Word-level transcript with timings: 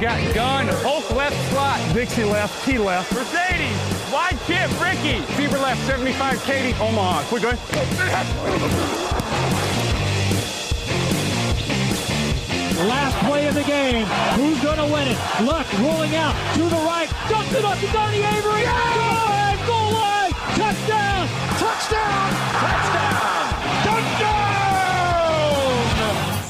Got 0.00 0.34
gun, 0.34 0.66
Hulk 0.82 1.10
left 1.14 1.50
slot. 1.50 1.80
Dixie 1.94 2.24
left, 2.24 2.64
T 2.64 2.78
left. 2.78 3.12
Mercedes, 3.12 4.12
wide 4.12 4.38
chip, 4.46 4.70
Ricky. 4.80 5.20
Fever 5.34 5.58
left, 5.58 5.80
75, 5.86 6.42
Katie, 6.44 6.74
Omaha. 6.80 7.22
Quick, 7.24 7.42
go 7.42 7.50
Last 12.86 13.16
play 13.24 13.46
of 13.46 13.54
the 13.54 13.62
game. 13.64 14.04
Who's 14.36 14.60
going 14.62 14.78
to 14.78 14.84
win 14.84 15.08
it? 15.08 15.18
Luck 15.42 15.66
rolling 15.78 16.16
out 16.16 16.34
to 16.54 16.62
the 16.62 16.76
right. 16.84 17.08
Dumps 17.28 17.54
it 17.54 17.64
up 17.64 17.78
to 17.78 17.86
Donnie 17.92 18.18
Avery. 18.18 18.62
Yeah! 18.62 19.33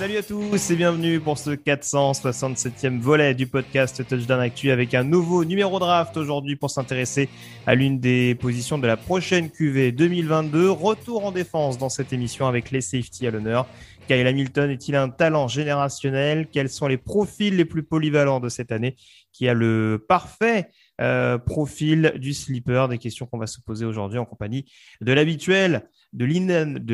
Salut 0.05 0.19
à 0.19 0.23
tous 0.23 0.71
et 0.71 0.77
bienvenue 0.77 1.19
pour 1.19 1.39
ce 1.39 1.51
467e 1.51 3.01
volet 3.01 3.33
du 3.33 3.47
podcast 3.47 4.07
Touchdown 4.07 4.39
Actu 4.39 4.71
avec 4.71 4.93
un 4.93 5.03
nouveau 5.03 5.47
numéro 5.47 5.79
draft 5.79 6.17
aujourd'hui 6.19 6.57
pour 6.57 6.71
s'intéresser 6.71 7.31
à 7.67 7.75
l'une 7.75 8.01
des 8.01 8.35
positions 8.35 8.77
de 8.77 8.87
la 8.87 8.99
prochaine 8.99 9.51
QV 9.51 9.93
2022. 9.93 10.69
Retour 10.71 11.25
en 11.25 11.33
défense 11.33 11.79
dans 11.79 11.89
cette 11.89 12.13
émission 12.13 12.47
avec 12.47 12.71
les 12.71 12.83
safety 12.83 13.27
à 13.27 13.31
l'honneur. 13.31 13.67
Kyle 14.07 14.27
Hamilton 14.27 14.71
est-il 14.71 14.95
un 14.95 15.09
talent 15.09 15.49
générationnel? 15.49 16.49
Quels 16.53 16.69
sont 16.69 16.87
les 16.87 16.99
profils 16.99 17.57
les 17.57 17.65
plus 17.65 17.83
polyvalents 17.83 18.41
de 18.41 18.51
cette 18.51 18.73
année? 18.73 18.97
Qui 19.33 19.49
a 19.49 19.55
le 19.55 20.05
parfait 20.07 20.69
euh, 21.01 21.39
profil 21.39 22.15
du 22.17 22.35
sleeper 22.35 22.89
Des 22.89 22.99
questions 22.99 23.27
qu'on 23.27 23.39
va 23.39 23.47
se 23.47 23.61
poser 23.61 23.85
aujourd'hui 23.85 24.19
en 24.19 24.25
compagnie 24.25 24.71
de 25.01 25.13
l'habituel, 25.13 25.89
de 26.13 26.25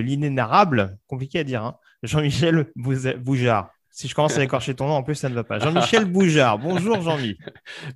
l'inénarrable, 0.00 0.98
compliqué 1.06 1.40
à 1.40 1.44
dire, 1.44 1.64
hein, 1.64 1.76
Jean-Michel 2.02 2.72
Boujard. 2.76 3.70
Si 3.92 4.06
je 4.06 4.14
commence 4.14 4.38
à 4.38 4.44
écorcher 4.44 4.74
ton 4.74 4.86
nom, 4.86 4.94
en 4.94 5.02
plus, 5.02 5.16
ça 5.16 5.28
ne 5.28 5.34
va 5.34 5.42
pas. 5.42 5.58
Jean-Michel 5.58 6.04
Boujard. 6.12 6.60
Bonjour, 6.60 7.00
Jean-Mi. 7.02 7.36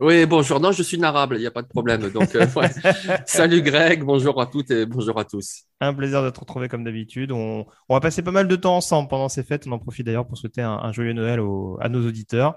Oui, 0.01 0.27
bonjour. 0.27 0.59
Non, 0.59 0.73
je 0.73 0.83
suis 0.83 0.99
narable, 0.99 1.37
il 1.37 1.41
n'y 1.41 1.47
a 1.47 1.53
pas 1.53 1.63
de 1.63 1.69
problème. 1.69 2.11
Donc, 2.11 2.35
euh, 2.35 2.47
ouais. 2.57 2.69
Salut, 3.27 3.63
Greg. 3.63 4.03
Bonjour 4.03 4.41
à 4.41 4.47
toutes 4.47 4.73
et 4.73 4.87
bonjour 4.87 5.19
à 5.21 5.25
tous. 5.25 5.63
Un 5.81 5.95
plaisir 5.95 6.23
de 6.25 6.31
te 6.31 6.41
retrouver 6.41 6.69
comme 6.69 6.83
d'habitude. 6.83 7.31
On, 7.31 7.65
on, 7.89 7.95
va 7.95 8.01
passer 8.01 8.23
pas 8.23 8.33
mal 8.33 8.49
de 8.49 8.57
temps 8.57 8.77
ensemble 8.77 9.09
pendant 9.09 9.29
ces 9.29 9.45
fêtes. 9.45 9.67
On 9.69 9.73
en 9.73 9.79
profite 9.79 10.05
d'ailleurs 10.05 10.27
pour 10.27 10.37
souhaiter 10.37 10.63
un, 10.63 10.73
un 10.83 10.93
joyeux 10.93 11.13
Noël 11.13 11.39
à 11.81 11.89
nos 11.89 12.07
auditeurs. 12.07 12.57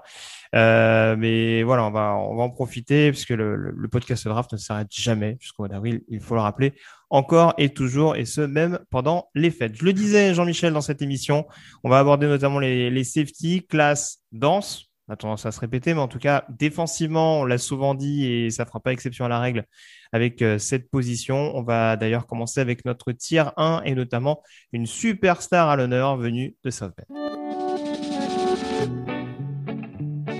Euh, 0.54 1.14
mais 1.16 1.62
voilà, 1.62 1.84
on 1.84 1.90
va, 1.92 2.16
on 2.16 2.36
va 2.36 2.42
en 2.42 2.50
profiter 2.50 3.10
puisque 3.12 3.30
le, 3.30 3.54
le, 3.54 3.70
le 3.70 3.88
podcast 3.88 4.26
draft 4.26 4.52
ne 4.52 4.58
s'arrête 4.58 4.88
jamais 4.90 5.36
jusqu'au 5.40 5.62
mois 5.62 5.68
d'avril. 5.68 6.02
Il 6.08 6.20
faut 6.20 6.34
le 6.34 6.40
rappeler 6.40 6.74
encore 7.10 7.54
et 7.58 7.70
toujours, 7.70 8.16
et 8.16 8.24
ce 8.24 8.40
même 8.40 8.78
pendant 8.90 9.28
les 9.34 9.50
fêtes. 9.50 9.76
Je 9.76 9.84
le 9.84 9.92
disais, 9.92 10.34
Jean-Michel, 10.34 10.72
dans 10.72 10.80
cette 10.80 11.02
émission, 11.02 11.46
on 11.84 11.90
va 11.90 11.98
aborder 11.98 12.26
notamment 12.26 12.58
les, 12.58 12.90
les 12.90 13.04
safety, 13.04 13.66
classe, 13.66 14.18
danse. 14.32 14.86
On 15.08 15.14
a 15.14 15.16
tendance 15.16 15.46
à 15.46 15.52
se 15.52 15.60
répéter, 15.60 15.94
mais 15.94 16.00
en 16.00 16.08
tout 16.08 16.18
cas, 16.18 16.44
défensivement, 16.50 17.40
on 17.40 17.44
l'a 17.46 17.56
souvent 17.56 17.94
dit 17.94 18.26
et 18.26 18.50
ça 18.50 18.66
fera 18.66 18.78
pas 18.78 18.92
exception 18.92 19.24
à 19.24 19.28
la 19.28 19.40
règle 19.40 19.64
avec 20.12 20.42
euh, 20.42 20.58
cette 20.58 20.90
position. 20.90 21.56
On 21.56 21.62
va 21.62 21.96
d'ailleurs 21.96 22.26
commencer 22.26 22.60
avec 22.60 22.84
notre 22.84 23.12
tier 23.12 23.44
1 23.56 23.82
et 23.86 23.94
notamment 23.94 24.42
une 24.72 24.84
superstar 24.84 25.70
à 25.70 25.76
l'honneur 25.76 26.18
venue 26.18 26.56
de 26.62 26.70
South 26.70 26.92
Bend. 27.08 27.14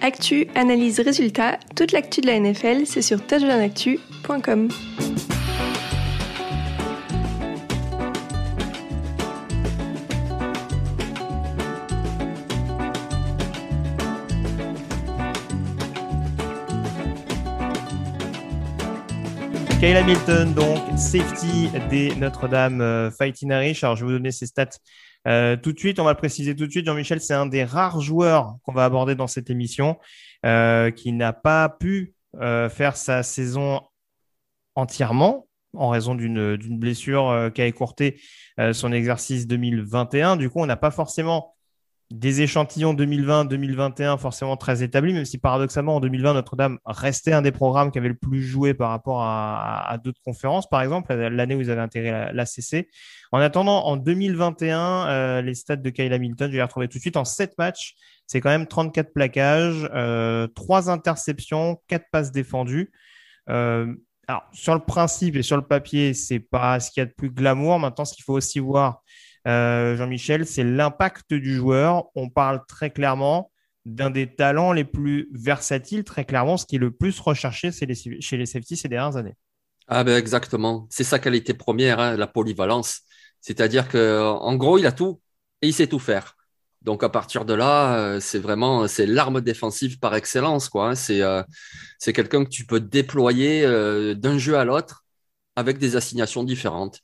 Actu, 0.03 0.47
analyse, 0.55 1.01
résultat, 1.01 1.59
toute 1.75 1.93
l'actu 1.93 2.21
de 2.21 2.27
la 2.27 2.39
NFL, 2.39 2.87
c'est 2.87 3.03
sur 3.03 3.27
touchdownactu.com. 3.27 4.69
Kyle 19.81 19.97
Hamilton, 19.97 20.55
donc 20.55 20.99
safety 20.99 21.69
des 21.89 22.13
Notre-Dame 22.17 22.81
euh, 22.81 23.13
Fighting 23.13 23.53
Irish. 23.53 23.85
Alors, 23.85 23.95
je 23.95 24.05
vais 24.05 24.11
vous 24.11 24.19
donner 24.19 24.33
ses 24.33 24.47
stats 24.47 24.71
euh, 25.29 25.57
tout 25.57 25.73
de 25.73 25.79
suite. 25.79 26.01
On 26.01 26.05
va 26.05 26.11
le 26.11 26.17
préciser 26.17 26.57
tout 26.57 26.67
de 26.67 26.71
suite. 26.73 26.85
Jean-Michel, 26.85 27.21
c'est 27.21 27.35
un 27.35 27.47
des 27.47 27.63
rares 27.63 28.01
joueurs 28.01 28.57
qu'on 28.65 28.73
va 28.73 28.85
aborder 28.85 29.15
dans 29.15 29.29
cette 29.29 29.51
émission 29.51 29.97
euh, 30.45 30.91
qui 30.91 31.13
n'a 31.13 31.33
pas 31.33 31.69
pu 31.69 32.15
faire 32.41 32.97
sa 32.97 33.23
saison 33.23 33.81
entièrement 34.75 35.47
en 35.75 35.91
raison 35.91 36.17
d'une 36.17 36.79
blessure 36.79 37.51
qui 37.55 37.63
a 37.63 37.67
écourté 37.67 38.21
son 38.73 38.93
exercice 38.93 39.47
2021. 39.47 40.37
Du 40.37 40.51
coup, 40.51 40.61
on 40.61 40.67
n'a 40.67 40.77
pas 40.77 40.91
forcément 40.91 41.55
des 42.11 42.41
échantillons 42.41 42.95
2020-2021 42.95 44.19
forcément 44.19 44.57
très 44.57 44.83
établis, 44.83 45.13
même 45.13 45.27
si 45.27 45.37
paradoxalement 45.37 45.97
en 45.97 46.01
2020 46.01 46.35
Notre-Dame 46.35 46.79
restait 46.87 47.33
un 47.33 47.43
des 47.43 47.53
programmes 47.53 47.91
qui 47.91 47.99
avait 47.99 48.09
le 48.09 48.17
plus 48.17 48.43
joué 48.43 48.73
par 48.73 48.89
rapport 48.91 49.23
à, 49.23 49.99
d'autres 50.03 50.21
conférences, 50.25 50.69
par 50.69 50.81
exemple 50.81 51.13
l'année 51.15 51.55
où 51.55 51.61
ils 51.61 51.71
avaient 51.71 51.83
intégré 51.83 52.11
la, 52.11 52.33
la. 52.33 52.45
En 53.33 53.39
attendant, 53.41 53.85
en 53.85 53.97
2021, 53.99 55.09
euh, 55.09 55.43
les 55.43 55.55
stats 55.55 55.77
de 55.77 55.91
Kyle 55.91 56.13
Hamilton, 56.13 56.47
je 56.47 56.53
vais 56.53 56.59
les 56.59 56.63
retrouver 56.63 56.89
tout 56.89 56.97
de 56.97 57.03
suite 57.03 57.19
en 57.19 57.27
7 57.27 57.59
matchs. 57.59 57.95
C'est 58.27 58.41
quand 58.41 58.51
même 58.51 58.67
34 58.67 59.13
plaquages, 59.13 59.89
euh, 59.95 60.47
3 60.55 60.91
interceptions, 60.91 61.79
4 61.89 62.07
passes 62.11 62.33
défendues. 62.33 62.91
Euh, 63.51 63.95
alors, 64.29 64.45
sur 64.53 64.75
le 64.75 64.81
principe 64.81 65.37
et 65.37 65.43
sur 65.43 65.57
le 65.57 65.63
papier, 65.63 66.13
c'est 66.15 66.41
pas 66.41 66.81
ce 66.81 66.91
qu'il 66.91 67.01
y 67.01 67.03
a 67.03 67.07
de 67.07 67.15
plus 67.15 67.31
glamour. 67.31 67.79
Maintenant, 67.79 68.05
ce 68.05 68.15
qu'il 68.15 68.25
faut 68.25 68.35
aussi 68.35 68.59
voir, 68.59 69.03
euh, 69.49 69.97
Jean-Michel, 69.97 70.47
c'est 70.47 70.65
l'impact 70.65 71.33
du 71.33 71.57
joueur. 71.57 72.05
On 72.15 72.29
parle 72.29 72.61
très 72.69 72.91
clairement 72.91 73.51
d'un 73.87 74.11
des 74.11 74.35
talents 74.35 74.73
les 74.73 74.85
plus 74.85 75.31
versatiles, 75.33 76.05
très 76.05 76.27
clairement, 76.27 76.59
ce 76.59 76.67
qui 76.67 76.77
est 76.77 76.81
le 76.81 76.91
plus 76.91 77.19
recherché 77.19 77.73
chez 77.73 77.87
les, 77.87 78.47
safety 78.47 78.77
ces 78.77 78.89
dernières 78.89 79.17
années. 79.17 79.35
Ah 79.87 80.05
ben 80.05 80.19
exactement, 80.19 80.87
c'est 80.91 81.05
sa 81.05 81.19
qualité 81.19 81.55
première, 81.55 81.99
hein, 81.99 82.17
la 82.17 82.27
polyvalence. 82.27 83.01
C'est-à-dire 83.41 83.89
que 83.89 84.21
en 84.23 84.55
gros, 84.57 84.77
il 84.77 84.85
a 84.85 84.93
tout 84.93 85.21
et 85.63 85.69
il 85.69 85.73
sait 85.73 85.87
tout 85.87 85.99
faire. 85.99 86.37
Donc 86.83 87.03
à 87.03 87.09
partir 87.09 87.47
de 87.47 87.55
là, 87.55 87.99
euh, 87.99 88.21
c'est 88.21 88.39
vraiment 88.39 88.87
c'est 88.87 89.07
l'arme 89.07 89.41
défensive 89.41 89.99
par 89.99 90.15
excellence 90.15 90.69
quoi. 90.69 90.91
Hein. 90.91 90.95
C'est 90.95 91.23
euh, 91.23 91.43
c'est 91.99 92.13
quelqu'un 92.13 92.45
que 92.45 92.51
tu 92.51 92.67
peux 92.67 92.81
déployer 92.81 93.63
d'un 94.15 94.37
jeu 94.37 94.59
à 94.59 94.67
l'autre 94.67 95.07
avec 95.57 95.79
des 95.79 95.97
assignations 95.97 96.45
différentes. 96.45 97.01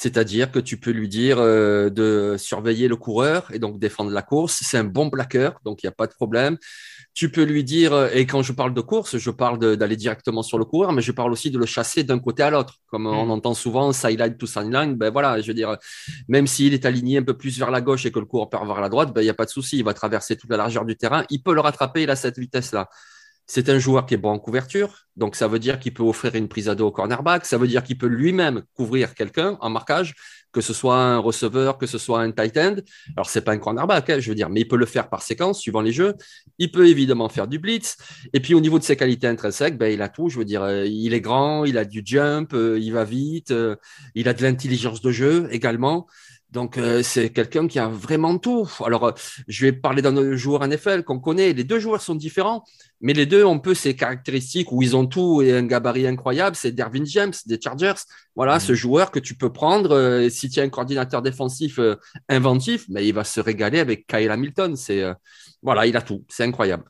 C'est-à-dire 0.00 0.50
que 0.50 0.58
tu 0.58 0.78
peux 0.78 0.92
lui 0.92 1.10
dire 1.10 1.36
euh, 1.40 1.90
de 1.90 2.36
surveiller 2.38 2.88
le 2.88 2.96
coureur 2.96 3.50
et 3.52 3.58
donc 3.58 3.78
défendre 3.78 4.10
la 4.10 4.22
course. 4.22 4.60
C'est 4.62 4.78
un 4.78 4.84
bon 4.84 5.10
plaqueur, 5.10 5.60
donc 5.62 5.82
il 5.82 5.86
n'y 5.86 5.90
a 5.90 5.92
pas 5.92 6.06
de 6.06 6.14
problème. 6.14 6.56
Tu 7.12 7.30
peux 7.30 7.42
lui 7.42 7.64
dire, 7.64 7.92
euh, 7.92 8.08
et 8.14 8.24
quand 8.24 8.40
je 8.40 8.54
parle 8.54 8.72
de 8.72 8.80
course, 8.80 9.18
je 9.18 9.30
parle 9.30 9.58
d'aller 9.76 9.96
directement 9.96 10.42
sur 10.42 10.56
le 10.56 10.64
coureur, 10.64 10.94
mais 10.94 11.02
je 11.02 11.12
parle 11.12 11.30
aussi 11.32 11.50
de 11.50 11.58
le 11.58 11.66
chasser 11.66 12.02
d'un 12.02 12.18
côté 12.18 12.42
à 12.42 12.48
l'autre. 12.48 12.76
Comme 12.86 13.02
mmh. 13.02 13.08
on 13.08 13.28
entend 13.28 13.52
souvent, 13.52 13.92
sideline 13.92 14.38
to 14.38 14.46
sideline, 14.46 14.94
ben 14.94 15.10
voilà, 15.10 15.38
je 15.42 15.46
veux 15.48 15.52
dire, 15.52 15.76
même 16.28 16.46
s'il 16.46 16.72
est 16.72 16.86
aligné 16.86 17.18
un 17.18 17.22
peu 17.22 17.36
plus 17.36 17.58
vers 17.58 17.70
la 17.70 17.82
gauche 17.82 18.06
et 18.06 18.10
que 18.10 18.20
le 18.20 18.24
coureur 18.24 18.48
part 18.48 18.64
vers 18.64 18.80
la 18.80 18.88
droite, 18.88 19.12
ben 19.14 19.20
il 19.20 19.24
n'y 19.24 19.30
a 19.30 19.34
pas 19.34 19.44
de 19.44 19.50
souci, 19.50 19.76
il 19.76 19.84
va 19.84 19.92
traverser 19.92 20.34
toute 20.34 20.48
la 20.48 20.56
largeur 20.56 20.86
du 20.86 20.96
terrain, 20.96 21.24
il 21.28 21.42
peut 21.42 21.52
le 21.52 21.60
rattraper, 21.60 22.04
il 22.04 22.10
a 22.10 22.16
cette 22.16 22.38
vitesse-là. 22.38 22.88
C'est 23.52 23.68
un 23.68 23.80
joueur 23.80 24.06
qui 24.06 24.14
est 24.14 24.16
bon 24.16 24.30
en 24.30 24.38
couverture, 24.38 25.08
donc 25.16 25.34
ça 25.34 25.48
veut 25.48 25.58
dire 25.58 25.80
qu'il 25.80 25.92
peut 25.92 26.04
offrir 26.04 26.36
une 26.36 26.46
prise 26.46 26.68
à 26.68 26.76
dos 26.76 26.86
au 26.86 26.92
cornerback, 26.92 27.44
ça 27.44 27.58
veut 27.58 27.66
dire 27.66 27.82
qu'il 27.82 27.98
peut 27.98 28.06
lui-même 28.06 28.62
couvrir 28.74 29.12
quelqu'un 29.12 29.58
en 29.60 29.68
marquage, 29.70 30.14
que 30.52 30.60
ce 30.60 30.72
soit 30.72 30.96
un 30.96 31.18
receveur, 31.18 31.76
que 31.76 31.86
ce 31.86 31.98
soit 31.98 32.20
un 32.20 32.30
tight 32.30 32.56
end. 32.56 32.76
Alors 33.16 33.28
c'est 33.28 33.40
pas 33.40 33.50
un 33.50 33.58
cornerback, 33.58 34.08
hein, 34.08 34.20
je 34.20 34.28
veux 34.28 34.36
dire, 34.36 34.50
mais 34.50 34.60
il 34.60 34.68
peut 34.68 34.76
le 34.76 34.86
faire 34.86 35.08
par 35.08 35.22
séquence 35.22 35.58
suivant 35.58 35.80
les 35.80 35.90
jeux. 35.90 36.14
Il 36.58 36.70
peut 36.70 36.86
évidemment 36.86 37.28
faire 37.28 37.48
du 37.48 37.58
blitz. 37.58 37.96
Et 38.32 38.38
puis 38.38 38.54
au 38.54 38.60
niveau 38.60 38.78
de 38.78 38.84
ses 38.84 38.94
qualités 38.94 39.26
intrinsèques, 39.26 39.76
ben 39.76 39.92
il 39.92 40.00
a 40.00 40.08
tout. 40.08 40.28
Je 40.28 40.38
veux 40.38 40.44
dire, 40.44 40.62
euh, 40.62 40.86
il 40.86 41.12
est 41.12 41.20
grand, 41.20 41.64
il 41.64 41.76
a 41.76 41.84
du 41.84 42.02
jump, 42.04 42.52
euh, 42.52 42.78
il 42.80 42.92
va 42.92 43.02
vite, 43.02 43.50
euh, 43.50 43.74
il 44.14 44.28
a 44.28 44.32
de 44.32 44.44
l'intelligence 44.44 45.00
de 45.00 45.10
jeu 45.10 45.48
également. 45.50 46.06
Donc 46.52 46.78
euh, 46.78 47.02
c'est 47.02 47.30
quelqu'un 47.30 47.68
qui 47.68 47.78
a 47.78 47.88
vraiment 47.88 48.38
tout. 48.38 48.68
Alors 48.84 49.04
euh, 49.04 49.12
je 49.46 49.66
vais 49.66 49.72
parler 49.72 50.02
d'un 50.02 50.34
joueur 50.36 50.66
NFL 50.66 51.04
qu'on 51.04 51.20
connaît. 51.20 51.52
Les 51.52 51.64
deux 51.64 51.78
joueurs 51.78 52.00
sont 52.00 52.16
différents, 52.16 52.64
mais 53.00 53.12
les 53.12 53.26
deux 53.26 53.44
ont 53.44 53.54
un 53.54 53.58
peu 53.58 53.74
ces 53.74 53.94
caractéristiques 53.94 54.72
où 54.72 54.82
ils 54.82 54.96
ont 54.96 55.06
tout 55.06 55.42
et 55.42 55.52
un 55.56 55.64
gabarit 55.64 56.06
incroyable. 56.06 56.56
C'est 56.56 56.72
Dervin 56.72 57.04
James 57.04 57.32
des 57.46 57.60
Chargers. 57.60 58.00
Voilà, 58.34 58.56
mmh. 58.56 58.60
ce 58.60 58.74
joueur 58.74 59.10
que 59.10 59.20
tu 59.20 59.34
peux 59.34 59.52
prendre 59.52 59.94
euh, 59.94 60.28
si 60.28 60.48
tu 60.48 60.60
as 60.60 60.64
un 60.64 60.68
coordinateur 60.68 61.22
défensif 61.22 61.78
euh, 61.78 61.96
inventif, 62.28 62.86
mais 62.88 63.06
il 63.06 63.12
va 63.14 63.24
se 63.24 63.40
régaler 63.40 63.78
avec 63.78 64.06
Kyle 64.06 64.30
Hamilton. 64.30 64.74
C'est 64.76 65.04
voilà, 65.62 65.86
il 65.86 65.96
a 65.96 66.02
tout. 66.02 66.24
C'est 66.28 66.44
incroyable. 66.44 66.84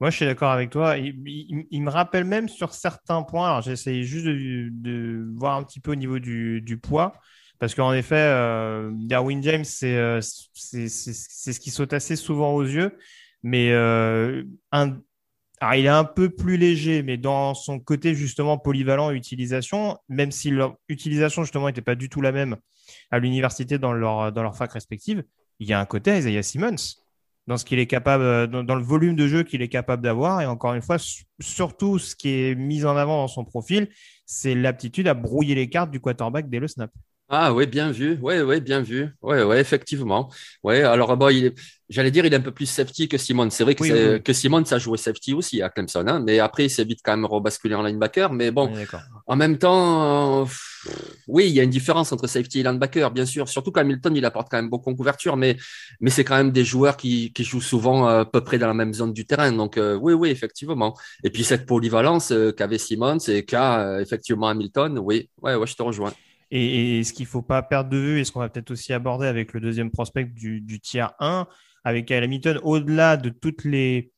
Moi, 0.00 0.10
je 0.10 0.16
suis 0.16 0.26
d'accord 0.26 0.50
avec 0.50 0.70
toi. 0.70 0.96
Il, 0.96 1.14
il, 1.26 1.66
il, 1.70 1.82
me 1.82 1.90
rappelle 1.90 2.24
même 2.24 2.48
sur 2.48 2.72
certains 2.72 3.22
points. 3.22 3.48
Alors, 3.48 3.62
j'essaye 3.62 4.02
juste 4.04 4.26
de, 4.26 4.68
de, 4.70 5.26
voir 5.36 5.56
un 5.56 5.62
petit 5.62 5.78
peu 5.78 5.92
au 5.92 5.94
niveau 5.94 6.18
du, 6.18 6.62
du 6.62 6.78
poids. 6.78 7.12
Parce 7.60 7.74
qu'en 7.74 7.92
effet, 7.92 8.16
euh, 8.16 8.90
Darwin 8.94 9.42
James, 9.42 9.64
c'est 9.64 9.94
euh, 9.94 10.20
ce 10.22 11.58
qui 11.58 11.70
saute 11.70 11.92
assez 11.92 12.16
souvent 12.16 12.54
aux 12.54 12.64
yeux. 12.64 12.96
Mais 13.42 13.70
euh, 13.72 14.42
un, 14.72 14.96
alors, 15.60 15.74
il 15.74 15.84
est 15.84 15.88
un 15.88 16.04
peu 16.04 16.30
plus 16.30 16.56
léger, 16.56 17.02
mais 17.02 17.18
dans 17.18 17.52
son 17.52 17.78
côté 17.78 18.14
justement 18.14 18.56
polyvalent 18.56 19.10
utilisation, 19.10 19.98
même 20.08 20.32
si 20.32 20.50
leur 20.50 20.76
utilisation 20.88 21.44
justement 21.44 21.66
n'était 21.66 21.82
pas 21.82 21.94
du 21.94 22.08
tout 22.08 22.22
la 22.22 22.32
même 22.32 22.56
à 23.10 23.18
l'université 23.18 23.78
dans 23.78 23.92
leur, 23.92 24.32
dans 24.32 24.42
leur 24.42 24.56
fac 24.56 24.72
respective, 24.72 25.22
il 25.58 25.68
y 25.68 25.74
a 25.74 25.80
un 25.80 25.84
côté 25.84 26.16
Isaiah 26.16 26.42
Simmons 26.42 26.96
dans 27.46 27.58
ce 27.58 27.66
qu'il 27.66 27.78
est 27.78 27.86
capable, 27.86 28.46
dans, 28.48 28.74
le 28.74 28.82
volume 28.82 29.16
de 29.16 29.28
jeu 29.28 29.42
qu'il 29.42 29.60
est 29.60 29.68
capable 29.68 30.02
d'avoir. 30.02 30.40
Et 30.40 30.46
encore 30.46 30.72
une 30.72 30.82
fois, 30.82 30.96
surtout 31.40 31.98
ce 31.98 32.16
qui 32.16 32.30
est 32.30 32.54
mis 32.54 32.86
en 32.86 32.96
avant 32.96 33.18
dans 33.18 33.28
son 33.28 33.44
profil, 33.44 33.90
c'est 34.24 34.54
l'aptitude 34.54 35.08
à 35.08 35.14
brouiller 35.14 35.54
les 35.54 35.68
cartes 35.68 35.90
du 35.90 36.00
quarterback 36.00 36.48
dès 36.48 36.58
le 36.58 36.68
snap. 36.68 36.90
Ah 37.32 37.54
oui, 37.54 37.66
bien 37.66 37.92
vu. 37.92 38.18
Oui, 38.20 38.40
oui, 38.40 38.60
bien 38.60 38.80
vu. 38.80 39.08
Oui, 39.22 39.36
oui, 39.42 39.56
effectivement. 39.56 40.28
Ouais, 40.64 40.82
alors 40.82 41.16
bon, 41.16 41.28
il 41.28 41.54
j'allais 41.88 42.10
dire, 42.10 42.24
il 42.24 42.32
est 42.32 42.36
un 42.36 42.40
peu 42.40 42.52
plus 42.52 42.66
safety 42.66 43.08
que 43.08 43.18
Simon. 43.18 43.50
C'est 43.50 43.64
vrai 43.64 43.74
que, 43.74 44.18
que 44.18 44.32
Simon, 44.32 44.64
ça 44.64 44.78
joué 44.78 44.96
safety 44.96 45.34
aussi 45.34 45.60
à 45.60 45.68
Clemson, 45.68 46.04
hein, 46.06 46.20
mais 46.24 46.38
après, 46.38 46.66
il 46.66 46.70
s'est 46.70 46.84
vite 46.84 47.00
quand 47.04 47.16
même 47.16 47.26
rebasculé 47.26 47.74
en 47.74 47.82
linebacker. 47.82 48.32
Mais 48.32 48.50
bon, 48.50 48.72
en 49.26 49.36
même 49.36 49.58
temps, 49.58 50.46
oui, 51.28 51.46
il 51.48 51.54
y 51.54 51.60
a 51.60 51.62
une 51.62 51.70
différence 51.70 52.12
entre 52.12 52.26
safety 52.26 52.60
et 52.60 52.62
linebacker, 52.62 53.10
bien 53.10 53.26
sûr. 53.26 53.48
Surtout 53.48 53.70
qu'Hamilton, 53.70 54.16
il 54.16 54.24
apporte 54.24 54.48
quand 54.50 54.58
même 54.58 54.70
beaucoup 54.70 54.90
en 54.90 54.94
couverture, 54.94 55.36
mais, 55.36 55.56
mais 56.00 56.10
c'est 56.10 56.24
quand 56.24 56.36
même 56.36 56.52
des 56.52 56.64
joueurs 56.64 56.96
qui, 56.96 57.32
qui 57.32 57.44
jouent 57.44 57.60
souvent 57.60 58.06
à 58.06 58.24
peu 58.24 58.40
près 58.40 58.58
dans 58.58 58.68
la 58.68 58.74
même 58.74 58.94
zone 58.94 59.12
du 59.12 59.26
terrain. 59.26 59.52
Donc, 59.52 59.76
euh, 59.76 59.96
oui, 59.96 60.14
oui, 60.14 60.30
effectivement. 60.30 60.96
Et 61.24 61.30
puis, 61.30 61.44
cette 61.44 61.66
polyvalence 61.66 62.30
euh, 62.32 62.52
qu'avait 62.52 62.78
Simon 62.78 63.18
et 63.28 63.44
qu'a 63.44 63.80
euh, 63.80 64.00
effectivement 64.00 64.48
Hamilton, 64.48 64.98
oui, 64.98 65.28
ouais, 65.42 65.54
ouais, 65.54 65.66
je 65.66 65.74
te 65.74 65.82
rejoins. 65.82 66.12
Et, 66.50 67.04
ce 67.04 67.12
qu'il 67.12 67.24
ne 67.24 67.28
faut 67.28 67.42
pas 67.42 67.62
perdre 67.62 67.90
de 67.90 67.96
vue, 67.96 68.20
et 68.20 68.24
ce 68.24 68.32
qu'on 68.32 68.40
va 68.40 68.48
peut-être 68.48 68.70
aussi 68.72 68.92
aborder 68.92 69.26
avec 69.26 69.52
le 69.52 69.60
deuxième 69.60 69.90
prospect 69.90 70.24
du, 70.24 70.80
tiers 70.80 71.12
1, 71.20 71.46
avec 71.84 72.06
Kyle 72.06 72.22
Hamilton, 72.22 72.58
au-delà 72.62 73.16
de 73.16 73.30
toutes 73.30 73.64
les 73.64 74.12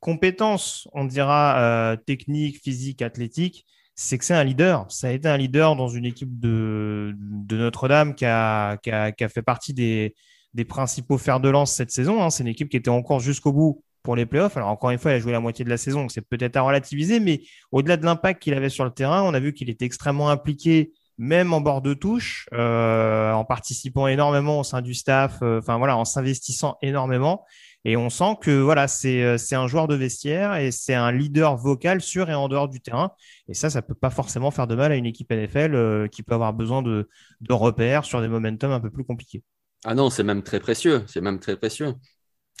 compétences, 0.00 0.88
on 0.92 1.04
dira, 1.04 1.58
euh, 1.58 1.96
techniques, 1.96 2.60
physiques, 2.62 3.02
athlétiques, 3.02 3.66
c'est 3.94 4.18
que 4.18 4.24
c'est 4.24 4.34
un 4.34 4.44
leader. 4.44 4.86
Ça 4.90 5.08
a 5.08 5.10
été 5.10 5.28
un 5.28 5.36
leader 5.36 5.76
dans 5.76 5.88
une 5.88 6.04
équipe 6.04 6.38
de, 6.38 7.14
Notre-Dame 7.50 8.14
qui 8.14 8.24
a, 8.24 8.76
qui, 8.78 8.90
a, 8.90 9.28
fait 9.28 9.42
partie 9.42 9.74
des, 9.74 10.14
des 10.52 10.64
principaux 10.64 11.18
fers 11.18 11.40
de 11.40 11.48
lance 11.48 11.72
cette 11.72 11.90
saison. 11.90 12.22
Hein. 12.22 12.30
C'est 12.30 12.42
une 12.42 12.48
équipe 12.48 12.68
qui 12.68 12.76
était 12.76 12.90
encore 12.90 13.20
jusqu'au 13.20 13.52
bout 13.52 13.82
pour 14.02 14.16
les 14.16 14.26
playoffs. 14.26 14.56
Alors 14.56 14.68
encore 14.68 14.90
une 14.90 14.98
fois, 14.98 15.12
il 15.12 15.14
a 15.14 15.18
joué 15.18 15.32
la 15.32 15.40
moitié 15.40 15.64
de 15.64 15.70
la 15.70 15.76
saison, 15.76 16.02
donc 16.02 16.12
c'est 16.12 16.26
peut-être 16.26 16.56
à 16.56 16.62
relativiser, 16.62 17.20
mais 17.20 17.42
au-delà 17.72 17.96
de 17.96 18.04
l'impact 18.04 18.42
qu'il 18.42 18.54
avait 18.54 18.68
sur 18.68 18.84
le 18.84 18.90
terrain, 18.90 19.22
on 19.22 19.34
a 19.34 19.40
vu 19.40 19.52
qu'il 19.52 19.70
était 19.70 19.84
extrêmement 19.84 20.30
impliqué 20.30 20.92
même 21.18 21.52
en 21.52 21.60
bord 21.60 21.82
de 21.82 21.94
touche, 21.94 22.48
euh, 22.52 23.32
en 23.32 23.44
participant 23.44 24.06
énormément 24.06 24.60
au 24.60 24.64
sein 24.64 24.82
du 24.82 24.94
staff, 24.94 25.38
euh, 25.42 25.60
enfin 25.60 25.78
voilà, 25.78 25.96
en 25.96 26.04
s'investissant 26.04 26.76
énormément. 26.82 27.44
Et 27.84 27.96
on 27.96 28.08
sent 28.08 28.36
que 28.40 28.60
voilà, 28.60 28.88
c'est 28.88 29.22
euh, 29.22 29.36
c'est 29.36 29.54
un 29.54 29.66
joueur 29.66 29.88
de 29.88 29.94
vestiaire 29.94 30.56
et 30.56 30.70
c'est 30.70 30.94
un 30.94 31.12
leader 31.12 31.56
vocal 31.56 32.00
sur 32.00 32.30
et 32.30 32.34
en 32.34 32.48
dehors 32.48 32.68
du 32.68 32.80
terrain. 32.80 33.12
Et 33.48 33.54
ça, 33.54 33.70
ça 33.70 33.82
peut 33.82 33.94
pas 33.94 34.10
forcément 34.10 34.50
faire 34.50 34.66
de 34.66 34.74
mal 34.74 34.90
à 34.90 34.96
une 34.96 35.06
équipe 35.06 35.30
NFL 35.30 36.08
qui 36.10 36.22
peut 36.22 36.34
avoir 36.34 36.54
besoin 36.54 36.82
de, 36.82 37.08
de 37.40 37.52
repères 37.52 38.04
sur 38.04 38.20
des 38.20 38.28
momentum 38.28 38.72
un 38.72 38.80
peu 38.80 38.90
plus 38.90 39.04
compliqués. 39.04 39.42
Ah 39.84 39.94
non, 39.94 40.08
c'est 40.08 40.22
même 40.22 40.42
très 40.42 40.60
précieux. 40.60 41.04
C'est 41.06 41.20
même 41.20 41.38
très 41.40 41.56
précieux. 41.56 41.94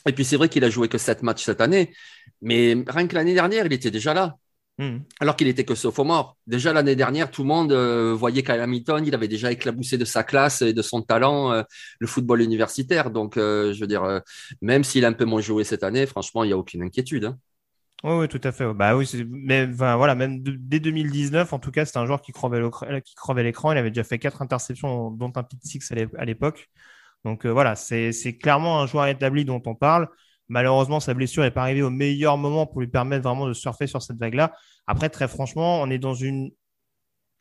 Et 0.06 0.12
puis 0.12 0.24
c'est 0.24 0.36
vrai 0.36 0.48
qu'il 0.48 0.64
a 0.64 0.70
joué 0.70 0.88
que 0.88 0.98
sept 0.98 1.22
matchs 1.22 1.44
cette 1.44 1.62
année, 1.62 1.94
mais 2.42 2.76
rien 2.86 3.06
que 3.06 3.14
l'année 3.14 3.34
dernière, 3.34 3.64
il 3.64 3.72
était 3.72 3.90
déjà 3.90 4.12
là. 4.12 4.36
Hmm. 4.78 4.98
Alors 5.20 5.36
qu'il 5.36 5.46
était 5.46 5.64
que 5.64 5.76
sophomore. 5.76 6.36
Déjà 6.48 6.72
l'année 6.72 6.96
dernière, 6.96 7.30
tout 7.30 7.42
le 7.42 7.48
monde 7.48 7.70
euh, 7.70 8.12
voyait 8.12 8.42
Kyle 8.42 8.58
Hamilton, 8.60 9.04
il 9.06 9.14
avait 9.14 9.28
déjà 9.28 9.52
éclaboussé 9.52 9.98
de 9.98 10.04
sa 10.04 10.24
classe 10.24 10.62
et 10.62 10.72
de 10.72 10.82
son 10.82 11.00
talent 11.02 11.52
euh, 11.52 11.62
le 12.00 12.06
football 12.08 12.42
universitaire. 12.42 13.10
Donc, 13.10 13.36
euh, 13.36 13.72
je 13.72 13.80
veux 13.80 13.86
dire, 13.86 14.20
même 14.62 14.82
s'il 14.82 15.04
a 15.04 15.08
un 15.08 15.12
peu 15.12 15.24
moins 15.24 15.40
joué 15.40 15.62
cette 15.62 15.84
année, 15.84 16.06
franchement, 16.06 16.42
il 16.42 16.48
n'y 16.48 16.52
a 16.52 16.58
aucune 16.58 16.82
inquiétude. 16.82 17.26
Hein. 17.26 17.38
Oui, 18.02 18.14
oui, 18.14 18.28
tout 18.28 18.40
à 18.42 18.50
fait. 18.50 18.74
Bah 18.74 18.96
oui, 18.96 19.08
mais 19.30 19.64
voilà, 19.66 20.14
même 20.16 20.42
dès 20.42 20.80
2019, 20.80 21.52
en 21.52 21.58
tout 21.60 21.70
cas, 21.70 21.84
c'était 21.84 21.98
un 21.98 22.06
joueur 22.06 22.20
qui 22.20 22.32
crevait 22.32 22.60
l'écran. 23.42 23.72
Il 23.72 23.78
avait 23.78 23.90
déjà 23.90 24.04
fait 24.04 24.18
quatre 24.18 24.42
interceptions, 24.42 25.12
dont 25.12 25.32
un 25.36 25.42
pick 25.44 25.60
six 25.62 25.92
à 26.18 26.24
l'époque. 26.24 26.68
Donc 27.24 27.46
voilà, 27.46 27.76
c'est 27.76 28.36
clairement 28.42 28.82
un 28.82 28.86
joueur 28.86 29.06
établi 29.06 29.44
dont 29.44 29.62
on 29.64 29.74
parle. 29.74 30.08
Malheureusement, 30.48 31.00
sa 31.00 31.14
blessure 31.14 31.42
n'est 31.42 31.50
pas 31.50 31.62
arrivée 31.62 31.82
au 31.82 31.90
meilleur 31.90 32.36
moment 32.36 32.66
pour 32.66 32.80
lui 32.80 32.88
permettre 32.88 33.24
vraiment 33.24 33.46
de 33.46 33.52
surfer 33.52 33.86
sur 33.86 34.02
cette 34.02 34.18
vague-là. 34.18 34.52
Après, 34.86 35.08
très 35.08 35.28
franchement, 35.28 35.80
on 35.80 35.90
est 35.90 35.98
dans 35.98 36.14
une 36.14 36.50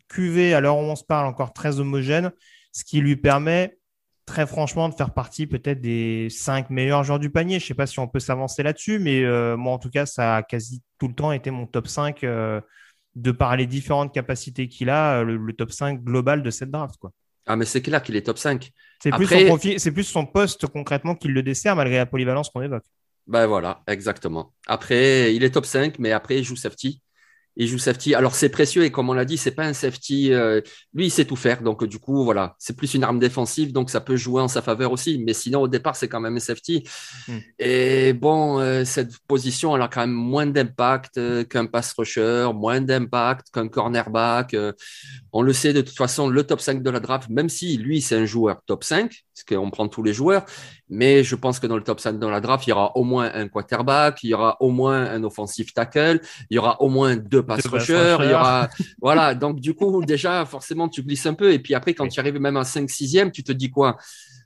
cuvée, 0.08 0.54
à 0.54 0.62
l'heure 0.62 0.78
où 0.78 0.82
on 0.82 0.96
se 0.96 1.04
parle, 1.04 1.26
encore 1.26 1.54
très 1.54 1.80
homogène, 1.80 2.32
ce 2.72 2.84
qui 2.84 3.02
lui 3.02 3.16
permet 3.16 3.78
très 4.26 4.48
franchement 4.48 4.90
de 4.90 4.94
faire 4.94 5.14
partie 5.14 5.48
peut-être 5.48 5.82
des 5.82 6.30
cinq 6.30 6.70
meilleurs 6.70 7.04
joueurs 7.04 7.20
du 7.20 7.30
panier. 7.30 7.60
Je 7.60 7.66
ne 7.66 7.68
sais 7.70 7.74
pas 7.74 7.88
si 7.88 8.00
on 8.00 8.08
peut 8.08 8.20
s'avancer 8.20 8.64
là-dessus, 8.64 9.00
mais 9.00 9.24
euh, 9.24 9.58
moi, 9.58 9.74
en 9.74 9.80
tout 9.80 9.90
cas, 9.90 10.06
ça 10.06 10.38
a 10.38 10.44
quasi 10.44 10.82
tout 10.98 11.08
le 11.08 11.16
temps 11.16 11.32
été 11.32 11.52
mon 11.52 11.68
top 11.68 11.88
5 11.88 12.24
euh, 12.24 12.62
de 13.16 13.32
par 13.32 13.56
les 13.58 13.68
différentes 13.68 14.14
capacités 14.14 14.68
qu'il 14.68 14.90
a, 14.90 15.20
euh, 15.20 15.24
le, 15.24 15.54
top 15.54 15.72
5 15.72 16.04
global 16.04 16.42
de 16.44 16.50
cette 16.50 16.72
draft. 16.72 17.00
Ah, 17.46 17.56
mais 17.56 17.66
c'est 17.66 17.82
clair 17.82 18.02
qu'il 18.02 18.16
est 18.16 18.26
top 18.26 18.38
5. 18.38 18.72
C'est 19.02 19.12
plus, 19.12 19.28
son 19.28 19.46
profil, 19.46 19.80
c'est 19.80 19.92
plus 19.92 20.04
son 20.04 20.26
poste 20.26 20.68
concrètement 20.68 21.16
qui 21.16 21.28
le 21.28 21.44
dessert 21.44 21.76
malgré 21.76 21.98
la 21.98 22.06
polyvalence 22.06 22.50
qu'on 22.50 22.62
évoque. 22.62 22.86
Ben 23.28 23.48
voilà, 23.48 23.84
exactement. 23.88 24.54
Après, 24.68 25.34
il 25.36 25.44
est 25.44 25.52
top 25.52 25.66
5, 25.66 26.00
mais 26.00 26.12
après, 26.12 26.40
il 26.40 26.44
joue 26.44 26.56
safety 26.56 27.02
il 27.56 27.68
joue 27.68 27.78
safety. 27.78 28.16
Alors 28.16 28.36
c'est 28.36 28.50
précieux 28.50 28.84
et 28.84 28.92
comme 28.92 29.10
on 29.10 29.14
l'a 29.14 29.26
dit, 29.26 29.38
c'est 29.38 29.52
pas 29.52 29.66
un 29.66 29.74
safety. 29.74 30.34
Euh, 30.34 30.62
lui, 30.94 31.08
il 31.08 31.12
sait 31.12 31.26
tout 31.26 31.36
faire. 31.36 31.62
Donc 31.62 31.84
du 31.84 32.00
coup, 32.00 32.24
voilà, 32.24 32.56
c'est 32.60 32.76
plus 32.76 32.94
une 32.94 33.04
arme 33.04 33.20
défensive, 33.20 33.72
donc 33.72 33.90
ça 33.90 34.02
peut 34.02 34.16
jouer 34.16 34.42
en 34.42 34.48
sa 34.48 34.62
faveur 34.62 34.92
aussi. 34.92 35.22
Mais 35.26 35.34
sinon, 35.34 35.62
au 35.62 35.68
départ, 35.68 35.96
c'est 35.96 36.08
quand 36.08 36.20
même 36.20 36.36
un 36.36 36.40
safety. 36.40 36.84
Hmm. 37.28 37.38
Et 37.60 38.14
bon, 38.14 38.60
euh, 38.60 38.86
cette 38.86 39.18
position, 39.28 39.76
elle 39.76 39.82
a 39.82 39.88
quand 39.88 40.02
même 40.02 40.12
moins 40.12 40.48
d'impact 40.48 41.18
euh, 41.18 41.44
qu'un 41.44 41.66
pass 41.66 41.94
rusher, 41.98 42.50
moins 42.54 42.82
d'impact 42.82 43.48
qu'un 43.54 43.68
cornerback. 43.68 44.56
on 45.32 45.42
le 45.42 45.54
sait 45.54 45.74
de 45.74 45.82
toute 45.82 45.98
façon, 45.98 46.28
le 46.28 46.44
top 46.44 46.62
5 46.62 46.82
de 46.82 46.90
la 46.90 47.00
draft, 47.00 47.30
même 47.30 47.50
si 47.50 47.78
lui, 47.78 48.02
c'est 48.02 48.16
un 48.16 48.26
joueur 48.26 48.62
top 48.66 48.84
5, 48.84 49.24
parce 49.34 49.44
qu'on 49.44 49.70
prend 49.72 49.88
tous 49.88 50.04
les 50.04 50.14
joueurs, 50.14 50.46
mais 50.90 51.24
je 51.24 51.36
pense 51.36 51.60
que 51.60 51.66
dans 51.66 51.76
le 51.76 51.84
top 51.84 52.00
5 52.00 52.20
dans 52.20 52.30
la 52.30 52.40
draft, 52.40 52.68
il 52.68 52.70
y 52.70 52.74
aura 52.74 52.96
au 52.96 53.04
moins 53.04 53.32
un 53.34 53.48
quarterback, 53.48 54.24
il 54.24 54.30
y 54.30 54.34
aura 54.34 54.58
au 54.60 54.70
moins 54.70 55.06
un 55.10 55.24
offensive 55.24 55.74
tackle, 55.74 56.22
il 56.52 56.56
y 56.56 56.58
aura 56.60 56.82
au 56.82 56.90
moins 56.90 57.16
deux 57.16 57.44
pass 57.44 57.66
rushers, 57.66 58.18
il 58.20 58.30
y 58.30 58.34
aura, 58.34 58.70
voilà. 59.02 59.34
Donc, 59.34 59.60
du 59.60 59.74
coup, 59.74 60.04
déjà, 60.06 60.46
forcément, 60.46 60.88
tu 60.88 61.02
glisses 61.02 61.26
un 61.26 61.34
peu. 61.34 61.52
Et 61.52 61.60
puis 61.60 61.74
après, 61.74 61.96
quand 61.96 62.08
tu 62.08 62.20
arrives 62.20 62.40
même 62.40 62.58
à 62.58 62.64
5 62.64 62.88
6e, 62.88 63.32
tu 63.32 63.44
te 63.44 63.52
dis 63.52 63.72
quoi? 63.72 63.98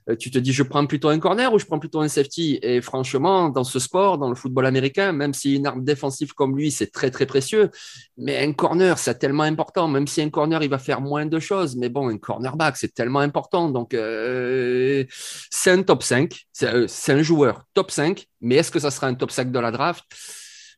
Euh, 0.08 0.16
tu 0.16 0.30
te 0.30 0.38
dis 0.38 0.52
je 0.52 0.62
prends 0.62 0.86
plutôt 0.86 1.08
un 1.08 1.18
corner 1.18 1.52
ou 1.52 1.58
je 1.58 1.66
prends 1.66 1.78
plutôt 1.78 2.00
un 2.00 2.08
safety? 2.08 2.58
Et 2.62 2.80
franchement 2.80 3.48
dans 3.48 3.64
ce 3.64 3.78
sport 3.78 4.18
dans 4.18 4.28
le 4.28 4.34
football 4.34 4.66
américain 4.66 5.12
même 5.12 5.34
si 5.34 5.56
une 5.56 5.66
arme 5.66 5.84
défensive 5.84 6.32
comme 6.32 6.56
lui 6.56 6.70
c'est 6.70 6.90
très 6.90 7.10
très 7.10 7.26
précieux 7.26 7.70
mais 8.16 8.44
un 8.44 8.52
corner 8.52 8.98
c'est 8.98 9.18
tellement 9.18 9.42
important. 9.42 9.88
Même 9.88 10.06
si 10.06 10.22
un 10.22 10.30
corner 10.30 10.62
il 10.62 10.70
va 10.70 10.78
faire 10.78 11.00
moins 11.00 11.26
de 11.26 11.38
choses 11.38 11.76
mais 11.76 11.88
bon 11.88 12.08
un 12.08 12.18
cornerback 12.18 12.76
c'est 12.76 12.94
tellement 12.94 13.20
important. 13.20 13.70
Donc 13.70 13.94
euh, 13.94 15.04
c'est 15.50 15.70
un 15.70 15.82
top 15.82 16.02
5 16.02 16.34
euh, 16.62 16.86
c'est 16.88 17.12
un 17.12 17.22
joueur 17.22 17.64
top 17.74 17.90
5 17.90 18.26
mais 18.40 18.56
est-ce 18.56 18.70
que 18.70 18.78
ça 18.78 18.90
sera 18.90 19.06
un 19.06 19.14
top 19.14 19.30
5 19.30 19.52
de 19.52 19.58
la 19.58 19.70
draft? 19.70 20.04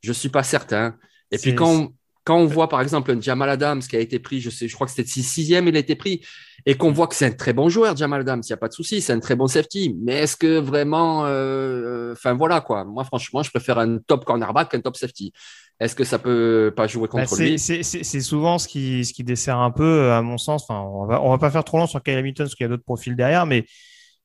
Je 0.02 0.12
suis 0.12 0.30
pas 0.30 0.42
certain. 0.42 0.96
Et 1.30 1.38
puis 1.38 1.54
quand 1.54 1.92
quand 2.24 2.36
on 2.36 2.46
voit 2.46 2.68
par 2.68 2.80
exemple 2.80 3.10
un 3.10 3.20
Jamal 3.20 3.48
Adams 3.48 3.80
qui 3.80 3.96
a 3.96 4.00
été 4.00 4.18
pris, 4.18 4.40
je 4.40 4.50
sais, 4.50 4.68
je 4.68 4.74
crois 4.74 4.86
que 4.86 4.92
c'était 4.92 5.08
sixième, 5.08 5.68
il 5.68 5.76
a 5.76 5.80
été 5.80 5.96
pris, 5.96 6.24
et 6.66 6.76
qu'on 6.76 6.92
voit 6.92 7.06
que 7.06 7.14
c'est 7.14 7.26
un 7.26 7.32
très 7.32 7.52
bon 7.52 7.68
joueur, 7.68 7.96
Jamal 7.96 8.20
Adams, 8.22 8.42
il 8.44 8.50
n'y 8.50 8.54
a 8.54 8.56
pas 8.56 8.68
de 8.68 8.72
souci, 8.72 9.00
c'est 9.00 9.12
un 9.12 9.20
très 9.20 9.36
bon 9.36 9.46
safety. 9.46 9.96
Mais 10.02 10.14
est-ce 10.14 10.36
que 10.36 10.58
vraiment, 10.58 11.26
euh, 11.26 11.30
euh, 11.30 12.12
enfin 12.12 12.34
voilà 12.34 12.60
quoi. 12.60 12.84
Moi 12.84 13.04
franchement, 13.04 13.42
je 13.42 13.50
préfère 13.50 13.78
un 13.78 13.98
top 13.98 14.24
cornerback 14.24 14.70
qu'un 14.70 14.80
top 14.80 14.96
safety. 14.96 15.32
Est-ce 15.78 15.94
que 15.94 16.04
ça 16.04 16.18
peut 16.18 16.72
pas 16.76 16.86
jouer 16.86 17.08
contre 17.08 17.36
bah, 17.36 17.44
lui? 17.44 17.58
C'est 17.58 18.20
souvent 18.20 18.58
ce 18.58 18.68
qui, 18.68 19.04
ce 19.04 19.14
qui 19.14 19.24
dessert 19.24 19.58
un 19.58 19.70
peu, 19.70 20.12
à 20.12 20.20
mon 20.20 20.36
sens. 20.36 20.64
Enfin, 20.68 20.80
on 20.80 21.06
va, 21.06 21.22
on 21.22 21.30
va 21.30 21.38
pas 21.38 21.50
faire 21.50 21.64
trop 21.64 21.78
long 21.78 21.86
sur 21.86 22.02
Kyle 22.02 22.16
Hamilton 22.16 22.46
parce 22.46 22.54
qu'il 22.54 22.64
y 22.64 22.66
a 22.66 22.68
d'autres 22.68 22.84
profils 22.84 23.16
derrière, 23.16 23.46
mais 23.46 23.64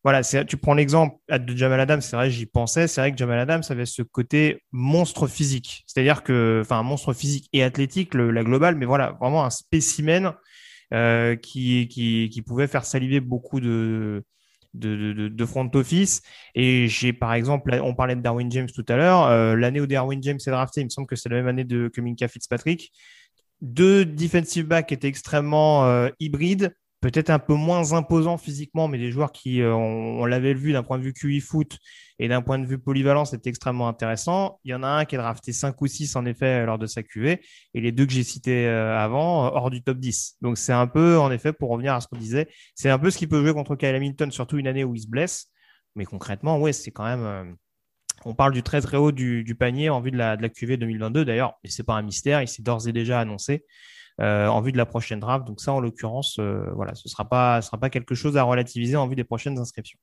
voilà, 0.06 0.22
tu 0.22 0.58
prends 0.58 0.76
l'exemple 0.76 1.16
de 1.28 1.58
Jamal 1.58 1.80
Adams, 1.80 2.00
c'est 2.00 2.16
vrai, 2.16 2.30
j'y 2.30 2.46
pensais, 2.46 2.88
c'est 2.88 3.02
vrai 3.02 3.12
que 3.12 3.18
Jamal 3.18 3.40
Adams 3.40 3.64
avait 3.70 3.88
ce 3.88 4.04
côté 4.04 4.62
monstre 4.72 5.26
physique, 5.26 5.84
c'est-à-dire 5.88 6.22
que, 6.22 6.60
enfin, 6.62 6.84
monstre 6.84 7.12
physique 7.14 7.50
et 7.54 7.64
athlétique, 7.64 8.14
la 8.14 8.44
globale, 8.44 8.76
mais 8.76 8.86
voilà, 8.86 9.18
vraiment 9.20 9.44
un 9.44 9.50
spécimen 9.50 10.34
euh, 10.94 11.36
qui, 11.36 11.88
qui, 11.88 12.42
pouvait 12.42 12.68
faire 12.68 12.86
saliver 12.86 13.20
beaucoup 13.20 13.60
de 13.60 14.24
front 15.46 15.70
office. 15.74 16.22
Et 16.54 16.88
j'ai, 16.88 17.14
par 17.14 17.34
exemple, 17.34 17.78
on 17.84 17.96
parlait 17.96 18.16
de 18.16 18.22
Darwin 18.22 18.52
James 18.52 18.70
tout 18.74 18.86
à 18.88 18.98
l'heure, 18.98 19.24
euh, 19.28 19.56
l'année 19.56 19.82
où 19.82 19.88
Darwin 19.88 20.22
James 20.22 20.40
est 20.46 20.52
drafté, 20.52 20.82
il 20.82 20.86
me 20.86 20.90
semble 20.90 21.08
que 21.08 21.16
c'est 21.16 21.30
la 21.30 21.38
même 21.38 21.48
année 21.48 21.64
de, 21.64 21.88
que 21.88 22.02
Minka 22.02 22.28
Fitzpatrick. 22.28 22.92
Deux 23.62 24.06
defensive 24.06 24.66
backs 24.68 24.92
étaient 24.92 25.08
extrêmement 25.08 25.86
euh, 25.86 26.10
hybrides 26.20 26.76
peut-être 27.12 27.30
un 27.30 27.38
peu 27.38 27.54
moins 27.54 27.94
imposant 27.94 28.36
physiquement, 28.38 28.88
mais 28.88 28.98
des 28.98 29.12
joueurs 29.12 29.32
qui, 29.32 29.62
euh, 29.62 29.76
on, 29.76 30.26
l'avait 30.26 30.56
vu 30.56 30.74
d'un 30.74 30.82
point 30.82 30.98
de 30.98 31.04
vue 31.04 31.14
QI 31.14 31.40
foot 31.40 31.78
et 32.18 32.28
d'un 32.28 32.42
point 32.42 32.58
de 32.58 32.66
vue 32.66 32.80
polyvalence, 32.80 33.30
c'était 33.30 33.52
extrêmement 33.52 33.88
intéressant. 33.88 34.60
Il 34.64 34.72
y 34.72 34.74
en 34.74 34.82
a 34.82 34.88
un 34.88 35.06
qui 35.06 35.14
est 35.14 35.20
drafté 35.20 35.54
5 35.54 35.80
ou 35.80 35.86
6 35.86 36.16
en 36.16 36.26
effet 36.26 36.66
lors 36.66 36.80
de 36.80 36.88
sa 36.88 37.04
QV, 37.04 37.42
et 37.76 37.82
les 37.82 37.92
deux 37.92 38.08
que 38.08 38.12
j'ai 38.12 38.24
cités 38.24 38.66
euh, 38.66 38.98
avant, 38.98 39.54
hors 39.54 39.70
du 39.70 39.84
top 39.84 40.00
10. 40.00 40.38
Donc 40.42 40.58
c'est 40.58 40.74
un 40.74 40.88
peu, 40.88 41.20
en 41.20 41.32
effet, 41.32 41.54
pour 41.54 41.70
revenir 41.70 41.94
à 41.94 42.02
ce 42.02 42.08
qu'on 42.08 42.18
disait, 42.18 42.48
c'est 42.74 42.90
un 42.90 42.98
peu 42.98 43.12
ce 43.12 43.20
qui 43.20 43.28
peut 43.28 43.40
jouer 43.40 43.54
contre 43.54 43.76
Kyle 43.76 43.94
Hamilton, 43.94 44.32
surtout 44.32 44.58
une 44.58 44.68
année 44.68 44.84
où 44.84 44.96
il 44.96 45.02
se 45.02 45.08
blesse. 45.08 45.52
Mais 45.96 46.06
concrètement, 46.06 46.60
ouais, 46.60 46.74
c'est 46.74 46.92
quand 46.92 47.06
même, 47.06 47.24
euh, 47.24 47.44
On 48.26 48.34
parle 48.34 48.54
du 48.54 48.64
très 48.64 48.82
très 48.82 48.98
haut 48.98 49.12
du, 49.12 49.56
panier 49.60 49.92
en 49.92 50.02
vue 50.02 50.10
de 50.10 50.18
la, 50.18 50.38
de 50.38 50.48
QV 50.48 50.78
2022 50.78 51.24
d'ailleurs, 51.24 51.54
mais 51.64 51.70
c'est 51.70 51.84
pas 51.84 51.94
un 51.94 52.02
mystère, 52.02 52.42
il 52.42 52.48
s'est 52.48 52.64
d'ores 52.64 52.88
et 52.88 52.94
déjà 52.94 53.20
annoncé 53.20 53.64
euh, 54.22 54.48
en 54.48 54.62
vue 54.62 54.72
de 54.72 54.78
la 54.78 54.86
prochaine 54.86 55.20
draft. 55.20 55.46
Donc 55.46 55.60
ça, 55.62 55.74
en 55.74 55.80
l'occurrence, 55.80 56.38
euh, 56.40 56.66
voilà, 56.76 56.96
ce 56.96 57.10
sera 57.10 57.28
pas, 57.28 57.62
sera 57.62 57.78
pas 57.78 57.90
quelque 57.90 58.16
chose 58.16 58.38
à 58.38 58.44
relativiser 58.44 58.96
en 58.96 59.08
vue 59.08 59.16
des 59.16 59.24
prochaines 59.24 59.58
inscriptions. 59.60 60.00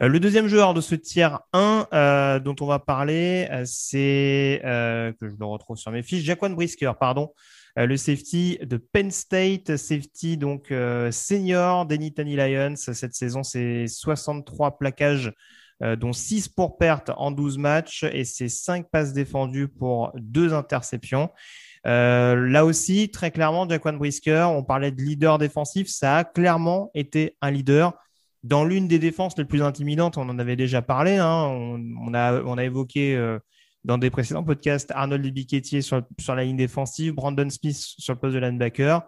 Euh, 0.00 0.08
le 0.08 0.20
deuxième 0.20 0.46
joueur 0.46 0.74
de 0.74 0.80
ce 0.80 0.94
tiers 0.94 1.40
1 1.52 2.40
dont 2.44 2.56
on 2.60 2.66
va 2.66 2.78
parler, 2.78 3.48
c'est 3.64 4.60
que 4.62 5.28
je 5.28 5.34
le 5.38 5.44
retrouve 5.46 5.76
sur 5.76 5.90
mes 5.90 6.02
fiches, 6.02 6.24
Jaquan 6.24 6.50
Brisker, 6.50 6.92
pardon, 6.98 7.32
le 7.76 7.96
safety 7.96 8.58
de 8.62 8.76
Penn 8.76 9.10
State, 9.10 9.76
safety 9.76 10.36
donc 10.36 10.72
senior 11.10 11.86
des 11.86 11.98
Nittany 11.98 12.36
Lions. 12.36 12.76
Cette 12.76 13.14
saison, 13.14 13.42
c'est 13.42 13.86
63 13.88 14.78
plaquages 14.78 15.32
euh, 15.80 15.94
dont 15.94 16.12
6 16.12 16.48
pour 16.48 16.76
perte 16.76 17.12
en 17.16 17.30
12 17.30 17.56
matchs 17.56 18.04
et 18.12 18.24
c'est 18.24 18.48
5 18.48 18.90
passes 18.90 19.12
défendues 19.12 19.68
pour 19.68 20.10
2 20.16 20.52
interceptions. 20.52 21.30
Euh, 21.86 22.48
là 22.48 22.64
aussi, 22.64 23.10
très 23.10 23.30
clairement, 23.30 23.68
Jaquan 23.68 23.94
Brisker, 23.94 24.46
on 24.50 24.64
parlait 24.64 24.90
de 24.90 25.00
leader 25.00 25.38
défensif, 25.38 25.88
ça 25.88 26.18
a 26.18 26.24
clairement 26.24 26.90
été 26.94 27.36
un 27.40 27.50
leader. 27.50 27.94
Dans 28.42 28.64
l'une 28.64 28.88
des 28.88 28.98
défenses 28.98 29.36
les 29.36 29.44
plus 29.44 29.62
intimidantes, 29.62 30.16
on 30.16 30.28
en 30.28 30.38
avait 30.38 30.56
déjà 30.56 30.82
parlé, 30.82 31.16
hein, 31.16 31.28
on, 31.28 32.14
a, 32.14 32.64
évoqué 32.64 33.16
euh, 33.16 33.38
dans 33.84 33.98
des 33.98 34.10
précédents 34.10 34.44
podcasts 34.44 34.90
Arnold 34.92 35.26
Biquetier 35.32 35.82
sur, 35.82 36.04
la 36.28 36.44
ligne 36.44 36.56
défensive, 36.56 37.14
Brandon 37.14 37.50
Smith 37.50 37.76
sur 37.76 38.14
le 38.14 38.20
poste 38.20 38.34
de 38.34 38.40
linebacker. 38.40 39.02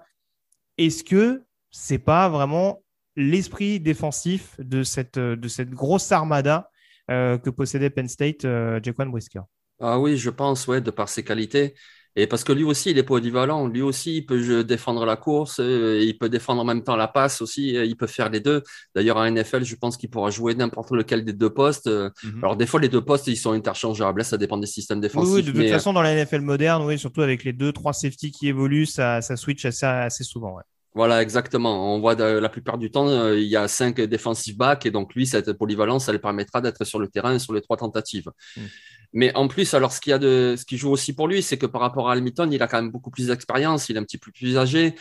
Est-ce 0.78 1.04
que 1.04 1.44
c'est 1.70 1.98
pas 1.98 2.28
vraiment 2.28 2.82
l'esprit 3.16 3.80
défensif 3.80 4.56
de 4.58 4.82
cette, 4.82 5.18
de 5.18 5.48
cette 5.48 5.70
grosse 5.70 6.10
armada 6.10 6.70
euh, 7.10 7.38
que 7.38 7.50
possédait 7.50 7.90
Penn 7.90 8.08
State, 8.08 8.44
euh, 8.44 8.80
Jaquan 8.82 9.06
Brisker? 9.06 9.42
Ah 9.80 9.98
oui, 9.98 10.16
je 10.16 10.30
pense, 10.30 10.66
ouais, 10.68 10.80
de 10.80 10.90
par 10.90 11.08
ses 11.08 11.24
qualités. 11.24 11.74
Et 12.16 12.26
parce 12.26 12.44
que 12.44 12.52
lui 12.52 12.64
aussi, 12.64 12.90
il 12.90 12.98
est 12.98 13.04
polyvalent. 13.04 13.66
Lui 13.68 13.82
aussi, 13.82 14.18
il 14.18 14.26
peut 14.26 14.64
défendre 14.64 15.04
la 15.06 15.16
course, 15.16 15.60
euh, 15.60 16.00
il 16.02 16.18
peut 16.18 16.28
défendre 16.28 16.60
en 16.60 16.64
même 16.64 16.82
temps 16.82 16.96
la 16.96 17.08
passe 17.08 17.40
aussi. 17.40 17.70
Il 17.70 17.96
peut 17.96 18.06
faire 18.06 18.30
les 18.30 18.40
deux. 18.40 18.62
D'ailleurs, 18.94 19.16
en 19.16 19.30
NFL, 19.30 19.64
je 19.64 19.76
pense 19.76 19.96
qu'il 19.96 20.10
pourra 20.10 20.30
jouer 20.30 20.54
n'importe 20.54 20.90
lequel 20.90 21.24
des 21.24 21.32
deux 21.32 21.50
postes. 21.50 21.88
Mhm. 21.88 22.40
Alors, 22.42 22.56
des 22.56 22.66
fois, 22.66 22.80
les 22.80 22.88
deux 22.88 23.04
postes, 23.04 23.26
ils 23.28 23.36
sont 23.36 23.52
interchangeables. 23.52 24.24
Ça 24.24 24.36
dépend 24.36 24.58
des 24.58 24.66
systèmes 24.66 25.00
défensifs. 25.00 25.34
Oui, 25.34 25.42
de 25.42 25.52
toute 25.52 25.68
façon, 25.68 25.92
dans 25.92 26.02
la 26.02 26.14
NFL 26.14 26.40
moderne, 26.40 26.84
oui, 26.84 26.98
surtout 26.98 27.22
avec 27.22 27.44
les 27.44 27.52
deux, 27.52 27.72
trois 27.72 27.92
safety 27.92 28.30
qui 28.32 28.48
évoluent, 28.48 28.86
ça, 28.86 29.20
ça 29.20 29.36
switch 29.36 29.64
assez, 29.64 29.86
assez 29.86 30.24
souvent. 30.24 30.56
Ouais. 30.56 30.64
Voilà, 30.94 31.22
exactement. 31.22 31.94
On 31.94 32.00
voit 32.00 32.14
la 32.14 32.48
plupart 32.48 32.76
du 32.76 32.90
temps, 32.90 33.08
euh, 33.08 33.38
il 33.38 33.46
y 33.46 33.56
a 33.56 33.68
cinq 33.68 34.00
défensifs 34.00 34.56
backs 34.56 34.86
et 34.86 34.90
donc 34.90 35.14
lui, 35.14 35.26
cette 35.26 35.52
polyvalence, 35.52 36.08
elle 36.08 36.20
permettra 36.20 36.60
d'être 36.60 36.84
sur 36.84 36.98
le 36.98 37.06
terrain 37.06 37.38
sur 37.38 37.52
les 37.52 37.60
trois 37.60 37.76
tentatives. 37.76 38.30
Mm. 38.56 38.60
Mais 39.12 39.34
en 39.36 39.48
plus, 39.48 39.72
alors 39.74 39.92
ce 39.92 40.00
qui 40.00 40.12
a 40.12 40.18
de, 40.18 40.54
ce 40.56 40.64
qui 40.64 40.76
joue 40.76 40.90
aussi 40.90 41.12
pour 41.12 41.28
lui, 41.28 41.42
c'est 41.42 41.58
que 41.58 41.66
par 41.66 41.80
rapport 41.80 42.10
à 42.10 42.14
Hamilton, 42.14 42.52
il 42.52 42.62
a 42.62 42.66
quand 42.66 42.80
même 42.80 42.90
beaucoup 42.90 43.10
plus 43.10 43.28
d'expérience, 43.28 43.88
il 43.88 43.96
est 43.96 43.98
un 44.00 44.04
petit 44.04 44.18
peu 44.18 44.30
plus 44.32 44.56
âgé 44.56 44.94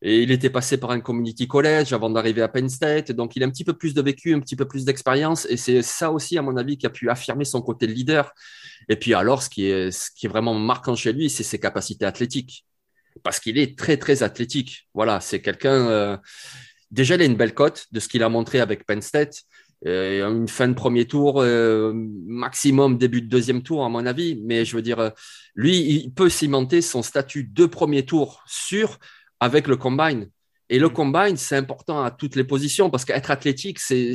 et 0.00 0.22
il 0.22 0.32
était 0.32 0.50
passé 0.50 0.78
par 0.78 0.90
un 0.90 1.00
community 1.00 1.46
college 1.46 1.92
avant 1.92 2.10
d'arriver 2.10 2.42
à 2.42 2.48
Penn 2.48 2.68
State, 2.68 3.12
donc 3.12 3.36
il 3.36 3.44
a 3.44 3.46
un 3.46 3.50
petit 3.50 3.64
peu 3.64 3.72
plus 3.72 3.94
de 3.94 4.02
vécu, 4.02 4.34
un 4.34 4.40
petit 4.40 4.56
peu 4.56 4.66
plus 4.66 4.84
d'expérience 4.84 5.46
et 5.48 5.56
c'est 5.56 5.80
ça 5.82 6.10
aussi, 6.10 6.36
à 6.38 6.42
mon 6.42 6.56
avis, 6.56 6.76
qui 6.76 6.86
a 6.86 6.90
pu 6.90 7.08
affirmer 7.08 7.44
son 7.44 7.62
côté 7.62 7.86
de 7.86 7.92
leader. 7.92 8.32
Et 8.88 8.96
puis 8.96 9.14
alors, 9.14 9.42
ce 9.44 9.48
qui 9.48 9.66
est, 9.66 9.92
ce 9.92 10.10
qui 10.10 10.26
est 10.26 10.28
vraiment 10.28 10.54
marquant 10.54 10.96
chez 10.96 11.12
lui, 11.12 11.30
c'est 11.30 11.44
ses 11.44 11.60
capacités 11.60 12.04
athlétiques 12.04 12.66
parce 13.22 13.40
qu'il 13.40 13.58
est 13.58 13.78
très, 13.78 13.96
très 13.96 14.22
athlétique. 14.22 14.88
Voilà, 14.94 15.20
c'est 15.20 15.40
quelqu'un. 15.40 15.88
Euh, 15.88 16.16
déjà, 16.90 17.14
il 17.14 17.22
a 17.22 17.24
une 17.24 17.36
belle 17.36 17.54
cote 17.54 17.86
de 17.92 18.00
ce 18.00 18.08
qu'il 18.08 18.22
a 18.22 18.28
montré 18.28 18.60
avec 18.60 18.86
Penn 18.86 19.02
State. 19.02 19.42
Euh, 19.86 20.28
une 20.28 20.46
fin 20.46 20.68
de 20.68 20.74
premier 20.74 21.06
tour, 21.06 21.40
euh, 21.40 21.92
maximum 21.94 22.98
début 22.98 23.20
de 23.20 23.28
deuxième 23.28 23.62
tour, 23.62 23.84
à 23.84 23.88
mon 23.88 24.06
avis. 24.06 24.40
Mais 24.44 24.64
je 24.64 24.76
veux 24.76 24.82
dire, 24.82 25.12
lui, 25.54 25.78
il 25.78 26.12
peut 26.12 26.28
cimenter 26.28 26.82
son 26.82 27.02
statut 27.02 27.44
de 27.44 27.66
premier 27.66 28.04
tour 28.04 28.42
sûr 28.46 28.98
avec 29.40 29.66
le 29.66 29.76
combine. 29.76 30.28
Et 30.68 30.78
le 30.78 30.88
mm. 30.88 30.92
combine, 30.92 31.36
c'est 31.36 31.56
important 31.56 32.02
à 32.02 32.10
toutes 32.10 32.36
les 32.36 32.44
positions 32.44 32.90
parce 32.90 33.04
qu'être 33.04 33.30
athlétique, 33.30 33.78
c'est 33.78 34.14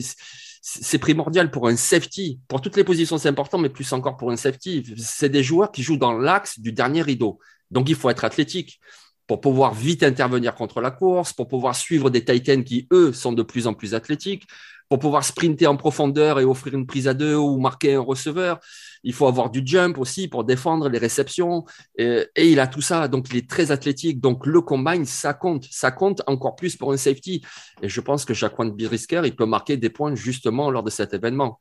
c'est 0.69 0.97
primordial 0.97 1.49
pour 1.49 1.69
un 1.69 1.77
safety. 1.77 2.41
Pour 2.49 2.59
toutes 2.59 2.75
les 2.75 2.83
positions, 2.83 3.17
c'est 3.17 3.29
important, 3.29 3.57
mais 3.57 3.69
plus 3.69 3.93
encore 3.93 4.17
pour 4.17 4.31
un 4.31 4.35
safety. 4.35 4.83
C'est 4.97 5.29
des 5.29 5.41
joueurs 5.41 5.71
qui 5.71 5.81
jouent 5.81 5.97
dans 5.97 6.11
l'axe 6.11 6.59
du 6.59 6.73
dernier 6.73 7.01
rideau. 7.01 7.39
Donc, 7.71 7.89
il 7.89 7.95
faut 7.95 8.09
être 8.09 8.25
athlétique 8.25 8.79
pour 9.27 9.41
pouvoir 9.41 9.73
vite 9.73 10.03
intervenir 10.03 10.55
contre 10.55 10.79
la 10.81 10.89
course, 10.89 11.33
pour 11.33 11.47
pouvoir 11.47 11.75
suivre 11.75 12.09
des 12.09 12.23
Titans 12.23 12.63
qui, 12.63 12.87
eux, 12.93 13.11
sont 13.11 13.33
de 13.33 13.43
plus 13.43 13.67
en 13.67 13.73
plus 13.73 13.93
athlétiques, 13.93 14.47
pour 14.89 14.99
pouvoir 14.99 15.25
sprinter 15.25 15.67
en 15.67 15.75
profondeur 15.75 16.39
et 16.39 16.45
offrir 16.45 16.73
une 16.73 16.87
prise 16.87 17.09
à 17.09 17.13
deux 17.13 17.35
ou 17.35 17.59
marquer 17.59 17.95
un 17.95 17.99
receveur. 17.99 18.59
Il 19.03 19.13
faut 19.13 19.27
avoir 19.27 19.49
du 19.49 19.61
jump 19.65 19.97
aussi 19.97 20.29
pour 20.29 20.45
défendre 20.45 20.87
les 20.87 20.97
réceptions. 20.97 21.65
Et, 21.97 22.25
il 22.37 22.59
a 22.59 22.67
tout 22.67 22.81
ça. 22.81 23.09
Donc, 23.09 23.27
il 23.29 23.37
est 23.37 23.49
très 23.49 23.71
athlétique. 23.71 24.21
Donc, 24.21 24.45
le 24.45 24.61
combine, 24.61 25.05
ça 25.05 25.33
compte. 25.33 25.65
Ça 25.69 25.91
compte 25.91 26.21
encore 26.25 26.55
plus 26.55 26.77
pour 26.77 26.93
un 26.93 26.97
safety. 26.97 27.43
Et 27.81 27.89
je 27.89 27.99
pense 27.99 28.23
que 28.23 28.33
Jacqueline 28.33 28.71
Birisker, 28.71 29.21
il 29.25 29.35
peut 29.35 29.45
marquer 29.45 29.75
des 29.75 29.89
points 29.89 30.15
justement 30.15 30.71
lors 30.71 30.83
de 30.83 30.89
cet 30.89 31.13
événement. 31.13 31.59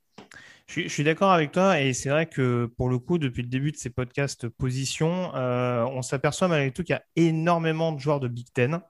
Je, 0.66 0.88
suis 0.88 1.04
d'accord 1.04 1.30
avec 1.32 1.52
toi 1.52 1.80
et 1.80 1.92
c'est 1.92 2.08
vrai 2.08 2.26
que 2.26 2.66
pour 2.76 2.88
le 2.88 2.98
coup, 2.98 3.18
depuis 3.18 3.42
le 3.42 3.48
début 3.48 3.70
de 3.72 3.76
ces 3.76 3.90
podcasts 3.90 4.48
position, 4.48 5.34
euh, 5.34 5.84
on 5.84 6.02
s'aperçoit 6.02 6.48
malgré 6.48 6.72
tout 6.72 6.82
qu'il 6.82 6.92
y 6.94 6.96
a 6.96 7.04
énormément 7.14 7.92
de 7.92 8.00
joueurs 8.00 8.20
de 8.20 8.28
Big 8.28 8.48
Ten. 8.52 8.80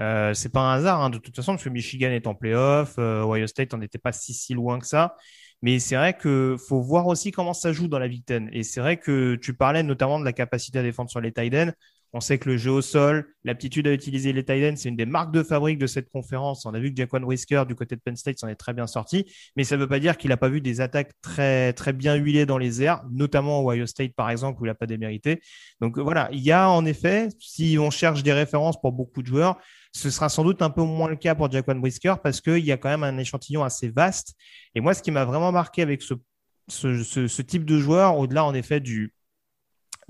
Euh, 0.00 0.32
c'est 0.34 0.48
pas 0.48 0.60
un 0.60 0.74
hasard 0.76 1.02
hein, 1.02 1.10
de 1.10 1.18
toute 1.18 1.36
façon 1.36 1.52
parce 1.52 1.64
que 1.64 1.68
Michigan 1.68 2.08
est 2.10 2.26
en 2.26 2.34
playoff, 2.34 2.94
euh, 2.98 3.22
Ohio 3.24 3.46
State 3.46 3.74
n'en 3.74 3.82
était 3.82 3.98
pas 3.98 4.12
si 4.12 4.32
si 4.32 4.54
loin 4.54 4.78
que 4.80 4.86
ça. 4.86 5.16
Mais 5.60 5.78
c'est 5.78 5.96
vrai 5.96 6.14
que 6.16 6.56
faut 6.58 6.80
voir 6.80 7.06
aussi 7.06 7.30
comment 7.30 7.54
ça 7.54 7.72
joue 7.72 7.88
dans 7.88 7.98
la 7.98 8.08
Big 8.08 8.24
Ten. 8.24 8.48
Et 8.52 8.62
c'est 8.62 8.80
vrai 8.80 8.96
que 8.98 9.36
tu 9.36 9.54
parlais 9.54 9.82
notamment 9.82 10.18
de 10.18 10.24
la 10.24 10.32
capacité 10.32 10.78
à 10.78 10.82
défendre 10.82 11.10
sur 11.10 11.20
les 11.20 11.32
tight. 11.32 11.54
On 12.14 12.20
sait 12.20 12.38
que 12.38 12.50
le 12.50 12.58
jeu 12.58 12.70
au 12.70 12.82
sol, 12.82 13.26
l'aptitude 13.42 13.86
à 13.86 13.92
utiliser 13.92 14.34
les 14.34 14.44
tight 14.44 14.76
c'est 14.76 14.90
une 14.90 14.96
des 14.96 15.06
marques 15.06 15.32
de 15.32 15.42
fabrique 15.42 15.78
de 15.78 15.86
cette 15.86 16.10
conférence. 16.10 16.66
On 16.66 16.74
a 16.74 16.78
vu 16.78 16.92
que 16.92 16.96
Jaquan 16.96 17.22
Whisker 17.22 17.64
du 17.66 17.74
côté 17.74 17.96
de 17.96 18.02
Penn 18.02 18.16
State 18.16 18.38
s'en 18.38 18.48
est 18.48 18.54
très 18.54 18.74
bien 18.74 18.86
sorti, 18.86 19.32
mais 19.56 19.64
ça 19.64 19.76
ne 19.76 19.80
veut 19.80 19.88
pas 19.88 19.98
dire 19.98 20.18
qu'il 20.18 20.28
n'a 20.28 20.36
pas 20.36 20.50
vu 20.50 20.60
des 20.60 20.82
attaques 20.82 21.12
très, 21.22 21.72
très 21.72 21.94
bien 21.94 22.14
huilées 22.14 22.44
dans 22.44 22.58
les 22.58 22.82
airs, 22.82 23.02
notamment 23.10 23.60
au 23.60 23.72
Ohio 23.72 23.86
State 23.86 24.12
par 24.14 24.28
exemple, 24.28 24.60
où 24.60 24.66
il 24.66 24.68
n'a 24.68 24.74
pas 24.74 24.86
démérité. 24.86 25.40
Donc 25.80 25.98
voilà, 25.98 26.28
il 26.32 26.40
y 26.40 26.52
a 26.52 26.68
en 26.68 26.84
effet, 26.84 27.28
si 27.38 27.78
on 27.80 27.90
cherche 27.90 28.22
des 28.22 28.34
références 28.34 28.78
pour 28.78 28.92
beaucoup 28.92 29.22
de 29.22 29.26
joueurs, 29.28 29.58
ce 29.92 30.10
sera 30.10 30.28
sans 30.28 30.44
doute 30.44 30.60
un 30.60 30.70
peu 30.70 30.82
moins 30.82 31.08
le 31.08 31.16
cas 31.16 31.34
pour 31.34 31.50
Jaquan 31.50 31.76
Brisker 31.76 32.14
parce 32.22 32.42
qu'il 32.42 32.64
y 32.64 32.72
a 32.72 32.76
quand 32.76 32.90
même 32.90 33.04
un 33.04 33.16
échantillon 33.16 33.64
assez 33.64 33.88
vaste. 33.88 34.34
Et 34.74 34.80
moi, 34.80 34.92
ce 34.92 35.02
qui 35.02 35.10
m'a 35.10 35.24
vraiment 35.24 35.52
marqué 35.52 35.80
avec 35.80 36.02
ce 36.68 37.42
type 37.42 37.64
de 37.64 37.78
joueur, 37.78 38.18
au-delà 38.18 38.44
en 38.44 38.52
effet 38.52 38.80
du, 38.80 39.14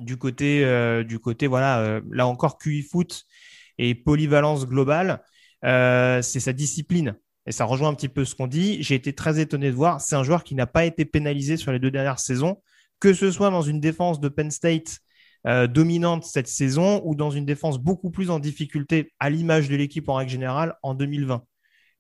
du 0.03 0.17
côté, 0.17 0.65
euh, 0.65 1.05
du 1.05 1.19
côté 1.19 1.47
voilà, 1.47 1.81
euh, 1.81 2.01
là 2.11 2.27
encore 2.27 2.59
QI 2.59 2.83
foot 2.83 3.25
et 3.79 3.95
polyvalence 3.95 4.67
globale, 4.67 5.23
euh, 5.65 6.23
c'est 6.23 6.41
sa 6.41 6.53
discipline. 6.53 7.17
Et 7.47 7.53
ça 7.53 7.65
rejoint 7.65 7.89
un 7.89 7.95
petit 7.95 8.09
peu 8.09 8.25
ce 8.25 8.35
qu'on 8.35 8.47
dit. 8.47 8.83
J'ai 8.83 8.95
été 8.95 9.15
très 9.15 9.41
étonné 9.41 9.71
de 9.71 9.75
voir. 9.75 10.01
C'est 10.01 10.15
un 10.15 10.23
joueur 10.23 10.45
qui 10.45 10.55
n'a 10.55 10.67
pas 10.67 10.85
été 10.85 11.05
pénalisé 11.05 11.57
sur 11.57 11.73
les 11.73 11.79
deux 11.79 11.91
dernières 11.91 12.21
saisons, 12.21 12.63
que 13.01 13.15
ce 13.15 13.31
soit 13.33 13.51
dans 13.51 13.63
une 13.63 13.81
défense 13.81 14.21
de 14.21 14.29
Penn 14.29 14.51
State 14.51 14.99
dominante 15.45 16.23
cette 16.25 16.47
saison 16.47 17.03
ou 17.05 17.17
dans 17.17 17.33
une 17.33 17.45
défense 17.45 17.81
beaucoup 17.81 18.13
plus 18.13 18.31
en 18.31 18.39
difficulté 18.39 19.13
à 19.19 19.29
l'image 19.29 19.69
de 19.69 19.75
l'équipe 19.75 20.09
en 20.09 20.15
règle 20.15 20.31
générale 20.31 20.77
en 20.85 20.95
2020. 20.95 21.43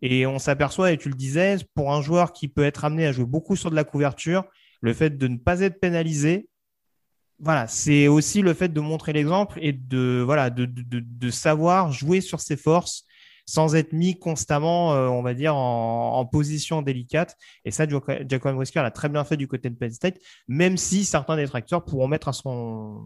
Et 0.02 0.26
on 0.26 0.38
s'aperçoit, 0.38 0.92
et 0.92 0.98
tu 0.98 1.08
le 1.08 1.14
disais, 1.14 1.56
pour 1.74 1.92
un 1.92 2.02
joueur 2.02 2.32
qui 2.32 2.46
peut 2.46 2.64
être 2.64 2.84
amené 2.84 3.06
à 3.06 3.12
jouer 3.12 3.24
beaucoup 3.24 3.56
sur 3.56 3.70
de 3.70 3.76
la 3.76 3.84
couverture, 3.84 4.44
le 4.80 4.92
fait 4.92 5.16
de 5.16 5.28
ne 5.28 5.38
pas 5.38 5.60
être 5.60 5.80
pénalisé, 5.80 6.48
voilà, 7.42 7.66
c'est 7.66 8.06
aussi 8.06 8.40
le 8.40 8.54
fait 8.54 8.68
de 8.68 8.80
montrer 8.80 9.12
l'exemple 9.12 9.58
et 9.60 9.72
de, 9.72 10.22
voilà, 10.24 10.48
de, 10.48 11.30
savoir 11.30 11.90
jouer 11.90 12.20
sur 12.20 12.40
ses 12.40 12.56
forces 12.56 13.04
sans 13.46 13.74
être 13.74 13.92
mis 13.92 14.16
constamment, 14.16 14.94
euh, 14.94 15.08
on 15.08 15.22
va 15.22 15.34
dire, 15.34 15.56
en, 15.56 16.24
position 16.26 16.82
délicate. 16.82 17.36
Et 17.64 17.72
ça, 17.72 17.86
Jacob 18.28 18.54
Brisker 18.54 18.80
l'a 18.82 18.92
très 18.92 19.08
bien 19.08 19.24
fait 19.24 19.36
du 19.36 19.48
côté 19.48 19.68
de 19.70 19.74
Penn 19.74 19.90
State, 19.90 20.18
même 20.46 20.76
si 20.76 21.04
certains 21.04 21.36
détracteurs 21.36 21.84
pourront 21.84 22.06
mettre 22.06 22.28
à 22.28 22.32
son, 22.32 23.02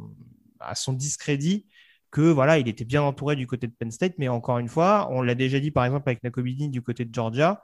à 0.60 0.74
son 0.74 0.92
discrédit 0.92 1.66
que 2.10 2.20
voilà, 2.20 2.58
il 2.58 2.68
était 2.68 2.84
bien 2.84 3.02
entouré 3.02 3.36
du 3.36 3.46
côté 3.46 3.66
de 3.66 3.72
Penn 3.72 3.90
State. 3.90 4.14
Mais 4.18 4.28
encore 4.28 4.58
une 4.58 4.68
fois, 4.68 5.08
on 5.12 5.22
l'a 5.22 5.34
déjà 5.34 5.58
dit 5.60 5.70
par 5.70 5.86
exemple 5.86 6.08
avec 6.10 6.22
Nakobidin 6.22 6.68
du 6.68 6.82
côté 6.82 7.06
de 7.06 7.14
Georgia, 7.14 7.62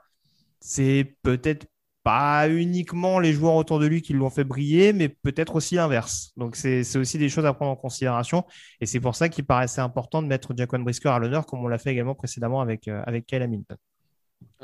c'est 0.59 1.17
peut-être 1.21 1.67
pas 2.03 2.49
uniquement 2.49 3.19
les 3.19 3.33
joueurs 3.33 3.55
autour 3.55 3.79
de 3.79 3.87
lui 3.87 4.01
qui 4.01 4.13
l'ont 4.13 4.29
fait 4.29 4.43
briller, 4.43 4.93
mais 4.93 5.09
peut-être 5.09 5.55
aussi 5.55 5.75
l'inverse. 5.75 6.31
Donc 6.37 6.55
c'est 6.55 6.97
aussi 6.97 7.17
des 7.17 7.29
choses 7.29 7.45
à 7.45 7.53
prendre 7.53 7.71
en 7.71 7.75
considération. 7.75 8.45
Et 8.81 8.85
c'est 8.85 8.99
pour 8.99 9.15
ça 9.15 9.29
qu'il 9.29 9.45
paraissait 9.45 9.81
important 9.81 10.21
de 10.21 10.27
mettre 10.27 10.53
Jaquan 10.55 10.79
Brisker 10.79 11.09
à 11.09 11.19
l'honneur, 11.19 11.45
comme 11.45 11.63
on 11.63 11.67
l'a 11.67 11.77
fait 11.77 11.91
également 11.91 12.15
précédemment 12.15 12.61
avec, 12.61 12.87
euh, 12.87 13.01
avec 13.05 13.25
Kyle 13.25 13.41
Hamilton. 13.41 13.77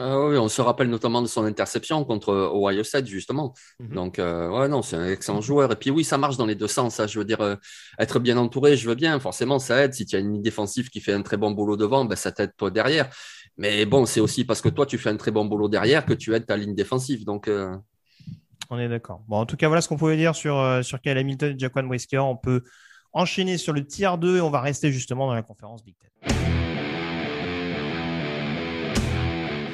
Ah 0.01 0.17
oui, 0.17 0.37
on 0.37 0.47
se 0.47 0.61
rappelle 0.61 0.89
notamment 0.89 1.21
de 1.21 1.27
son 1.27 1.43
interception 1.43 2.05
contre 2.05 2.31
Ohio 2.53 2.83
State, 2.83 3.05
justement. 3.05 3.53
Mhm. 3.79 3.93
Donc, 3.93 4.19
euh, 4.19 4.49
ouais, 4.49 4.69
non, 4.69 4.81
c'est 4.81 4.95
un 4.95 5.09
excellent 5.09 5.41
joueur. 5.41 5.71
Et 5.71 5.75
puis, 5.75 5.89
oui, 5.89 6.05
ça 6.05 6.17
marche 6.17 6.37
dans 6.37 6.45
les 6.45 6.55
deux 6.55 6.67
sens. 6.67 6.95
Ça. 6.95 7.07
Je 7.07 7.19
veux 7.19 7.25
dire, 7.25 7.41
euh, 7.41 7.55
être 7.99 8.19
bien 8.19 8.37
entouré, 8.37 8.77
je 8.77 8.87
veux 8.87 8.95
bien. 8.95 9.19
Forcément, 9.19 9.59
ça 9.59 9.83
aide. 9.83 9.93
Si 9.93 10.05
tu 10.05 10.15
as 10.15 10.19
une 10.19 10.33
ligne 10.33 10.41
défensive 10.41 10.89
qui 10.89 11.01
fait 11.01 11.11
un 11.11 11.21
très 11.21 11.35
bon 11.35 11.51
boulot 11.51 11.75
devant, 11.75 12.05
ben, 12.05 12.15
ça 12.15 12.31
t'aide 12.31 12.51
toi 12.55 12.71
derrière. 12.71 13.09
Mais 13.59 13.85
bon, 13.85 14.05
c'est 14.05 14.21
aussi 14.21 14.45
parce 14.45 14.61
que 14.61 14.69
toi, 14.69 14.85
tu 14.85 14.97
fais 14.97 15.09
un 15.09 15.17
très 15.17 15.31
bon 15.31 15.43
boulot 15.43 15.67
derrière 15.67 16.05
que 16.05 16.13
tu 16.13 16.33
aides 16.33 16.45
ta 16.45 16.55
ligne 16.55 16.73
défensive. 16.73 17.25
Donc, 17.25 17.49
euh, 17.49 17.75
On 18.69 18.79
est 18.79 18.87
d'accord. 18.87 19.21
Bon, 19.27 19.35
en 19.35 19.45
tout 19.45 19.57
cas, 19.57 19.67
voilà 19.67 19.81
ce 19.81 19.89
qu'on 19.89 19.97
pouvait 19.97 20.15
dire 20.15 20.33
sur, 20.33 20.57
euh, 20.57 20.81
sur 20.81 21.01
Kyle 21.01 21.17
Hamilton 21.17 21.53
et 21.53 21.59
Jaquan 21.59 21.83
Brisker. 21.83 22.19
On 22.19 22.37
peut 22.37 22.63
enchaîner 23.11 23.57
sur 23.57 23.73
le 23.73 23.85
tiers 23.85 24.17
2 24.17 24.37
et 24.37 24.41
on 24.41 24.49
va 24.49 24.61
rester 24.61 24.93
justement 24.93 25.27
dans 25.27 25.33
la 25.33 25.43
conférence 25.43 25.83
Big 25.83 25.95
Ten. 25.99 26.09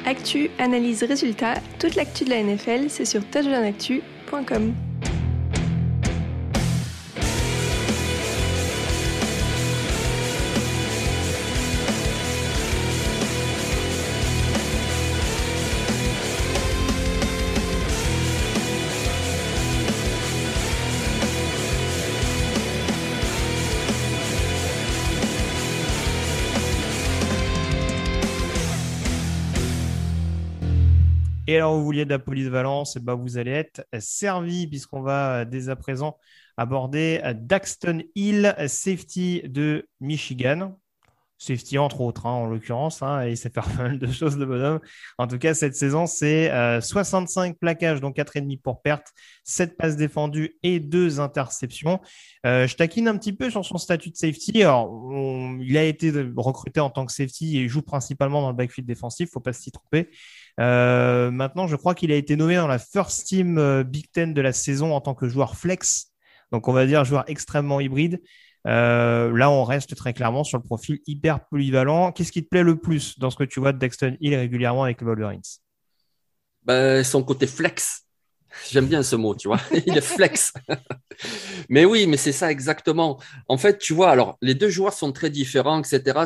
Actu, 0.07 0.49
analyse, 0.57 1.03
résultat, 1.03 1.55
toute 1.79 1.93
l'actu 1.93 2.25
de 2.25 2.31
la 2.31 2.41
NFL, 2.41 2.89
c'est 2.89 3.05
sur 3.05 3.23
touchdownactu.com. 3.29 4.73
Alors, 31.57 31.75
vous 31.77 31.83
vouliez 31.83 32.05
de 32.05 32.09
la 32.09 32.19
police 32.19 32.47
Valence, 32.47 32.95
et 32.95 32.99
ben 32.99 33.15
vous 33.15 33.37
allez 33.37 33.51
être 33.51 33.85
servi 33.99 34.67
puisqu'on 34.67 35.01
va 35.01 35.41
euh, 35.41 35.45
dès 35.45 35.69
à 35.69 35.75
présent 35.75 36.17
aborder 36.57 37.21
euh, 37.23 37.33
Daxton 37.33 38.01
Hill, 38.15 38.55
safety 38.67 39.43
de 39.45 39.87
Michigan. 40.01 40.77
Safety 41.37 41.77
entre 41.77 41.99
autres, 42.01 42.25
hein, 42.25 42.31
en 42.31 42.47
l'occurrence, 42.47 43.03
hein, 43.03 43.25
et 43.25 43.31
il 43.31 43.37
sait 43.37 43.49
faire 43.49 43.65
pas 43.77 43.83
mal 43.83 43.99
de 43.99 44.11
choses, 44.11 44.37
le 44.37 44.45
bonhomme. 44.45 44.79
En 45.17 45.27
tout 45.27 45.37
cas, 45.37 45.53
cette 45.53 45.75
saison, 45.75 46.07
c'est 46.07 46.49
65 46.81 47.51
euh, 47.51 47.57
plaquages, 47.59 48.01
donc 48.01 48.17
4,5 48.17 48.61
pour 48.61 48.81
perte, 48.81 49.07
7 49.43 49.77
passes 49.77 49.97
défendues 49.97 50.57
et 50.63 50.79
2 50.79 51.19
interceptions. 51.19 51.99
je 52.43 52.73
taquine 52.75 53.07
un 53.07 53.17
petit 53.17 53.33
peu 53.33 53.49
sur 53.49 53.65
son 53.65 53.77
statut 53.77 54.09
de 54.11 54.15
safety. 54.15 54.63
Alors, 54.63 54.89
il 55.61 55.77
a 55.77 55.83
été 55.83 56.11
recruté 56.35 56.79
en 56.79 56.89
tant 56.89 57.05
que 57.05 57.11
safety 57.11 57.57
et 57.57 57.63
il 57.63 57.69
joue 57.69 57.81
principalement 57.81 58.41
dans 58.41 58.49
le 58.49 58.55
backfield 58.55 58.87
défensif, 58.87 59.29
faut 59.31 59.41
pas 59.41 59.53
s'y 59.53 59.71
tromper. 59.71 60.09
Euh, 60.59 61.31
maintenant, 61.31 61.67
je 61.67 61.75
crois 61.75 61.95
qu'il 61.95 62.11
a 62.11 62.15
été 62.15 62.35
nommé 62.35 62.55
dans 62.55 62.67
la 62.67 62.79
first 62.79 63.27
team 63.27 63.57
euh, 63.57 63.83
Big 63.83 64.09
Ten 64.11 64.33
de 64.33 64.41
la 64.41 64.53
saison 64.53 64.93
en 64.93 65.01
tant 65.01 65.13
que 65.13 65.27
joueur 65.27 65.55
flex. 65.55 66.11
Donc, 66.51 66.67
on 66.67 66.73
va 66.73 66.85
dire 66.85 67.03
joueur 67.03 67.25
extrêmement 67.27 67.79
hybride. 67.79 68.21
Euh, 68.67 69.35
là, 69.35 69.49
on 69.51 69.63
reste 69.63 69.95
très 69.95 70.13
clairement 70.13 70.43
sur 70.43 70.57
le 70.57 70.63
profil 70.63 70.99
hyper 71.05 71.45
polyvalent. 71.47 72.11
Qu'est-ce 72.11 72.31
qui 72.31 72.43
te 72.43 72.49
plaît 72.49 72.63
le 72.63 72.79
plus 72.79 73.19
dans 73.19 73.29
ce 73.29 73.35
que 73.35 73.43
tu 73.43 73.59
vois 73.59 73.73
de 73.73 73.77
Dexton 73.77 74.17
Hill 74.21 74.35
régulièrement 74.35 74.83
avec 74.83 75.01
le 75.01 75.07
Wolverines? 75.07 75.41
Ben, 76.63 77.03
Son 77.03 77.23
côté 77.23 77.47
flex. 77.47 78.04
J'aime 78.71 78.87
bien 78.87 79.03
ce 79.03 79.15
mot, 79.15 79.35
tu 79.35 79.47
vois. 79.47 79.59
Il 79.85 79.97
est 79.97 80.01
flex. 80.01 80.53
mais 81.69 81.85
oui, 81.85 82.07
mais 82.07 82.17
c'est 82.17 82.31
ça 82.31 82.51
exactement. 82.51 83.19
En 83.47 83.57
fait, 83.57 83.77
tu 83.77 83.93
vois, 83.93 84.09
alors 84.09 84.37
les 84.41 84.55
deux 84.55 84.69
joueurs 84.69 84.93
sont 84.93 85.11
très 85.11 85.29
différents, 85.29 85.81
etc. 85.81 86.25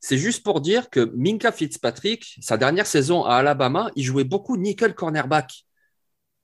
C'est 0.00 0.18
juste 0.18 0.42
pour 0.44 0.60
dire 0.60 0.90
que 0.90 1.10
Minka 1.16 1.52
Fitzpatrick, 1.52 2.36
sa 2.40 2.56
dernière 2.56 2.86
saison 2.86 3.24
à 3.24 3.36
Alabama, 3.36 3.90
il 3.96 4.04
jouait 4.04 4.24
beaucoup 4.24 4.56
nickel 4.56 4.94
cornerback. 4.94 5.64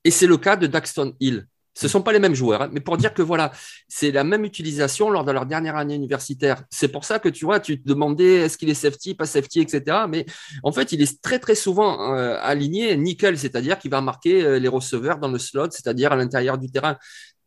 Et 0.04 0.10
c'est 0.10 0.26
le 0.26 0.36
cas 0.38 0.56
de 0.56 0.66
Daxton 0.66 1.14
Hill. 1.20 1.46
Ce 1.76 1.84
ne 1.84 1.90
sont 1.90 2.00
pas 2.00 2.12
les 2.14 2.18
mêmes 2.18 2.34
joueurs, 2.34 2.62
hein, 2.62 2.70
mais 2.72 2.80
pour 2.80 2.96
dire 2.96 3.12
que 3.12 3.20
voilà, 3.20 3.52
c'est 3.86 4.10
la 4.10 4.24
même 4.24 4.46
utilisation 4.46 5.10
lors 5.10 5.24
de 5.24 5.32
leur 5.32 5.44
dernière 5.44 5.76
année 5.76 5.94
universitaire. 5.94 6.62
C'est 6.70 6.88
pour 6.88 7.04
ça 7.04 7.18
que 7.18 7.28
tu 7.28 7.44
vois, 7.44 7.60
tu 7.60 7.82
te 7.82 7.86
demandais 7.86 8.36
est-ce 8.36 8.56
qu'il 8.56 8.70
est 8.70 8.74
safety, 8.74 9.14
pas 9.14 9.26
safety, 9.26 9.60
etc. 9.60 9.98
Mais 10.08 10.24
en 10.62 10.72
fait, 10.72 10.92
il 10.92 11.02
est 11.02 11.20
très 11.20 11.38
très 11.38 11.54
souvent 11.54 12.14
euh, 12.14 12.38
aligné 12.40 12.96
nickel, 12.96 13.38
c'est-à-dire 13.38 13.78
qu'il 13.78 13.90
va 13.90 14.00
marquer 14.00 14.42
euh, 14.42 14.58
les 14.58 14.68
receveurs 14.68 15.18
dans 15.18 15.28
le 15.28 15.38
slot, 15.38 15.70
c'est-à-dire 15.70 16.12
à, 16.12 16.16
l'intérieur 16.16 16.56
du 16.56 16.70
terrain. 16.70 16.96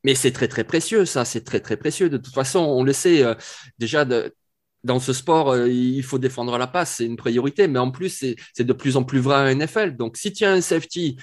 Mais 0.03 0.13
c'est 0.13 0.31
très 0.31 0.47
très 0.47 0.63
précieux, 0.63 1.05
ça, 1.05 1.25
c'est 1.25 1.43
très 1.43 1.59
très 1.59 1.75
précieux. 1.75 2.09
De 2.09 2.17
toute 2.17 2.33
façon, 2.33 2.59
on 2.59 2.83
le 2.83 2.93
sait 2.93 3.23
euh, 3.23 3.33
déjà 3.79 4.05
de, 4.05 4.31
dans 4.83 4.99
ce 4.99 5.13
sport, 5.13 5.51
euh, 5.51 5.69
il 5.69 6.03
faut 6.03 6.19
défendre 6.19 6.57
la 6.57 6.67
passe, 6.67 6.95
c'est 6.97 7.05
une 7.05 7.17
priorité, 7.17 7.67
mais 7.67 7.79
en 7.79 7.91
plus, 7.91 8.09
c'est 8.53 8.63
de 8.63 8.73
plus 8.73 8.97
en 8.97 9.03
plus 9.03 9.19
vrai 9.19 9.35
à 9.35 9.53
NFL. 9.53 9.95
Donc, 9.95 10.17
si 10.17 10.31
tu 10.31 10.45
as 10.45 10.51
un 10.51 10.61
safety 10.61 11.17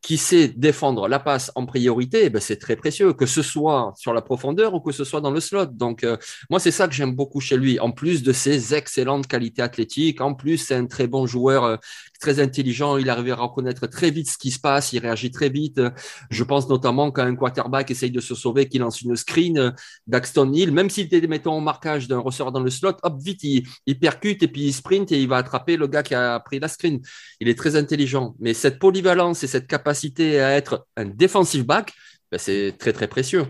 qui 0.00 0.16
sait 0.16 0.48
défendre 0.48 1.08
la 1.08 1.18
passe 1.18 1.52
en 1.54 1.66
priorité, 1.66 2.22
eh 2.24 2.30
ben, 2.30 2.40
c'est 2.40 2.56
très 2.56 2.76
précieux, 2.76 3.12
que 3.12 3.26
ce 3.26 3.42
soit 3.42 3.92
sur 3.96 4.14
la 4.14 4.22
profondeur 4.22 4.74
ou 4.74 4.80
que 4.80 4.92
ce 4.92 5.04
soit 5.04 5.20
dans 5.20 5.30
le 5.30 5.40
slot. 5.40 5.66
Donc, 5.66 6.04
euh, 6.04 6.16
moi, 6.50 6.60
c'est 6.60 6.70
ça 6.70 6.88
que 6.88 6.94
j'aime 6.94 7.14
beaucoup 7.14 7.40
chez 7.40 7.56
lui. 7.56 7.78
En 7.80 7.90
plus 7.90 8.22
de 8.22 8.32
ses 8.32 8.74
excellentes 8.74 9.26
qualités 9.26 9.62
athlétiques, 9.62 10.20
en 10.20 10.34
plus, 10.34 10.58
c'est 10.58 10.74
un 10.74 10.86
très 10.86 11.06
bon 11.06 11.26
joueur, 11.26 11.64
euh, 11.64 11.76
très 12.22 12.40
intelligent, 12.40 12.96
il 12.96 13.10
arrive 13.10 13.32
à 13.32 13.36
reconnaître 13.36 13.86
très 13.86 14.10
vite 14.10 14.30
ce 14.30 14.38
qui 14.38 14.50
se 14.50 14.60
passe, 14.60 14.92
il 14.92 15.00
réagit 15.00 15.30
très 15.30 15.48
vite. 15.48 15.80
Je 16.30 16.44
pense 16.44 16.68
notamment 16.68 17.10
quand 17.10 17.24
un 17.24 17.34
quarterback 17.34 17.90
essaye 17.90 18.10
de 18.10 18.20
se 18.20 18.34
sauver, 18.34 18.68
qu'il 18.68 18.80
lance 18.80 19.02
une 19.02 19.16
screen, 19.16 19.74
Daxton 20.06 20.52
Hill, 20.52 20.72
même 20.72 20.88
s'il 20.88 21.12
était, 21.12 21.26
mettons, 21.26 21.58
au 21.58 21.60
marquage 21.60 22.08
d'un 22.08 22.20
receveur 22.20 22.52
dans 22.52 22.62
le 22.62 22.70
slot, 22.70 22.96
hop, 23.02 23.16
vite, 23.20 23.42
il, 23.44 23.98
percute 23.98 24.42
et 24.42 24.48
puis 24.48 24.62
il 24.62 24.72
sprint 24.72 25.12
et 25.12 25.20
il 25.20 25.28
va 25.28 25.36
attraper 25.36 25.76
le 25.76 25.86
gars 25.86 26.02
qui 26.02 26.14
a 26.14 26.38
pris 26.40 26.60
la 26.60 26.68
screen. 26.68 27.00
Il 27.40 27.48
est 27.48 27.58
très 27.58 27.76
intelligent. 27.76 28.34
Mais 28.38 28.54
cette 28.54 28.78
polyvalence 28.78 29.42
et 29.42 29.48
cette 29.48 29.66
capacité 29.66 30.40
à 30.40 30.52
être 30.56 30.86
un 30.96 31.06
defensive 31.06 31.66
back, 31.66 31.92
ben, 32.30 32.38
c'est 32.38 32.76
très, 32.78 32.92
très 32.92 33.08
précieux. 33.08 33.46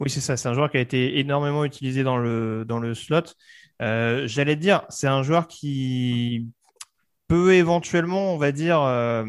Oui, 0.00 0.10
c'est 0.10 0.20
ça. 0.20 0.36
C'est 0.36 0.48
un 0.48 0.54
joueur 0.54 0.70
qui 0.70 0.76
a 0.76 0.80
été 0.80 1.20
énormément 1.20 1.64
utilisé 1.64 2.02
dans 2.02 2.18
le, 2.18 2.64
dans 2.66 2.80
le 2.80 2.94
slot. 2.94 3.22
Euh, 3.80 4.26
j'allais 4.26 4.56
dire, 4.56 4.82
c'est 4.88 5.08
un 5.08 5.22
joueur 5.22 5.46
qui 5.46 6.48
peut 7.28 7.54
éventuellement, 7.54 8.34
on 8.34 8.38
va 8.38 8.52
dire, 8.52 8.80
euh, 8.82 9.24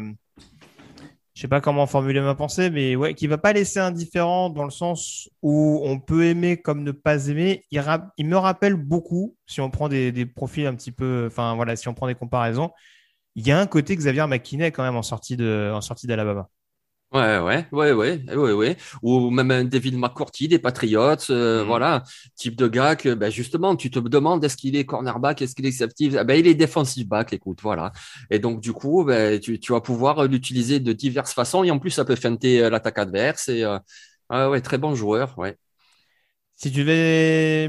je 1.34 1.40
sais 1.40 1.48
pas 1.48 1.60
comment 1.60 1.86
formuler 1.86 2.20
ma 2.20 2.34
pensée, 2.34 2.70
mais 2.70 2.94
ouais, 2.94 3.14
qui 3.14 3.26
va 3.26 3.38
pas 3.38 3.52
laisser 3.52 3.80
indifférent 3.80 4.50
dans 4.50 4.64
le 4.64 4.70
sens 4.70 5.28
où 5.42 5.80
on 5.84 5.98
peut 5.98 6.24
aimer 6.26 6.56
comme 6.60 6.84
ne 6.84 6.92
pas 6.92 7.26
aimer. 7.28 7.64
Il, 7.70 7.80
me 8.26 8.36
rappelle 8.36 8.74
beaucoup, 8.74 9.36
si 9.46 9.60
on 9.60 9.68
prend 9.70 9.88
des, 9.88 10.26
profils 10.26 10.66
un 10.66 10.74
petit 10.74 10.92
peu, 10.92 11.24
enfin 11.26 11.54
voilà, 11.56 11.74
si 11.76 11.88
on 11.88 11.94
prend 11.94 12.06
des 12.06 12.14
comparaisons, 12.14 12.70
il 13.34 13.46
y 13.46 13.50
a 13.50 13.58
un 13.58 13.66
côté 13.66 13.96
Xavier 13.96 14.26
McKinney 14.28 14.70
quand 14.70 14.84
même 14.84 14.96
en 14.96 15.02
sortie 15.02 15.36
de, 15.36 15.72
en 15.74 15.80
sortie 15.80 16.06
d'Alabama. 16.06 16.48
Ouais, 17.14 17.38
ouais, 17.38 17.64
ouais, 17.70 17.92
ouais, 17.92 18.20
ouais, 18.34 18.52
ouais. 18.52 18.76
Ou 19.02 19.30
même 19.30 19.52
un 19.52 19.62
David 19.64 19.96
McCourty 19.96 20.48
des 20.48 20.58
Patriots, 20.58 21.30
euh, 21.30 21.60
mhm. 21.60 21.66
voilà, 21.68 22.02
type 22.34 22.56
de 22.56 22.66
gars 22.66 22.96
que, 22.96 23.14
ben 23.14 23.30
justement, 23.30 23.76
tu 23.76 23.88
te 23.88 24.00
demandes 24.00 24.42
est-ce 24.44 24.56
qu'il 24.56 24.74
est 24.74 24.84
cornerback, 24.84 25.40
est-ce 25.40 25.54
qu'il 25.54 25.64
est 25.66 25.70
safety, 25.70 26.10
ah, 26.18 26.24
ben 26.24 26.34
il 26.34 26.48
est 26.48 26.56
defensive 26.56 27.06
back, 27.06 27.32
écoute, 27.32 27.60
voilà. 27.62 27.92
Et 28.30 28.40
donc 28.40 28.60
du 28.60 28.72
coup, 28.72 29.04
ben, 29.04 29.38
tu, 29.38 29.60
tu 29.60 29.70
vas 29.72 29.80
pouvoir 29.80 30.24
l'utiliser 30.26 30.80
de 30.80 30.92
diverses 30.92 31.32
façons 31.34 31.62
et 31.62 31.70
en 31.70 31.78
plus 31.78 31.90
ça 31.90 32.04
peut 32.04 32.16
feinter 32.16 32.64
euh, 32.64 32.68
l'attaque 32.70 32.98
adverse 32.98 33.48
et 33.48 33.62
euh, 33.62 33.78
ah 34.28 34.50
ouais, 34.50 34.60
très 34.60 34.78
bon 34.78 34.96
joueur, 34.96 35.38
ouais. 35.38 35.56
Si 36.56 36.70
tu 36.72 36.78
devais 36.80 37.68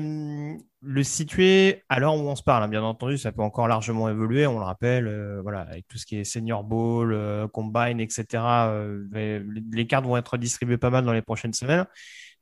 le 0.86 1.04
situer 1.04 1.84
à 1.89 2.00
l'heure 2.00 2.15
où 2.15 2.19
on 2.19 2.36
se 2.36 2.43
parle, 2.43 2.63
hein, 2.63 2.67
bien 2.67 2.84
entendu, 2.84 3.17
ça 3.17 3.32
peut 3.32 3.41
encore 3.41 3.67
largement 3.67 4.08
évoluer, 4.08 4.45
on 4.45 4.60
le 4.60 4.65
rappelle, 4.65 5.08
euh, 5.08 5.41
voilà, 5.41 5.62
avec 5.62 5.88
tout 5.88 5.98
ce 5.98 6.06
qui 6.06 6.17
est 6.17 6.24
senior 6.24 6.63
ball, 6.63 7.12
euh, 7.12 7.48
combine, 7.48 8.00
etc. 8.00 8.26
Euh, 8.69 9.43
les 9.71 9.88
cartes 9.88 10.06
vont 10.06 10.17
être 10.17 10.38
distribuées 10.38 10.78
pas 10.78 10.89
mal 10.91 11.04
dans 11.04 11.13
les 11.13 11.21
prochaines 11.21 11.54
semaines. 11.54 11.86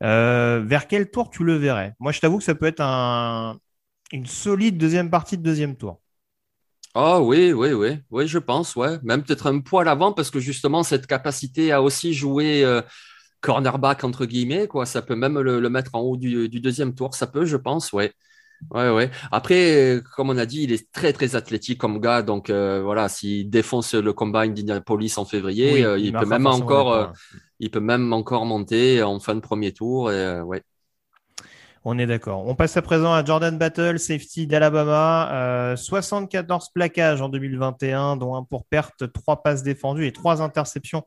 vers 0.01 0.87
quel 0.87 1.09
tour 1.09 1.29
tu 1.29 1.43
le 1.43 1.55
verrais? 1.55 1.93
Moi, 1.99 2.11
je 2.11 2.19
t'avoue 2.19 2.37
que 2.37 2.43
ça 2.43 2.55
peut 2.55 2.65
être 2.65 2.81
un, 2.81 3.57
une 4.11 4.25
solide 4.25 4.77
deuxième 4.77 5.09
partie 5.09 5.37
de 5.37 5.43
deuxième 5.43 5.77
tour. 5.77 6.01
Ah 6.95 7.21
oui, 7.21 7.53
oui, 7.53 7.73
oui, 7.73 7.99
oui, 8.11 8.27
je 8.27 8.37
pense, 8.37 8.75
ouais. 8.75 8.99
Même 9.03 9.23
peut-être 9.23 9.47
un 9.47 9.59
poil 9.61 9.87
avant 9.87 10.13
parce 10.13 10.29
que 10.29 10.39
justement 10.39 10.83
cette 10.83 11.07
capacité 11.07 11.71
à 11.71 11.81
aussi 11.81 12.13
jouer 12.13 12.63
cornerback 13.41 14.03
entre 14.03 14.25
guillemets, 14.25 14.67
quoi. 14.67 14.85
Ça 14.85 15.01
peut 15.01 15.15
même 15.15 15.39
le, 15.39 15.69
mettre 15.69 15.95
en 15.95 16.01
haut 16.01 16.17
du, 16.17 16.49
deuxième 16.49 16.95
tour. 16.95 17.13
Ça 17.15 17.27
peut, 17.27 17.45
je 17.45 17.57
pense, 17.57 17.93
ouais. 17.93 18.13
Ouais, 18.71 18.89
ouais. 18.89 19.11
Après, 19.31 20.01
comme 20.15 20.29
on 20.29 20.37
a 20.37 20.45
dit, 20.45 20.63
il 20.63 20.71
est 20.71 20.91
très, 20.91 21.13
très 21.13 21.35
athlétique 21.35 21.77
comme 21.77 21.99
gars. 21.99 22.21
Donc, 22.21 22.49
euh, 22.49 22.81
voilà, 22.83 23.09
s'il 23.09 23.49
défonce 23.49 23.93
le 23.93 24.13
combine 24.13 24.53
d'Indianapolis 24.53 25.17
en 25.17 25.25
février, 25.25 25.83
euh, 25.83 25.97
il, 25.97 26.13
peut 26.13 26.25
même 26.25 26.47
encore, 26.47 26.93
euh, 26.93 27.07
il 27.59 27.69
peut 27.71 27.79
même 27.79 28.11
encore 28.13 28.45
monter 28.45 29.03
en 29.03 29.19
fin 29.19 29.35
de 29.35 29.39
premier 29.39 29.71
tour. 29.71 30.11
Et, 30.11 30.41
ouais. 30.41 30.63
On 31.85 31.99
est 31.99 32.05
d'accord. 32.05 32.47
On 32.47 32.55
passe 32.55 32.77
à 32.77 32.81
présent 32.81 33.13
à 33.13 33.25
Jordan 33.25 33.57
Battle, 33.57 33.99
safety 33.99 34.47
d'Alabama. 34.47 35.75
74 35.75 36.69
plaquages 36.73 37.21
en 37.21 37.29
2021, 37.29 38.15
dont 38.17 38.35
un 38.35 38.43
pour 38.43 38.65
perte, 38.65 39.11
trois 39.11 39.43
passes 39.43 39.63
défendues 39.63 40.07
et 40.07 40.13
trois 40.13 40.41
interceptions 40.41 41.03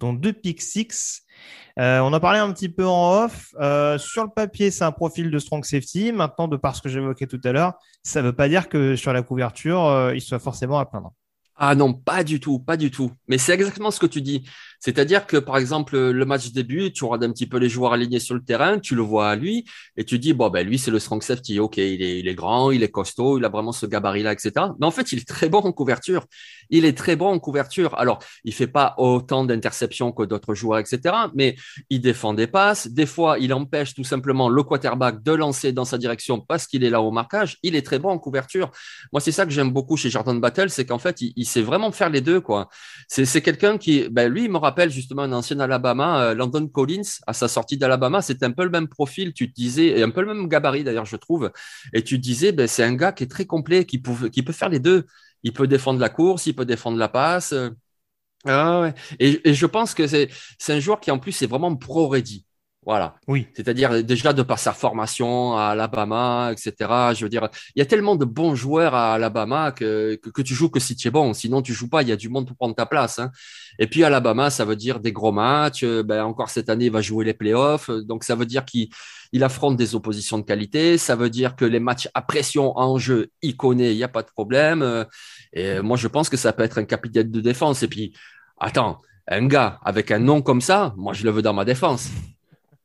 dont 0.00 0.12
deux 0.12 0.32
pick 0.32 0.60
six. 0.60 1.22
Euh, 1.78 2.00
on 2.00 2.12
en 2.12 2.20
parlait 2.20 2.40
un 2.40 2.52
petit 2.52 2.68
peu 2.68 2.86
en 2.86 3.24
off. 3.24 3.54
Euh, 3.60 3.96
sur 3.98 4.24
le 4.24 4.30
papier, 4.30 4.70
c'est 4.70 4.84
un 4.84 4.92
profil 4.92 5.30
de 5.30 5.38
strong 5.38 5.64
safety. 5.64 6.12
Maintenant, 6.12 6.48
de 6.48 6.56
par 6.56 6.74
ce 6.74 6.82
que 6.82 6.88
j'évoquais 6.88 7.26
tout 7.26 7.40
à 7.44 7.52
l'heure, 7.52 7.74
ça 8.02 8.20
ne 8.20 8.26
veut 8.26 8.32
pas 8.32 8.48
dire 8.48 8.68
que 8.68 8.96
sur 8.96 9.12
la 9.12 9.22
couverture, 9.22 9.84
euh, 9.86 10.14
il 10.14 10.20
soit 10.20 10.40
forcément 10.40 10.78
à 10.78 10.86
plaindre. 10.86 11.12
Ah 11.62 11.74
non, 11.74 11.92
pas 11.92 12.24
du 12.24 12.40
tout, 12.40 12.58
pas 12.58 12.76
du 12.78 12.90
tout. 12.90 13.12
Mais 13.28 13.36
c'est 13.36 13.52
exactement 13.52 13.90
ce 13.90 14.00
que 14.00 14.06
tu 14.06 14.22
dis. 14.22 14.48
C'est-à-dire 14.80 15.26
que, 15.26 15.36
par 15.36 15.58
exemple, 15.58 15.96
le 15.98 16.24
match 16.24 16.50
début, 16.52 16.92
tu 16.92 17.04
regardes 17.04 17.24
un 17.24 17.32
petit 17.32 17.46
peu 17.46 17.58
les 17.58 17.68
joueurs 17.68 17.92
alignés 17.92 18.18
sur 18.18 18.34
le 18.34 18.42
terrain, 18.42 18.78
tu 18.78 18.94
le 18.94 19.02
vois 19.02 19.30
à 19.30 19.36
lui, 19.36 19.64
et 19.96 20.04
tu 20.04 20.18
dis, 20.18 20.32
bon, 20.32 20.48
ben, 20.48 20.66
lui, 20.66 20.78
c'est 20.78 20.90
le 20.90 20.98
strong 20.98 21.22
safety. 21.22 21.60
OK, 21.60 21.76
il 21.76 22.02
est, 22.02 22.20
il 22.20 22.28
est 22.28 22.34
grand, 22.34 22.70
il 22.70 22.82
est 22.82 22.90
costaud, 22.90 23.38
il 23.38 23.44
a 23.44 23.48
vraiment 23.48 23.72
ce 23.72 23.86
gabarit-là, 23.86 24.32
etc. 24.32 24.52
Mais 24.80 24.86
en 24.86 24.90
fait, 24.90 25.12
il 25.12 25.18
est 25.18 25.28
très 25.28 25.48
bon 25.48 25.58
en 25.58 25.72
couverture. 25.72 26.26
Il 26.70 26.84
est 26.84 26.96
très 26.96 27.16
bon 27.16 27.28
en 27.28 27.38
couverture. 27.38 27.98
Alors, 27.98 28.20
il 28.44 28.54
fait 28.54 28.66
pas 28.66 28.94
autant 28.98 29.44
d'interceptions 29.44 30.12
que 30.12 30.22
d'autres 30.22 30.54
joueurs, 30.54 30.78
etc. 30.78 31.14
Mais 31.34 31.56
il 31.90 32.00
défend 32.00 32.34
des 32.34 32.46
passes. 32.46 32.88
Des 32.88 33.06
fois, 33.06 33.38
il 33.38 33.52
empêche 33.52 33.94
tout 33.94 34.04
simplement 34.04 34.48
le 34.48 34.62
quarterback 34.62 35.22
de 35.22 35.32
lancer 35.32 35.72
dans 35.72 35.84
sa 35.84 35.98
direction 35.98 36.40
parce 36.40 36.66
qu'il 36.66 36.84
est 36.84 36.90
là 36.90 37.02
au 37.02 37.10
marquage. 37.10 37.58
Il 37.62 37.74
est 37.76 37.82
très 37.82 37.98
bon 37.98 38.10
en 38.10 38.18
couverture. 38.18 38.70
Moi, 39.12 39.20
c'est 39.20 39.32
ça 39.32 39.44
que 39.44 39.52
j'aime 39.52 39.70
beaucoup 39.70 39.96
chez 39.96 40.10
Jordan 40.10 40.40
Battle, 40.40 40.70
c'est 40.70 40.86
qu'en 40.86 40.98
fait, 40.98 41.20
il, 41.20 41.44
sait 41.44 41.62
vraiment 41.62 41.90
faire 41.90 42.10
les 42.10 42.20
deux, 42.20 42.40
quoi. 42.40 42.68
C'est 43.08 43.42
quelqu'un 43.42 43.76
qui, 43.76 44.08
ben, 44.08 44.32
lui, 44.32 44.44
il 44.44 44.50
rappelle 44.70 44.90
justement 44.90 45.22
un 45.22 45.32
ancien 45.32 45.60
Alabama, 45.60 46.30
euh, 46.30 46.34
Landon 46.34 46.66
Collins, 46.68 47.02
à 47.26 47.32
sa 47.32 47.48
sortie 47.48 47.76
d'Alabama, 47.76 48.22
c'était 48.22 48.46
un 48.46 48.52
peu 48.52 48.64
le 48.64 48.70
même 48.70 48.88
profil, 48.88 49.32
tu 49.34 49.48
te 49.50 49.54
disais, 49.54 49.98
et 49.98 50.02
un 50.02 50.10
peu 50.10 50.22
le 50.22 50.34
même 50.34 50.48
gabarit 50.48 50.84
d'ailleurs, 50.84 51.06
je 51.06 51.16
trouve. 51.16 51.50
Et 51.92 52.02
tu 52.02 52.16
te 52.16 52.22
disais, 52.22 52.52
ben, 52.52 52.66
c'est 52.66 52.84
un 52.84 52.94
gars 52.94 53.12
qui 53.12 53.24
est 53.24 53.30
très 53.30 53.46
complet, 53.46 53.84
qui, 53.84 53.98
peut, 53.98 54.28
qui 54.28 54.42
peut 54.42 54.52
faire 54.52 54.68
les 54.68 54.80
deux. 54.80 55.06
Il 55.42 55.52
peut 55.52 55.66
défendre 55.66 56.00
la 56.00 56.08
course, 56.08 56.46
il 56.46 56.54
peut 56.54 56.64
défendre 56.66 56.98
la 56.98 57.08
passe. 57.08 57.54
Ouais. 58.46 58.94
et, 59.18 59.50
et, 59.50 59.54
je 59.54 59.66
pense 59.66 59.92
que 59.94 60.06
c'est 60.06 60.30
un 60.68 60.80
joueur 60.80 61.00
qui 61.00 61.10
en 61.10 61.18
plus 61.18 61.42
est 61.42 61.46
vraiment 61.46 61.76
pro-ready. 61.76 62.46
Voilà. 62.86 63.16
Oui. 63.28 63.46
C'est-à-dire 63.52 64.02
déjà 64.02 64.32
de 64.32 64.42
par 64.42 64.58
sa 64.58 64.72
formation 64.72 65.54
à 65.54 65.64
Alabama, 65.66 66.50
etc. 66.50 67.12
Je 67.14 67.24
veux 67.24 67.28
dire, 67.28 67.48
il 67.74 67.78
y 67.78 67.82
a 67.82 67.86
tellement 67.86 68.16
de 68.16 68.24
bons 68.24 68.54
joueurs 68.54 68.94
à 68.94 69.14
Alabama 69.14 69.70
que, 69.70 70.14
que, 70.16 70.40
tu 70.40 70.54
joues 70.54 70.70
que 70.70 70.80
si 70.80 70.96
tu 70.96 71.08
es 71.08 71.10
bon. 71.10 71.34
Sinon, 71.34 71.60
tu 71.60 71.74
joues 71.74 71.90
pas. 71.90 72.00
Il 72.00 72.08
y 72.08 72.12
a 72.12 72.16
du 72.16 72.30
monde 72.30 72.46
pour 72.46 72.56
prendre 72.56 72.74
ta 72.74 72.86
place. 72.86 73.18
Hein. 73.18 73.30
Et 73.78 73.86
puis 73.86 74.02
Alabama, 74.02 74.48
ça 74.48 74.64
veut 74.64 74.76
dire 74.76 74.98
des 74.98 75.12
gros 75.12 75.30
matchs. 75.30 75.84
Euh, 75.84 76.02
ben, 76.02 76.24
encore 76.24 76.48
cette 76.48 76.70
année, 76.70 76.86
il 76.86 76.90
va 76.90 77.02
jouer 77.02 77.26
les 77.26 77.34
playoffs. 77.34 77.90
Donc 77.90 78.24
ça 78.24 78.34
veut 78.34 78.46
dire 78.46 78.64
qu'il 78.64 78.88
il 79.32 79.44
affronte 79.44 79.76
des 79.76 79.94
oppositions 79.94 80.38
de 80.38 80.44
qualité. 80.44 80.96
Ça 80.96 81.16
veut 81.16 81.30
dire 81.30 81.56
que 81.56 81.66
les 81.66 81.80
matchs 81.80 82.08
à 82.14 82.22
pression 82.22 82.78
en 82.78 82.96
jeu, 82.96 83.30
il 83.42 83.58
connaît. 83.58 83.92
Il 83.92 83.96
n'y 83.96 84.04
a 84.04 84.08
pas 84.08 84.22
de 84.22 84.30
problème. 84.30 84.80
Euh, 84.80 85.04
et 85.52 85.82
moi, 85.82 85.98
je 85.98 86.08
pense 86.08 86.30
que 86.30 86.38
ça 86.38 86.54
peut 86.54 86.62
être 86.62 86.78
un 86.78 86.84
capitaine 86.84 87.30
de 87.30 87.40
défense. 87.42 87.82
Et 87.82 87.88
puis, 87.88 88.14
attends, 88.58 88.98
un 89.28 89.46
gars 89.46 89.78
avec 89.84 90.10
un 90.10 90.18
nom 90.18 90.40
comme 90.40 90.62
ça, 90.62 90.94
moi, 90.96 91.12
je 91.12 91.24
le 91.24 91.30
veux 91.30 91.42
dans 91.42 91.54
ma 91.54 91.66
défense. 91.66 92.08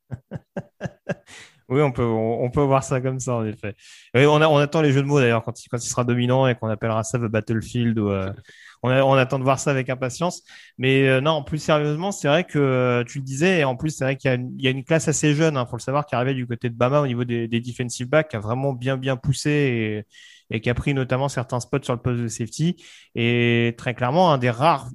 oui, 1.70 1.82
on 1.82 1.92
peut, 1.92 2.04
on, 2.04 2.50
peut 2.52 2.62
voir 2.62 2.84
ça 2.84 3.02
comme 3.02 3.20
ça, 3.20 3.36
en 3.36 3.46
effet. 3.46 3.76
on, 4.14 4.42
on, 4.42 4.58
attend 4.58 4.82
les 4.82 4.92
jeux 4.92 5.02
de 5.02 5.08
mots 5.08 5.20
d'ailleurs 5.20 5.44
quand 5.44 5.64
il, 5.64 5.68
quand 5.68 5.78
il 5.78 5.90
sera 5.90 6.04
dominant 6.04 6.48
et 6.48 6.56
qu'on 6.56 6.68
appellera 6.70 7.04
ça 7.04 7.18
The 7.18 7.24
Battlefield. 7.24 7.98
Ou, 7.98 8.10
euh, 8.10 8.32
on, 8.84 8.92
on, 8.92 9.14
attend 9.14 9.40
de 9.40 9.44
voir 9.44 9.60
ça 9.60 9.72
avec 9.72 9.90
impatience. 9.90 10.44
Mais 10.78 11.08
euh, 11.08 11.22
non, 11.22 11.44
plus 11.44 11.58
sérieusement, 11.58 12.12
c'est 12.12 12.28
vrai 12.28 12.44
que 12.44 12.60
euh, 12.60 13.04
tu 13.04 13.20
le 13.20 13.24
disais, 13.24 13.60
et 13.60 13.64
en 13.64 13.76
plus, 13.76 13.90
c'est 13.92 14.04
vrai 14.04 14.16
qu'il 14.16 14.32
y, 14.32 14.64
y, 14.64 14.68
a 14.68 14.72
une 14.72 14.84
classe 14.84 15.08
assez 15.08 15.34
jeune, 15.34 15.58
hein, 15.58 15.66
faut 15.66 15.78
le 15.78 15.82
savoir, 15.82 16.06
qui 16.06 16.16
arrivait 16.16 16.36
du 16.36 16.46
côté 16.46 16.70
de 16.70 16.76
Bama 16.76 17.02
au 17.02 17.08
niveau 17.08 17.24
des, 17.24 17.48
des 17.48 17.62
defensive 17.62 18.08
backs, 18.10 18.30
qui 18.30 18.36
a 18.36 18.40
vraiment 18.40 18.74
bien, 18.74 18.98
bien 18.98 19.18
poussé 19.18 20.06
et, 20.52 20.56
et 20.56 20.62
qui 20.62 20.70
a 20.70 20.74
pris 20.74 20.94
notamment 20.94 21.30
certains 21.30 21.60
spots 21.60 21.84
sur 21.84 21.94
le 21.94 22.02
poste 22.02 22.22
de 22.22 22.28
safety. 22.28 22.76
Et 23.16 23.74
très 23.78 23.96
clairement, 23.96 24.32
un 24.32 24.38
des 24.38 24.50
rares 24.50 24.90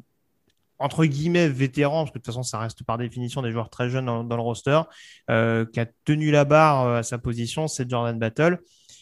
entre 0.81 1.05
guillemets 1.05 1.49
vétéran, 1.49 2.03
parce 2.03 2.11
que 2.11 2.19
de 2.19 2.23
toute 2.23 2.27
façon 2.27 2.43
ça 2.43 2.59
reste 2.59 2.83
par 2.83 2.99
définition 2.99 3.43
des 3.43 3.53
joueurs 3.53 3.71
très 3.71 3.91
jeunes 3.91 4.07
dans, 4.07 4.37
le 4.37 4.43
roster, 4.43 4.81
euh, 5.31 5.65
qui 5.67 5.79
a 5.79 5.87
tenu 6.05 6.31
la 6.31 6.45
barre 6.45 6.87
euh, 6.87 6.99
à 6.99 7.03
sa 7.03 7.19
position, 7.19 7.69
c'est 7.69 7.89
Jordan 7.89 8.19
Battle. 8.19 8.59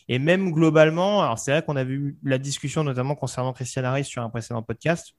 Et 0.08 0.18
même 0.18 0.52
globalement, 0.52 1.22
alors 1.22 1.38
c'est 1.38 1.52
vrai 1.52 1.62
qu'on 1.62 1.76
avait 1.76 1.94
eu 1.94 2.18
la 2.22 2.38
discussion 2.38 2.82
notamment 2.82 3.14
concernant 3.14 3.52
Christian 3.52 3.84
Harris 3.84 4.04
sur 4.04 4.22
un 4.22 4.30
précédent 4.30 4.62
podcast. 4.62 5.14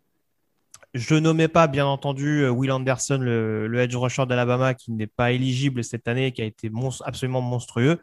Je 0.93 1.15
nommais 1.15 1.47
pas, 1.47 1.67
bien 1.67 1.85
entendu, 1.85 2.41
euh, 2.41 2.49
Will 2.49 2.71
Anderson, 2.71 3.19
le, 3.21 3.73
edge 3.79 3.95
rusher 3.95 4.25
d'Alabama, 4.25 4.73
qui 4.73 4.91
n'est 4.91 5.07
pas 5.07 5.31
éligible 5.31 5.83
cette 5.83 6.07
année, 6.07 6.31
qui 6.31 6.41
a 6.41 6.45
été 6.45 6.71
absolument 7.05 7.41
monstrueux. 7.41 7.99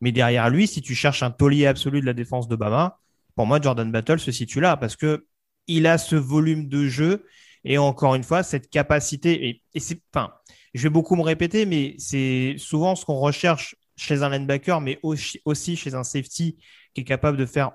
Mais 0.00 0.10
derrière 0.10 0.50
lui, 0.50 0.66
si 0.66 0.82
tu 0.82 0.94
cherches 0.94 1.22
un 1.22 1.30
taulier 1.30 1.66
absolu 1.66 2.00
de 2.00 2.06
la 2.06 2.14
défense 2.14 2.48
de 2.48 2.56
Bama, 2.56 2.98
pour 3.36 3.46
moi, 3.46 3.60
Jordan 3.60 3.92
Battle 3.92 4.18
se 4.18 4.32
situe 4.32 4.60
là 4.60 4.76
parce 4.76 4.96
que 4.96 5.26
il 5.66 5.86
a 5.86 5.98
ce 5.98 6.16
volume 6.16 6.68
de 6.68 6.88
jeu 6.88 7.24
et 7.64 7.78
encore 7.78 8.14
une 8.14 8.22
fois, 8.22 8.42
cette 8.42 8.70
capacité, 8.70 9.62
et, 9.74 9.80
c'est, 9.80 10.00
enfin, 10.14 10.32
je 10.74 10.82
vais 10.82 10.90
beaucoup 10.90 11.16
me 11.16 11.22
répéter, 11.22 11.66
mais 11.66 11.94
c'est 11.98 12.54
souvent 12.58 12.94
ce 12.94 13.04
qu'on 13.04 13.18
recherche 13.18 13.76
chez 13.96 14.22
un 14.22 14.30
linebacker, 14.30 14.80
mais 14.80 14.98
aussi 15.02 15.76
chez 15.76 15.94
un 15.94 16.04
safety 16.04 16.56
qui 16.94 17.02
est 17.02 17.04
capable 17.04 17.36
de 17.36 17.46
faire 17.46 17.72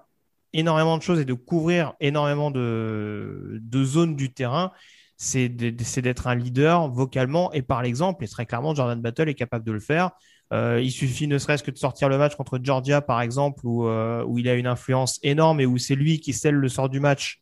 énormément 0.53 0.97
de 0.97 1.03
choses 1.03 1.19
et 1.19 1.25
de 1.25 1.33
couvrir 1.33 1.93
énormément 1.99 2.49
de, 2.49 3.61
zones 3.83 4.15
du 4.15 4.33
terrain, 4.33 4.71
c'est 5.17 5.49
d'être 5.49 6.27
un 6.27 6.35
leader 6.35 6.89
vocalement 6.89 7.51
et 7.53 7.61
par 7.61 7.83
l'exemple. 7.83 8.23
Et 8.23 8.27
très 8.27 8.45
clairement, 8.45 8.73
Jordan 8.73 8.99
Battle 8.99 9.29
est 9.29 9.35
capable 9.35 9.65
de 9.65 9.71
le 9.71 9.79
faire. 9.79 10.11
Euh, 10.53 10.79
il 10.81 10.91
suffit 10.91 11.27
ne 11.27 11.37
serait-ce 11.37 11.63
que 11.63 11.71
de 11.71 11.77
sortir 11.77 12.07
le 12.07 12.17
match 12.17 12.35
contre 12.35 12.59
Georgia, 12.61 13.01
par 13.01 13.21
exemple, 13.21 13.61
euh, 13.65 14.23
où 14.25 14.37
il 14.39 14.47
a 14.47 14.53
une 14.53 14.67
influence 14.67 15.19
énorme 15.23 15.59
et 15.59 15.65
où 15.65 15.77
c'est 15.77 15.95
lui 15.95 16.19
qui 16.19 16.33
scelle 16.33 16.55
le 16.55 16.69
sort 16.69 16.89
du 16.89 16.99
match 16.99 17.41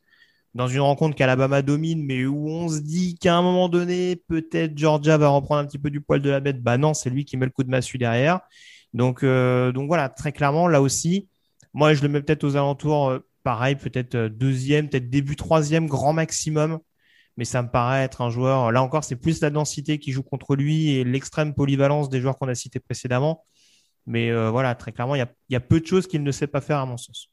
dans 0.54 0.68
une 0.68 0.82
rencontre 0.82 1.16
qu'Alabama 1.16 1.62
domine, 1.62 2.04
mais 2.04 2.26
où 2.26 2.48
on 2.48 2.70
se 2.70 2.80
dit 2.80 3.16
qu'à 3.16 3.36
un 3.36 3.42
moment 3.42 3.70
donné, 3.70 4.18
peut-être 4.28 4.78
Georgia 4.78 5.18
va 5.18 5.30
reprendre 5.30 5.62
un 5.62 5.66
petit 5.66 5.80
peu 5.80 5.90
du 5.90 6.00
poil 6.02 6.22
de 6.22 6.30
la 6.30 6.40
bête. 6.40 6.62
Bah 6.62 6.78
non, 6.78 6.94
c'est 6.94 7.10
lui 7.10 7.26
qui 7.26 7.38
met 7.38 7.46
le 7.46 7.52
coup 7.52 7.64
de 7.64 7.70
massue 7.70 7.98
derrière. 7.98 8.42
Donc, 8.94 9.24
euh, 9.24 9.72
donc 9.72 9.88
voilà, 9.88 10.10
très 10.10 10.32
clairement, 10.32 10.68
là 10.68 10.82
aussi, 10.82 11.30
moi, 11.74 11.94
je 11.94 12.04
le 12.04 12.10
mets 12.10 12.22
peut-être 12.22 12.44
aux 12.44 12.56
alentours, 12.56 13.10
euh, 13.10 13.20
pareil, 13.44 13.76
peut-être 13.76 14.16
euh, 14.16 14.30
deuxième, 14.30 14.90
peut-être 14.90 15.10
début 15.10 15.36
troisième, 15.36 15.88
grand 15.88 16.14
maximum. 16.14 16.80
Mais 17.38 17.46
ça 17.46 17.64
me 17.64 17.70
paraît 17.70 18.04
être 18.04 18.22
un 18.22 18.30
joueur. 18.30 18.72
Là 18.72 18.84
encore, 18.84 19.04
c'est 19.04 19.16
plus 19.16 19.42
la 19.42 19.50
densité 19.50 19.98
qui 19.98 20.12
joue 20.12 20.22
contre 20.24 20.56
lui 20.56 20.92
et 20.92 21.04
l'extrême 21.04 21.56
polyvalence 21.56 22.10
des 22.10 22.22
joueurs 22.22 22.38
qu'on 22.38 22.48
a 22.48 22.56
cités 22.56 22.80
précédemment. 22.80 23.44
Mais 24.06 24.32
voilà, 24.52 24.76
très 24.76 24.92
clairement, 24.92 25.16
il 25.16 25.20
y 25.20 25.22
a, 25.22 25.32
y 25.50 25.56
a 25.56 25.60
peu 25.60 25.80
de 25.80 25.86
choses 25.88 26.06
qu'il 26.06 26.22
ne 26.22 26.32
sait 26.32 26.46
pas 26.46 26.62
faire 26.62 26.78
à 26.78 26.86
mon 26.86 26.98
sens. 26.98 27.33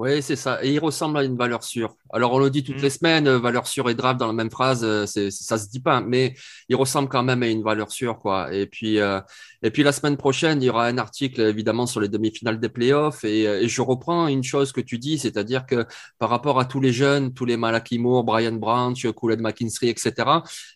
Oui, 0.00 0.22
c'est 0.22 0.34
ça. 0.34 0.64
Et 0.64 0.72
il 0.72 0.78
ressemble 0.78 1.18
à 1.18 1.24
une 1.24 1.36
valeur 1.36 1.62
sûre. 1.62 1.94
Alors, 2.10 2.32
on 2.32 2.38
le 2.38 2.48
dit 2.48 2.64
toutes 2.64 2.78
mm. 2.78 2.82
les 2.82 2.88
semaines, 2.88 3.28
euh, 3.28 3.38
valeur 3.38 3.66
sûre 3.66 3.90
et 3.90 3.94
draft 3.94 4.18
dans 4.18 4.28
la 4.28 4.32
même 4.32 4.50
phrase, 4.50 4.82
euh, 4.82 5.04
c'est, 5.04 5.30
ça 5.30 5.58
se 5.58 5.68
dit 5.68 5.80
pas, 5.80 6.00
mais 6.00 6.34
il 6.70 6.76
ressemble 6.76 7.10
quand 7.10 7.22
même 7.22 7.42
à 7.42 7.48
une 7.48 7.62
valeur 7.62 7.90
sûre, 7.92 8.18
quoi. 8.18 8.50
Et 8.50 8.64
puis, 8.64 8.98
euh, 8.98 9.20
et 9.62 9.70
puis 9.70 9.82
la 9.82 9.92
semaine 9.92 10.16
prochaine, 10.16 10.62
il 10.62 10.64
y 10.64 10.70
aura 10.70 10.86
un 10.86 10.96
article 10.96 11.42
évidemment 11.42 11.84
sur 11.84 12.00
les 12.00 12.08
demi-finales 12.08 12.58
des 12.58 12.70
playoffs. 12.70 13.24
Et, 13.24 13.42
et 13.42 13.68
je 13.68 13.82
reprends 13.82 14.26
une 14.26 14.42
chose 14.42 14.72
que 14.72 14.80
tu 14.80 14.96
dis, 14.96 15.18
c'est-à-dire 15.18 15.66
que 15.66 15.84
par 16.18 16.30
rapport 16.30 16.58
à 16.58 16.64
tous 16.64 16.80
les 16.80 16.94
jeunes, 16.94 17.34
tous 17.34 17.44
les 17.44 17.58
Malaki 17.58 17.98
Moore, 17.98 18.24
Brian 18.24 18.52
Branch, 18.52 19.04
McKinstry, 19.04 19.90
etc., 19.90 20.14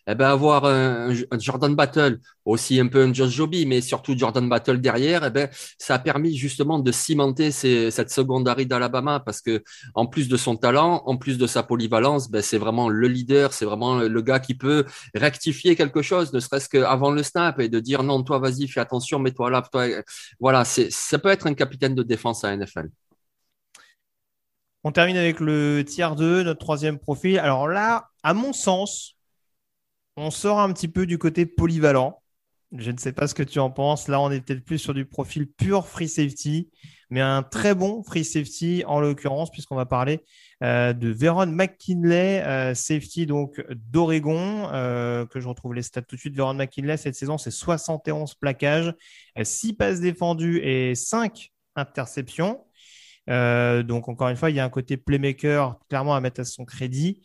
eh 0.05 0.13
ben 0.13 0.27
avoir 0.27 0.65
un, 0.65 1.09
un, 1.31 1.39
Jordan 1.39 1.73
Battle, 1.73 2.19
aussi 2.45 2.79
un 2.79 2.87
peu 2.87 3.03
un 3.03 3.13
Josh 3.13 3.31
Joby, 3.31 3.65
mais 3.65 3.81
surtout 3.81 4.17
Jordan 4.17 4.47
Battle 4.47 4.79
derrière, 4.79 5.25
eh 5.25 5.29
ben 5.29 5.49
ça 5.79 5.95
a 5.95 5.99
permis 5.99 6.35
justement 6.37 6.79
de 6.79 6.91
cimenter 6.91 7.51
cette 7.51 8.09
secondary 8.09 8.65
d'Alabama 8.65 9.19
parce 9.19 9.41
que 9.41 9.63
en 9.95 10.05
plus 10.05 10.27
de 10.27 10.37
son 10.37 10.55
talent, 10.55 11.03
en 11.05 11.17
plus 11.17 11.37
de 11.37 11.47
sa 11.47 11.63
polyvalence, 11.63 12.29
ben 12.29 12.41
c'est 12.41 12.57
vraiment 12.57 12.89
le 12.89 13.07
leader, 13.07 13.53
c'est 13.53 13.65
vraiment 13.65 13.95
le 13.97 14.21
gars 14.21 14.39
qui 14.39 14.55
peut 14.55 14.85
rectifier 15.13 15.75
quelque 15.75 16.01
chose, 16.01 16.31
ne 16.33 16.39
serait-ce 16.39 16.69
qu'avant 16.69 17.11
le 17.11 17.23
snap 17.23 17.59
et 17.59 17.69
de 17.69 17.79
dire 17.79 18.03
non, 18.03 18.23
toi 18.23 18.39
vas-y, 18.39 18.67
fais 18.67 18.79
attention, 18.79 19.19
mets-toi 19.19 19.49
là, 19.49 19.61
toi. 19.71 19.87
Voilà, 20.39 20.65
c'est 20.65 20.91
ça 20.91 21.19
peut 21.19 21.29
être 21.29 21.47
un 21.47 21.53
capitaine 21.53 21.95
de 21.95 22.03
défense 22.03 22.43
à 22.43 22.55
NFL. 22.55 22.89
On 24.83 24.91
termine 24.91 25.17
avec 25.17 25.39
le 25.39 25.83
tiers 25.83 26.15
2, 26.15 26.43
notre 26.43 26.59
troisième 26.59 26.99
profil. 26.99 27.39
Alors 27.39 27.67
là, 27.67 28.09
à 28.21 28.35
mon 28.35 28.53
sens, 28.53 29.17
on 30.15 30.29
sort 30.29 30.59
un 30.59 30.71
petit 30.71 30.87
peu 30.87 31.07
du 31.07 31.17
côté 31.17 31.47
polyvalent. 31.47 32.21
Je 32.71 32.91
ne 32.91 32.97
sais 32.97 33.13
pas 33.13 33.27
ce 33.27 33.35
que 33.35 33.43
tu 33.43 33.59
en 33.59 33.69
penses. 33.69 34.07
Là, 34.07 34.19
on 34.19 34.31
est 34.31 34.41
peut-être 34.41 34.65
plus 34.65 34.79
sur 34.79 34.93
du 34.93 35.05
profil 35.05 35.47
pur 35.47 35.87
free 35.87 36.09
safety, 36.09 36.69
mais 37.09 37.21
un 37.21 37.43
très 37.43 37.75
bon 37.75 38.03
free 38.03 38.25
safety 38.25 38.83
en 38.85 38.99
l'occurrence, 38.99 39.51
puisqu'on 39.51 39.75
va 39.75 39.85
parler 39.85 40.23
euh, 40.63 40.93
de 40.93 41.09
Veron 41.09 41.45
McKinley, 41.47 42.41
euh, 42.43 42.73
safety 42.73 43.25
donc 43.25 43.63
d'Oregon, 43.69 44.69
euh, 44.73 45.25
que 45.25 45.39
je 45.39 45.47
retrouve 45.47 45.73
les 45.73 45.83
stats 45.83 46.01
tout 46.01 46.15
de 46.15 46.19
suite. 46.19 46.35
Veron 46.35 46.55
McKinley, 46.55 46.97
cette 46.97 47.15
saison, 47.15 47.37
c'est 47.37 47.51
71 47.51 48.33
plaquages, 48.35 48.93
6 49.41 49.73
passes 49.73 49.99
défendues 49.99 50.59
et 50.63 50.95
5 50.95 51.51
interceptions. 51.75 52.65
donc, 53.27 54.09
encore 54.09 54.29
une 54.29 54.37
fois, 54.37 54.49
il 54.49 54.55
y 54.55 54.59
a 54.59 54.65
un 54.65 54.69
côté 54.69 54.97
playmaker 54.97 55.77
clairement 55.89 56.15
à 56.15 56.21
mettre 56.21 56.41
à 56.41 56.45
son 56.45 56.65
crédit. 56.65 57.21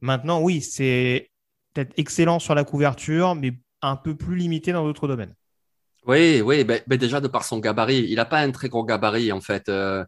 Maintenant, 0.00 0.40
oui, 0.40 0.60
c'est 0.62 1.30
peut-être 1.74 1.92
excellent 1.96 2.38
sur 2.38 2.54
la 2.54 2.64
couverture, 2.64 3.34
mais 3.34 3.52
un 3.82 3.96
peu 3.96 4.14
plus 4.14 4.36
limité 4.36 4.72
dans 4.72 4.84
d'autres 4.84 5.08
domaines. 5.08 5.34
Oui, 6.06 6.40
oui, 6.40 6.64
ben, 6.64 6.80
ben 6.86 6.98
déjà 6.98 7.20
de 7.20 7.28
par 7.28 7.44
son 7.44 7.58
gabarit, 7.58 8.06
il 8.08 8.16
n'a 8.16 8.24
pas 8.24 8.40
un 8.40 8.50
très 8.50 8.68
gros 8.68 8.84
gabarit 8.84 9.32
en 9.32 9.40
fait. 9.40 9.68
Euh, 9.68 10.04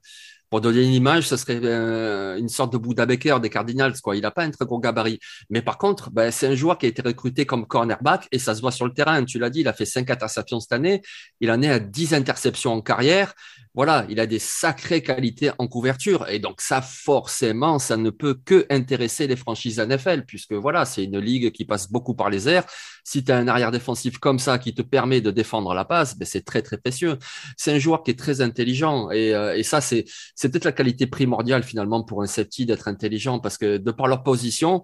pour 0.53 0.61
donner 0.61 0.83
une 0.83 0.93
image, 0.93 1.29
ce 1.29 1.39
serait 1.39 1.59
euh, 1.65 2.37
une 2.37 2.51
sorte 2.51 2.75
de 2.75 2.77
Bouddha 2.77 3.07
Baker 3.07 3.39
des 3.41 3.49
Cardinals. 3.49 3.95
Quoi. 4.03 4.17
Il 4.17 4.21
n'a 4.21 4.31
pas 4.31 4.43
un 4.43 4.51
très 4.51 4.67
gros 4.67 4.79
gabarit. 4.79 5.19
Mais 5.49 5.63
par 5.63 5.79
contre, 5.79 6.11
ben, 6.11 6.31
c'est 6.31 6.47
un 6.47 6.55
joueur 6.55 6.77
qui 6.77 6.85
a 6.85 6.91
été 6.91 7.01
recruté 7.01 7.47
comme 7.47 7.67
cornerback 7.67 8.29
et 8.31 8.39
ça 8.39 8.55
se 8.55 8.61
voit 8.61 8.71
sur 8.71 8.85
le 8.85 8.93
terrain. 8.93 9.25
Tu 9.25 9.39
l'as 9.39 9.49
dit, 9.49 9.61
il 9.61 9.69
a 9.69 9.73
fait 9.73 9.87
5 9.87 10.11
interceptions 10.11 10.61
cette 10.61 10.73
année. 10.73 11.01
Il 11.41 11.51
en 11.51 11.63
est 11.63 11.71
à 11.71 11.79
10 11.79 12.13
interceptions 12.13 12.75
en 12.75 12.83
carrière. 12.83 13.33
Voilà, 13.73 14.05
il 14.11 14.21
a 14.21 14.27
des 14.27 14.39
sacrées 14.39 15.03
qualités 15.03 15.53
en 15.57 15.69
couverture. 15.69 16.29
Et 16.29 16.39
donc 16.39 16.61
ça, 16.61 16.83
forcément, 16.83 17.79
ça 17.79 17.97
ne 17.97 18.11
peut 18.11 18.39
que 18.45 18.67
intéresser 18.69 19.27
les 19.27 19.37
franchises 19.37 19.81
NFL 19.81 20.27
puisque 20.27 20.53
voilà, 20.53 20.85
c'est 20.85 21.05
une 21.05 21.19
ligue 21.19 21.51
qui 21.53 21.65
passe 21.65 21.91
beaucoup 21.91 22.15
par 22.15 22.29
les 22.29 22.51
airs. 22.51 22.67
Si 23.05 23.25
tu 23.25 23.33
as 23.33 23.37
un 23.37 23.49
arrière 23.49 23.71
défensif 23.71 24.19
comme 24.19 24.38
ça 24.38 24.59
qui 24.59 24.75
te 24.75 24.83
permet 24.83 25.21
de 25.21 25.31
défendre 25.31 25.75
la 25.75 25.85
passe, 25.85 26.17
ben, 26.17 26.25
c'est 26.25 26.45
très, 26.45 26.62
très 26.62 26.79
précieux. 26.79 27.19
C'est 27.57 27.73
un 27.73 27.79
joueur 27.79 28.03
qui 28.03 28.11
est 28.12 28.19
très 28.19 28.41
intelligent 28.41 29.11
et, 29.11 29.35
euh, 29.35 29.57
et 29.57 29.62
ça, 29.62 29.81
c'est 29.81 30.05
c'est 30.35 30.51
peut-être 30.51 30.65
la 30.65 30.73
qualité 30.73 31.07
primordiale 31.07 31.62
finalement 31.62 32.03
pour 32.03 32.23
un 32.23 32.27
safety 32.27 32.67
d'être 32.67 32.88
intelligent 32.88 33.38
parce 33.41 33.59
que 33.59 33.77
de 33.77 33.91
par 33.91 34.07
leur 34.07 34.23
position, 34.23 34.83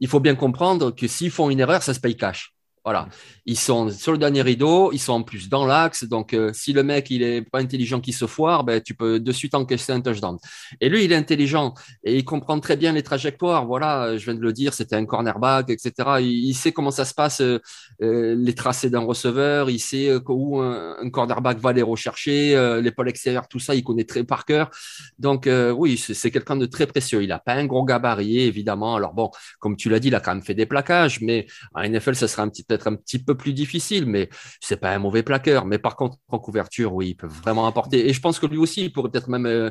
il 0.00 0.08
faut 0.08 0.20
bien 0.20 0.34
comprendre 0.34 0.90
que 0.90 1.06
s'ils 1.06 1.30
font 1.30 1.50
une 1.50 1.60
erreur, 1.60 1.82
ça 1.82 1.94
se 1.94 2.00
paye 2.00 2.16
cash. 2.16 2.53
Voilà, 2.84 3.08
ils 3.46 3.58
sont 3.58 3.88
sur 3.88 4.12
le 4.12 4.18
dernier 4.18 4.42
rideau, 4.42 4.92
ils 4.92 4.98
sont 4.98 5.14
en 5.14 5.22
plus 5.22 5.48
dans 5.48 5.64
l'axe. 5.64 6.04
Donc, 6.04 6.34
euh, 6.34 6.50
si 6.52 6.74
le 6.74 6.82
mec 6.82 7.10
il 7.10 7.22
est 7.22 7.40
pas 7.40 7.60
intelligent, 7.60 7.98
qui 7.98 8.12
se 8.12 8.26
foire, 8.26 8.62
ben 8.62 8.78
tu 8.82 8.94
peux 8.94 9.18
de 9.18 9.32
suite 9.32 9.54
encaisser 9.54 9.92
un 9.92 10.02
touchdown. 10.02 10.36
Et 10.82 10.90
lui, 10.90 11.04
il 11.04 11.12
est 11.12 11.16
intelligent 11.16 11.72
et 12.02 12.18
il 12.18 12.26
comprend 12.26 12.60
très 12.60 12.76
bien 12.76 12.92
les 12.92 13.02
trajectoires. 13.02 13.64
Voilà, 13.64 14.04
euh, 14.04 14.18
je 14.18 14.26
viens 14.26 14.34
de 14.34 14.42
le 14.42 14.52
dire, 14.52 14.74
c'était 14.74 14.96
un 14.96 15.06
cornerback, 15.06 15.70
etc. 15.70 15.92
Il, 16.20 16.52
sait 16.52 16.72
comment 16.72 16.90
ça 16.90 17.06
se 17.06 17.14
passe, 17.14 17.40
euh, 17.40 17.58
les 18.00 18.54
tracés 18.54 18.90
d'un 18.90 19.00
receveur. 19.00 19.70
Il 19.70 19.80
sait 19.80 20.14
où 20.28 20.60
un, 20.60 21.08
cornerback 21.08 21.58
va 21.60 21.72
les 21.72 21.82
rechercher, 21.82 22.80
l'épaule 22.82 23.08
extérieure, 23.08 23.48
tout 23.48 23.60
ça, 23.60 23.74
il 23.74 23.82
connaît 23.82 24.04
très 24.04 24.24
par 24.24 24.44
cœur. 24.44 24.70
Donc, 25.18 25.48
oui, 25.76 25.96
c'est 25.96 26.30
quelqu'un 26.30 26.56
de 26.56 26.66
très 26.66 26.86
précieux. 26.86 27.22
Il 27.22 27.32
a 27.32 27.38
pas 27.38 27.54
un 27.54 27.64
gros 27.64 27.84
gabarit, 27.84 28.40
évidemment. 28.40 28.96
Alors 28.96 29.14
bon, 29.14 29.30
comme 29.58 29.76
tu 29.76 29.88
l'as 29.88 30.00
dit, 30.00 30.08
il 30.08 30.14
a 30.14 30.20
quand 30.20 30.34
même 30.34 30.44
fait 30.44 30.54
des 30.54 30.66
plaquages, 30.66 31.20
mais 31.22 31.46
en 31.74 31.82
NFL, 31.82 32.14
ça 32.14 32.28
sera 32.28 32.42
un 32.42 32.48
petit 32.48 32.64
peu 32.64 32.73
être 32.74 32.88
un 32.88 32.96
petit 32.96 33.18
peu 33.18 33.36
plus 33.36 33.52
difficile, 33.52 34.06
mais 34.06 34.28
c'est 34.60 34.76
pas 34.76 34.90
un 34.90 34.98
mauvais 34.98 35.22
plaqueur. 35.22 35.64
Mais 35.66 35.78
par 35.78 35.96
contre, 35.96 36.18
en 36.28 36.38
couverture, 36.38 36.94
oui, 36.94 37.10
il 37.10 37.14
peut 37.14 37.26
vraiment 37.26 37.66
apporter. 37.66 38.08
Et 38.08 38.12
je 38.12 38.20
pense 38.20 38.38
que 38.38 38.46
lui 38.46 38.58
aussi, 38.58 38.84
il 38.84 38.92
pourrait 38.92 39.10
peut-être 39.10 39.28
même 39.28 39.46
euh, 39.46 39.70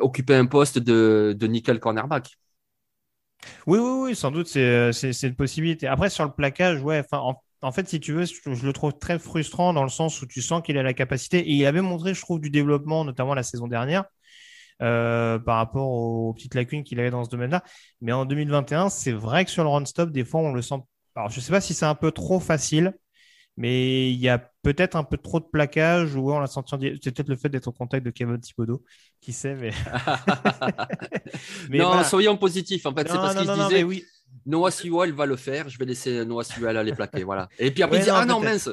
occuper 0.00 0.34
un 0.34 0.46
poste 0.46 0.78
de, 0.78 1.36
nickel 1.46 1.80
cornerback. 1.80 2.36
Oui, 3.66 3.78
oui, 3.78 4.08
oui, 4.08 4.16
sans 4.16 4.30
doute, 4.30 4.48
c'est 4.48 5.22
une 5.22 5.36
possibilité. 5.36 5.86
Après, 5.86 6.10
sur 6.10 6.24
le 6.24 6.32
plaquage, 6.32 6.82
ouais, 6.82 7.00
enfin, 7.00 7.22
en, 7.62 7.72
fait, 7.72 7.88
si 7.88 8.00
tu 8.00 8.12
veux, 8.12 8.24
je, 8.24 8.66
le 8.66 8.72
trouve 8.72 8.98
très 8.98 9.18
frustrant 9.18 9.72
dans 9.72 9.84
le 9.84 9.88
sens 9.88 10.20
où 10.22 10.26
tu 10.26 10.42
sens 10.42 10.62
qu'il 10.62 10.76
a 10.78 10.82
la 10.82 10.94
capacité. 10.94 11.38
Et 11.38 11.52
il 11.52 11.66
avait 11.66 11.80
montré, 11.80 12.14
je 12.14 12.20
trouve, 12.20 12.40
du 12.40 12.50
développement, 12.50 13.04
notamment 13.04 13.34
la 13.34 13.42
saison 13.42 13.68
dernière. 13.68 14.04
Euh, 14.80 15.40
par 15.40 15.56
rapport 15.56 15.88
aux 15.88 16.32
petites 16.34 16.54
lacunes 16.54 16.84
qu'il 16.84 17.00
avait 17.00 17.10
dans 17.10 17.24
ce 17.24 17.30
domaine-là. 17.30 17.64
Mais 18.00 18.12
en 18.12 18.24
2021, 18.24 18.90
c'est 18.90 19.10
vrai 19.10 19.44
que 19.44 19.50
sur 19.50 19.64
le 19.64 19.70
run-stop, 19.70 20.10
des 20.10 20.24
fois, 20.24 20.40
on 20.40 20.52
le 20.52 20.62
sent 20.62 20.76
alors, 21.18 21.30
je 21.30 21.38
ne 21.38 21.42
sais 21.42 21.50
pas 21.50 21.60
si 21.60 21.74
c'est 21.74 21.84
un 21.84 21.96
peu 21.96 22.12
trop 22.12 22.38
facile, 22.38 22.94
mais 23.56 24.12
il 24.12 24.20
y 24.20 24.28
a 24.28 24.38
peut-être 24.62 24.94
un 24.94 25.02
peu 25.02 25.16
trop 25.16 25.40
de 25.40 25.46
plaquage 25.46 26.14
ou 26.14 26.30
on 26.30 26.38
l'a 26.38 26.46
senti. 26.46 26.76
C'est 27.02 27.10
peut-être 27.12 27.28
le 27.28 27.34
fait 27.34 27.48
d'être 27.48 27.66
au 27.66 27.72
contact 27.72 28.06
de 28.06 28.10
Kevin 28.10 28.38
Thibodeau, 28.38 28.84
qui 29.20 29.32
sait, 29.32 29.56
mais. 29.56 29.72
non, 31.76 32.04
soyons 32.04 32.36
positifs. 32.36 32.86
En 32.86 32.94
fait, 32.94 33.08
c'est 33.08 33.16
parce 33.16 33.34
qu'il 33.34 33.50
disait. 33.52 33.82
Oui. 33.82 34.04
Noah 34.46 34.70
Sewell 34.70 35.12
va 35.12 35.26
le 35.26 35.34
faire, 35.34 35.68
je 35.68 35.76
vais 35.78 35.86
laisser 35.86 36.24
Noah 36.24 36.44
Sewell 36.44 36.76
aller 36.76 36.92
plaquer. 36.94 37.24
voilà. 37.24 37.48
Et 37.58 37.72
puis 37.72 37.82
après, 37.82 37.98
il 37.98 38.04
dit 38.04 38.10
Ah 38.10 38.24
non, 38.24 38.38
mince 38.40 38.70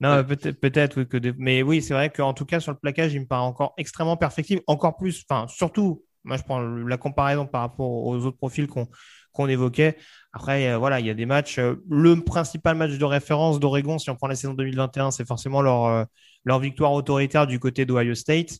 Non, 0.00 0.24
peut-être, 0.24 0.58
peut-être 0.58 0.96
oui, 0.98 1.06
que 1.06 1.18
mais 1.38 1.62
oui, 1.62 1.80
c'est 1.80 1.94
vrai 1.94 2.10
qu'en 2.10 2.34
tout 2.34 2.44
cas, 2.44 2.58
sur 2.58 2.72
le 2.72 2.78
plaquage, 2.78 3.14
il 3.14 3.20
me 3.20 3.26
paraît 3.26 3.46
encore 3.46 3.72
extrêmement 3.76 4.16
perfectible. 4.16 4.62
Encore 4.66 4.96
plus, 4.96 5.24
enfin, 5.28 5.46
surtout, 5.46 6.02
moi, 6.24 6.38
je 6.38 6.42
prends 6.42 6.60
la 6.60 6.96
comparaison 6.96 7.46
par 7.46 7.60
rapport 7.60 7.88
aux 7.88 8.16
autres 8.24 8.36
profils 8.36 8.66
qu'on 8.66 8.88
qu'on 9.34 9.48
évoquait. 9.48 9.96
Après, 10.34 10.68
euh, 10.68 10.78
voilà, 10.78 10.98
il 11.00 11.06
y 11.06 11.10
a 11.10 11.14
des 11.14 11.26
matchs. 11.26 11.58
Euh, 11.58 11.76
le 11.88 12.20
principal 12.20 12.76
match 12.76 12.92
de 12.98 13.04
référence 13.04 13.60
d'Oregon, 13.60 13.98
si 13.98 14.10
on 14.10 14.16
prend 14.16 14.26
la 14.26 14.34
saison 14.34 14.54
2021, 14.54 15.12
c'est 15.12 15.26
forcément 15.26 15.62
leur, 15.62 15.84
euh, 15.84 16.04
leur 16.44 16.58
victoire 16.58 16.92
autoritaire 16.92 17.46
du 17.46 17.60
côté 17.60 17.84
d'Ohio 17.84 18.14
State 18.14 18.58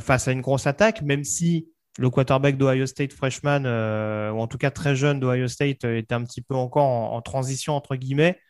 face 0.00 0.26
à 0.26 0.32
une 0.32 0.40
grosse 0.40 0.66
attaque, 0.66 1.02
même 1.02 1.22
si 1.22 1.68
le 1.98 2.08
quarterback 2.08 2.56
d'Ohio 2.56 2.86
State 2.86 3.12
freshman, 3.12 3.66
ou 4.32 4.40
en 4.40 4.46
tout 4.46 4.56
cas 4.56 4.70
très 4.70 4.96
jeune 4.96 5.20
d'Ohio 5.20 5.48
State, 5.48 5.84
était 5.84 6.14
un 6.14 6.24
petit 6.24 6.40
peu 6.40 6.54
encore 6.54 6.86
en, 6.86 7.20
transition 7.20 7.74
entre 7.74 7.94
guillemets. 7.94 8.40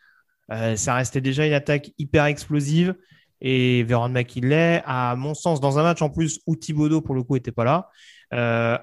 ça 0.77 0.95
restait 0.95 1.21
déjà 1.21 1.45
une 1.45 1.53
attaque 1.53 1.90
hyper 1.99 2.27
explosive. 2.27 2.95
Et 3.40 3.83
Véron 3.83 4.09
McKinley, 4.09 4.81
à 4.87 5.16
mon 5.16 5.35
sens, 5.35 5.59
dans 5.61 5.81
un 5.81 5.83
match 5.83 6.01
en 6.01 6.11
plus 6.11 6.38
où 6.47 6.55
Thibodeau, 6.55 7.01
pour 7.01 7.16
le 7.16 7.25
coup, 7.25 7.35
n'était 7.35 7.51
pas 7.51 7.64
là, 7.64 7.90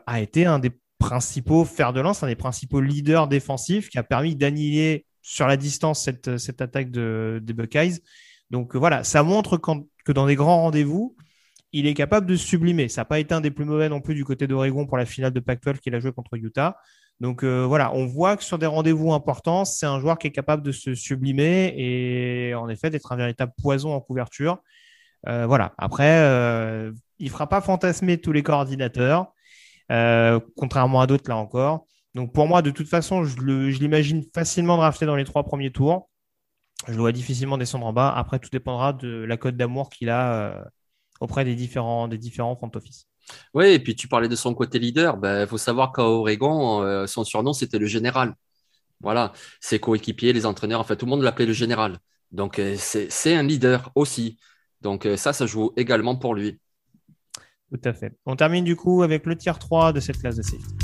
a 0.05 0.19
été 0.19 0.45
un 0.45 0.59
des 0.59 0.71
principaux 1.03 1.65
fers 1.65 1.93
de 1.93 1.99
lance, 2.01 2.23
un 2.23 2.27
des 2.27 2.35
principaux 2.35 2.81
leaders 2.81 3.27
défensifs 3.27 3.89
qui 3.89 3.97
a 3.97 4.03
permis 4.03 4.35
d'annihiler 4.35 5.05
sur 5.21 5.47
la 5.47 5.57
distance 5.57 6.03
cette, 6.03 6.37
cette 6.37 6.61
attaque 6.61 6.91
de, 6.91 7.41
des 7.43 7.53
Buckeyes. 7.53 7.99
Donc 8.51 8.75
voilà, 8.75 9.03
ça 9.03 9.23
montre 9.23 9.57
que 9.57 10.11
dans 10.11 10.27
des 10.27 10.35
grands 10.35 10.61
rendez-vous, 10.61 11.15
il 11.73 11.87
est 11.87 11.93
capable 11.93 12.27
de 12.27 12.35
sublimer. 12.35 12.87
Ça 12.87 13.01
n'a 13.01 13.05
pas 13.05 13.19
été 13.19 13.33
un 13.33 13.41
des 13.41 13.51
plus 13.51 13.65
mauvais 13.65 13.89
non 13.89 13.99
plus 13.99 14.15
du 14.15 14.23
côté 14.23 14.47
d'Oregon 14.47 14.85
pour 14.85 14.97
la 14.97 15.05
finale 15.05 15.33
de 15.33 15.39
Pac-12 15.39 15.79
qu'il 15.79 15.95
a 15.95 15.99
joué 15.99 16.11
contre 16.11 16.35
Utah. 16.35 16.77
Donc 17.19 17.43
euh, 17.43 17.65
voilà, 17.65 17.93
on 17.93 18.05
voit 18.05 18.37
que 18.37 18.43
sur 18.43 18.57
des 18.57 18.65
rendez-vous 18.65 19.13
importants, 19.13 19.65
c'est 19.65 19.85
un 19.85 19.99
joueur 19.99 20.17
qui 20.17 20.27
est 20.27 20.31
capable 20.31 20.63
de 20.63 20.71
se 20.71 20.93
sublimer 20.93 21.73
et 21.77 22.53
en 22.55 22.69
effet 22.69 22.89
d'être 22.89 23.11
un 23.11 23.15
véritable 23.15 23.53
poison 23.61 23.93
en 23.93 24.01
couverture. 24.01 24.59
Euh, 25.27 25.45
voilà. 25.47 25.73
Après, 25.77 26.19
euh, 26.19 26.91
il 27.19 27.29
fera 27.29 27.47
pas 27.47 27.61
fantasmer 27.61 28.19
tous 28.19 28.31
les 28.31 28.43
coordinateurs. 28.43 29.32
Euh, 29.91 30.39
contrairement 30.55 31.01
à 31.01 31.07
d'autres 31.07 31.29
là 31.29 31.37
encore. 31.37 31.85
Donc 32.15 32.33
pour 32.33 32.47
moi, 32.47 32.61
de 32.61 32.71
toute 32.71 32.87
façon, 32.87 33.23
je 33.23 33.37
l'imagine 33.41 34.23
facilement 34.33 34.77
drafté 34.77 35.05
dans 35.05 35.15
les 35.15 35.25
trois 35.25 35.43
premiers 35.43 35.71
tours. 35.71 36.09
Je 36.87 36.93
le 36.93 36.99
vois 36.99 37.11
difficilement 37.11 37.57
descendre 37.57 37.85
en 37.85 37.93
bas. 37.93 38.13
Après, 38.15 38.39
tout 38.39 38.49
dépendra 38.51 38.93
de 38.93 39.07
la 39.07 39.37
cote 39.37 39.55
d'amour 39.55 39.89
qu'il 39.89 40.09
a 40.09 40.33
euh, 40.33 40.63
auprès 41.21 41.45
des 41.45 41.55
différents, 41.55 42.07
des 42.07 42.17
différents 42.17 42.55
front 42.55 42.71
office. 42.75 43.07
Oui, 43.53 43.67
et 43.67 43.79
puis 43.79 43.95
tu 43.95 44.07
parlais 44.07 44.27
de 44.27 44.35
son 44.35 44.53
côté 44.53 44.79
leader. 44.79 45.15
Il 45.15 45.21
ben, 45.21 45.47
faut 45.47 45.57
savoir 45.57 45.93
qu'à 45.93 46.03
Oregon, 46.03 46.83
euh, 46.83 47.07
son 47.07 47.23
surnom, 47.23 47.53
c'était 47.53 47.79
le 47.79 47.87
général. 47.87 48.35
Voilà, 48.99 49.33
ses 49.59 49.79
coéquipiers, 49.79 50.33
les 50.33 50.45
entraîneurs, 50.45 50.79
en 50.79 50.83
fait, 50.83 50.95
tout 50.97 51.05
le 51.05 51.11
monde 51.11 51.23
l'appelait 51.23 51.45
le 51.45 51.53
général. 51.53 51.99
Donc, 52.31 52.61
c'est 52.77 53.35
un 53.35 53.43
leader 53.43 53.91
aussi. 53.95 54.39
Donc, 54.81 55.07
ça, 55.17 55.33
ça 55.33 55.45
joue 55.45 55.71
également 55.77 56.15
pour 56.15 56.35
lui. 56.35 56.59
Tout 57.73 57.89
à 57.89 57.93
fait. 57.93 58.13
On 58.27 58.35
termine 58.35 58.63
du 58.63 58.75
coup 58.75 59.01
avec 59.01 59.25
le 59.25 59.35
tier 59.35 59.51
3 59.59 59.93
de 59.93 59.99
cette 59.99 60.19
classe 60.19 60.35
de 60.35 60.43
safety. 60.43 60.75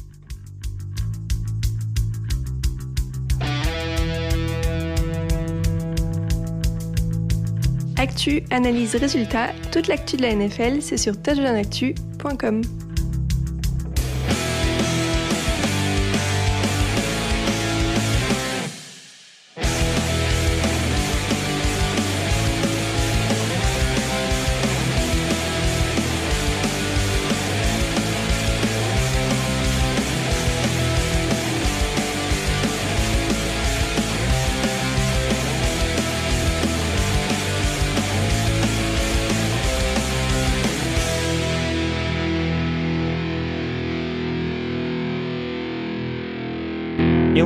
Actu, 7.95 8.43
analyse, 8.49 8.95
résultat, 8.95 9.49
toute 9.71 9.87
l'actu 9.87 10.17
de 10.17 10.23
la 10.23 10.33
NFL, 10.33 10.81
c'est 10.81 10.97
sur 10.97 11.21
touchdownactu.com. 11.21 12.61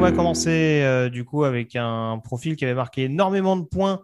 va 0.04 0.12
commencer 0.12 0.82
euh, 0.84 1.08
du 1.08 1.24
coup 1.24 1.46
avec 1.46 1.78
un 1.78 2.20
profil 2.22 2.58
qui 2.58 2.66
avait 2.66 2.74
marqué 2.74 3.04
énormément 3.04 3.56
de 3.56 3.64
points, 3.64 4.02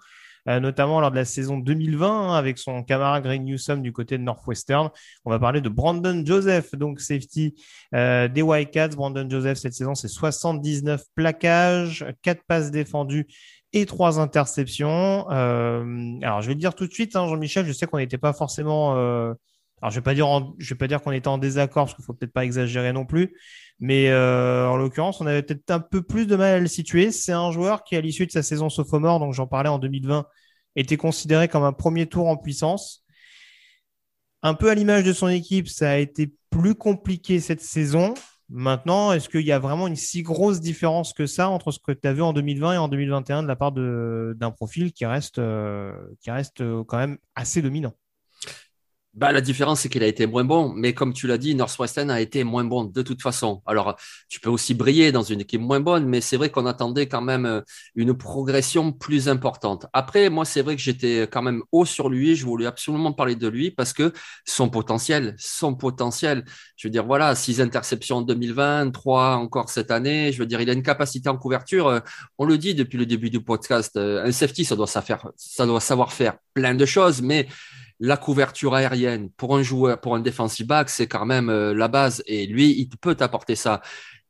euh, 0.47 0.62
notamment 0.62 1.01
lors 1.01 1.12
de 1.12 1.17
la 1.17 1.25
saison 1.25 1.57
2020 1.57 2.07
hein, 2.07 2.33
avec 2.35 2.57
son 2.57 2.83
camarade 2.83 3.21
Greg 3.21 3.41
Newsom 3.41 3.81
du 3.81 3.91
côté 3.91 4.17
de 4.17 4.23
Northwestern. 4.23 4.91
On 5.25 5.29
va 5.29 5.39
parler 5.39 5.59
de 5.59 5.67
Brandon 5.67 6.23
Joseph, 6.25 6.73
donc 6.73 7.01
safety 7.01 7.53
euh, 7.93 8.29
des 8.29 8.41
Wildcats. 8.41 8.95
Brandon 8.95 9.29
Joseph 9.29 9.57
cette 9.57 9.73
saison, 9.73 9.93
c'est 9.93 10.07
79 10.07 11.03
plaquages, 11.15 12.05
4 12.21 12.43
passes 12.47 12.71
défendues 12.71 13.27
et 13.73 13.85
3 13.85 14.21
interceptions. 14.21 15.27
alors 15.27 16.41
je 16.41 16.47
vais 16.47 16.53
le 16.53 16.62
dire 16.62 16.75
tout 16.75 16.88
de 16.88 16.93
suite, 16.93 17.17
hein, 17.17 17.27
Jean-Michel, 17.27 17.65
je 17.65 17.73
sais 17.73 17.88
qu'on 17.88 17.97
n'était 17.97 18.17
pas 18.17 18.31
forcément... 18.31 19.35
alors 19.81 19.91
je 19.91 19.95
je 19.95 20.73
vais 20.73 20.77
pas 20.77 20.87
dire 20.87 21.01
qu'on 21.01 21.11
était 21.11 21.27
en 21.27 21.37
désaccord 21.37 21.85
parce 21.85 21.95
qu'il 21.95 22.05
faut 22.05 22.13
peut-être 22.13 22.33
pas 22.33 22.45
exagérer 22.45 22.93
non 22.93 23.05
plus. 23.05 23.35
Mais 23.79 24.09
euh, 24.09 24.67
en 24.67 24.75
l'occurrence, 24.75 25.21
on 25.21 25.25
avait 25.25 25.41
peut-être 25.41 25.71
un 25.71 25.79
peu 25.79 26.01
plus 26.01 26.27
de 26.27 26.35
mal 26.35 26.55
à 26.55 26.59
le 26.59 26.67
situer. 26.67 27.11
C'est 27.11 27.31
un 27.31 27.51
joueur 27.51 27.83
qui, 27.83 27.95
à 27.95 28.01
l'issue 28.01 28.25
de 28.25 28.31
sa 28.31 28.43
saison 28.43 28.69
sophomore, 28.69 29.19
donc 29.19 29.33
j'en 29.33 29.47
parlais 29.47 29.69
en 29.69 29.79
2020, 29.79 30.25
était 30.75 30.97
considéré 30.97 31.47
comme 31.47 31.63
un 31.63 31.73
premier 31.73 32.05
tour 32.07 32.27
en 32.27 32.37
puissance. 32.37 33.05
Un 34.41 34.53
peu 34.53 34.69
à 34.69 34.75
l'image 34.75 35.03
de 35.03 35.13
son 35.13 35.27
équipe, 35.27 35.67
ça 35.67 35.91
a 35.91 35.97
été 35.97 36.33
plus 36.49 36.75
compliqué 36.75 37.39
cette 37.39 37.61
saison. 37.61 38.13
Maintenant, 38.49 39.11
est-ce 39.11 39.29
qu'il 39.29 39.45
y 39.45 39.51
a 39.51 39.59
vraiment 39.59 39.87
une 39.87 39.95
si 39.95 40.23
grosse 40.23 40.59
différence 40.59 41.13
que 41.13 41.25
ça 41.25 41.49
entre 41.49 41.71
ce 41.71 41.79
que 41.79 41.91
tu 41.91 42.07
as 42.07 42.13
vu 42.13 42.21
en 42.21 42.33
2020 42.33 42.73
et 42.73 42.77
en 42.77 42.87
2021 42.87 43.43
de 43.43 43.47
la 43.47 43.55
part 43.55 43.71
d'un 43.71 44.51
profil 44.51 44.91
qui 44.91 45.05
reste, 45.05 45.37
euh, 45.39 45.93
qui 46.21 46.31
reste 46.31 46.61
euh, 46.61 46.83
quand 46.83 46.97
même 46.97 47.17
assez 47.35 47.61
dominant? 47.61 47.93
Bah, 49.19 49.34
la 49.34 49.41
différence, 49.41 49.82
c'est 49.82 49.89
qu'il 49.89 50.01
a 50.01 50.08
été 50.08 50.25
moins 50.27 50.45
bon. 50.45 50.71
Mais 50.73 50.93
comme 50.93 51.12
tu 51.12 51.27
l'as 51.27 51.38
dit, 51.38 51.53
Northwestern 51.53 52.10
a 52.10 52.21
été 52.21 52.45
moins 52.45 52.63
bon 52.63 52.86
de 52.86 53.01
toute 53.01 53.21
façon. 53.21 53.62
Alors, 53.65 53.97
tu 54.29 54.39
peux 54.39 54.49
aussi 54.49 54.73
briller 54.73 55.12
dans 55.12 55.23
une 55.23 55.41
équipe 55.41 55.60
moins 55.60 55.82
bonne, 55.82 56.05
mais 56.08 56.21
c'est 56.21 56.38
vrai 56.38 56.49
qu'on 56.49 56.65
attendait 56.65 57.08
quand 57.08 57.19
même 57.19 57.45
euh, 57.45 57.60
une 57.95 58.13
progression 58.13 58.93
plus 58.93 59.27
importante. 59.27 59.88
Après, 59.91 60.29
moi, 60.29 60.45
c'est 60.45 60.62
vrai 60.62 60.77
que 60.77 60.82
j'étais 60.82 61.27
quand 61.29 61.41
même 61.41 61.62
haut 61.73 61.84
sur 61.84 62.08
lui. 62.08 62.38
Je 62.38 62.45
voulais 62.45 62.65
absolument 62.65 63.12
parler 63.12 63.36
de 63.36 63.49
lui 63.49 63.71
parce 63.71 63.91
que 63.91 64.13
son 64.45 64.69
potentiel, 64.69 65.36
son 65.38 65.75
potentiel. 65.75 66.45
Je 66.77 66.88
veux 66.88 66.91
dire, 66.91 67.05
voilà, 67.05 67.36
six 67.36 67.60
interceptions 67.60 68.17
en 68.17 68.21
2020, 68.21 68.91
trois 68.91 69.36
encore 69.36 69.69
cette 69.69 69.91
année. 69.91 70.32
Je 70.32 70.39
veux 70.39 70.45
dire, 70.45 70.62
il 70.62 70.69
a 70.69 70.73
une 70.73 70.82
capacité 70.82 71.27
en 71.27 71.36
couverture. 71.36 71.88
Euh, 71.89 71.99
on 72.38 72.45
le 72.45 72.58
dit 72.58 72.73
depuis 72.73 72.97
le 72.97 73.05
début 73.05 73.29
du 73.29 73.41
podcast. 73.41 73.97
Euh, 73.97 74.23
un 74.23 74.32
safety, 74.32 74.63
ça 74.63 74.77
doit, 74.77 74.88
ça 74.88 75.65
doit 75.65 75.82
savoir 75.82 76.13
faire 76.13 76.38
plein 76.53 76.73
de 76.73 76.86
choses, 76.86 77.21
mais 77.21 77.49
la 77.99 78.17
couverture 78.17 78.75
aérienne 78.75 79.29
pour 79.31 79.55
un 79.57 79.63
joueur, 79.63 79.99
pour 79.99 80.15
un 80.15 80.19
defensive 80.21 80.67
back, 80.67 80.89
c'est 80.89 81.07
quand 81.07 81.25
même 81.25 81.49
euh, 81.49 81.73
la 81.73 81.88
base. 81.88 82.23
Et 82.25 82.45
lui, 82.47 82.71
il 82.79 82.89
peut 82.89 83.15
t'apporter 83.15 83.55
ça. 83.55 83.81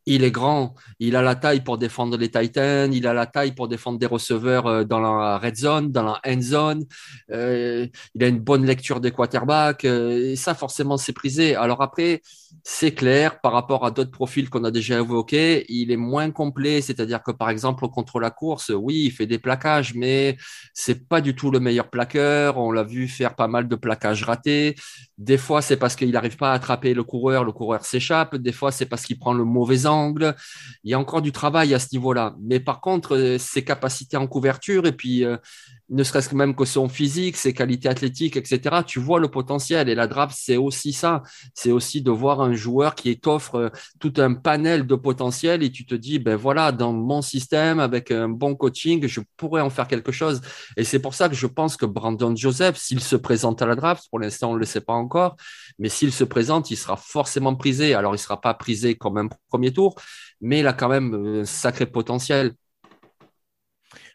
Il 0.05 0.23
est 0.23 0.32
grand, 0.32 0.73
il 0.99 1.15
a 1.15 1.21
la 1.21 1.36
taille 1.36 1.62
pour 1.63 1.77
défendre 1.77 2.17
les 2.17 2.32
Titans, 2.32 2.91
il 2.91 3.05
a 3.05 3.13
la 3.13 3.27
taille 3.27 3.53
pour 3.53 3.67
défendre 3.67 3.99
des 3.99 4.08
receveurs 4.08 4.65
euh, 4.65 4.84
dans 4.84 4.99
la 4.99 5.38
red 5.38 5.55
zone, 5.55 5.91
dans 5.91 6.03
la 6.03 6.19
end 6.25 6.41
zone. 6.41 6.86
Euh, 7.32 7.88
il 8.15 8.23
a 8.23 8.27
une 8.27 8.39
bonne 8.39 8.65
lecture 8.65 9.01
des 9.01 9.12
quarterbacks. 9.12 9.86
et 9.86 10.36
ça, 10.36 10.55
forcément, 10.55 10.97
c'est 10.97 11.13
prisé. 11.13 11.55
Alors 11.55 11.82
après, 11.84 12.21
c'est 12.63 12.93
clair, 12.93 13.41
par 13.41 13.53
rapport 13.53 13.85
à 13.85 13.91
d'autres 13.91 14.12
profils 14.12 14.49
qu'on 14.49 14.63
a 14.63 14.71
déjà 14.71 14.99
évoqués, 14.99 15.65
il 15.69 15.91
est 15.91 15.97
moins 15.97 16.31
complet. 16.31 16.81
C'est-à-dire 16.81 17.21
que, 17.23 17.31
par 17.31 17.49
exemple, 17.49 17.88
contre 17.89 18.19
la 18.19 18.31
course, 18.31 18.71
oui, 18.75 19.03
il 19.05 19.12
fait 19.12 19.25
des 19.25 19.39
plaquages, 19.39 19.93
mais 19.95 20.38
c'est 20.73 21.07
pas 21.07 21.21
du 21.21 21.35
tout 21.35 21.51
le 21.51 21.59
meilleur 21.59 21.89
plaqueur. 21.89 22.57
On 22.57 22.71
l'a 22.71 22.83
vu 22.83 23.07
faire 23.07 23.35
pas 23.35 23.47
mal 23.47 23.67
de 23.67 23.75
plaquages 23.75 24.23
ratés. 24.23 24.75
Des 25.17 25.38
fois, 25.38 25.62
c'est 25.62 25.77
parce 25.77 25.95
qu'il 25.95 26.12
n'arrive 26.12 26.38
pas 26.38 26.51
à 26.51 26.53
attraper 26.53 26.93
le 26.93 27.03
coureur, 27.03 27.43
le 27.43 27.51
coureur 27.51 27.85
s'échappe. 27.85 28.35
Des 28.35 28.51
fois, 28.51 28.71
c'est 28.71 28.85
parce 28.85 29.03
qu'il 29.03 29.19
prend 29.19 29.33
le 29.33 29.43
mauvais 29.43 29.85
angle. 29.85 30.35
Il 30.83 30.91
y 30.91 30.93
a 30.93 30.99
encore 30.99 31.21
du 31.21 31.31
travail 31.31 31.73
à 31.73 31.79
ce 31.79 31.88
niveau-là. 31.93 32.35
Mais 32.41 32.59
par 32.59 32.81
contre, 32.81 33.15
euh, 33.15 33.38
ses 33.38 33.63
capacités 33.63 34.17
en 34.17 34.27
couverture 34.27 34.85
et 34.85 34.93
puis 34.93 35.23
euh, 35.23 35.38
ne 35.89 36.04
serait-ce 36.04 36.30
que 36.30 36.36
même 36.36 36.56
que 36.56 36.65
son 36.65 36.88
physique, 36.88 37.36
ses 37.38 37.54
qualités 37.54 37.89
athlétiques, 37.89 38.38
etc. 38.38 38.84
Tu 38.86 38.99
vois 38.99 39.19
le 39.19 39.28
potentiel. 39.28 39.89
Et 39.89 39.95
la 39.95 40.08
draft, 40.08 40.36
c'est 40.39 40.58
aussi 40.58 40.93
ça. 40.93 41.23
C'est 41.54 41.71
aussi 41.71 42.02
de 42.02 42.12
voir 42.12 42.41
un 42.41 42.54
joueur 42.54 42.95
qui 42.95 43.19
t'offre 43.19 43.56
euh, 43.56 43.69
tout 43.99 44.13
un 44.17 44.34
panel 44.34 44.86
de 44.86 44.95
potentiel 44.95 45.63
et 45.63 45.71
tu 45.71 45.86
te 45.86 45.95
dis, 45.95 46.19
ben 46.19 46.36
voilà, 46.36 46.71
dans 46.71 46.93
mon 46.93 47.21
système, 47.21 47.80
avec 47.80 48.12
un 48.12 48.30
bon 48.30 48.56
coaching, 48.56 49.08
je 49.08 49.21
pourrais 49.38 49.62
en 49.62 49.69
faire 49.69 49.88
quelque 49.88 50.12
chose. 50.12 50.41
Et 50.78 50.84
c'est 50.84 50.99
pour 50.99 51.13
ça 51.13 51.30
que 51.30 51.36
je 51.36 51.47
pense 51.47 51.78
que 51.78 51.86
Brandon 51.86 52.36
Joseph, 52.36 52.78
s'il 52.78 53.02
se 53.02 53.15
présente 53.15 53.62
à 53.62 53.65
la 53.65 53.75
draft, 53.75 54.06
pour 54.10 54.19
l'instant, 54.19 54.52
on 54.52 54.54
ne 54.54 54.60
le 54.60 54.65
sait 54.65 54.82
pas 54.82 54.93
encore, 54.93 55.36
mais 55.80 55.89
s'il 55.89 56.12
se 56.13 56.23
présente, 56.23 56.71
il 56.71 56.78
sera 56.78 56.97
forcément 56.97 57.56
prisé. 57.56 57.93
Alors, 57.93 58.12
il 58.12 58.19
ne 58.19 58.23
sera 58.23 58.39
pas 58.39 58.54
prisé 58.54 58.95
comme 58.95 59.17
un 59.17 59.28
premier 59.49 59.73
tour, 59.73 59.95
mais 60.41 60.60
il 60.60 60.67
a 60.67 60.73
quand 60.73 60.89
même 60.89 61.41
un 61.41 61.45
sacré 61.45 61.86
potentiel. 61.86 62.54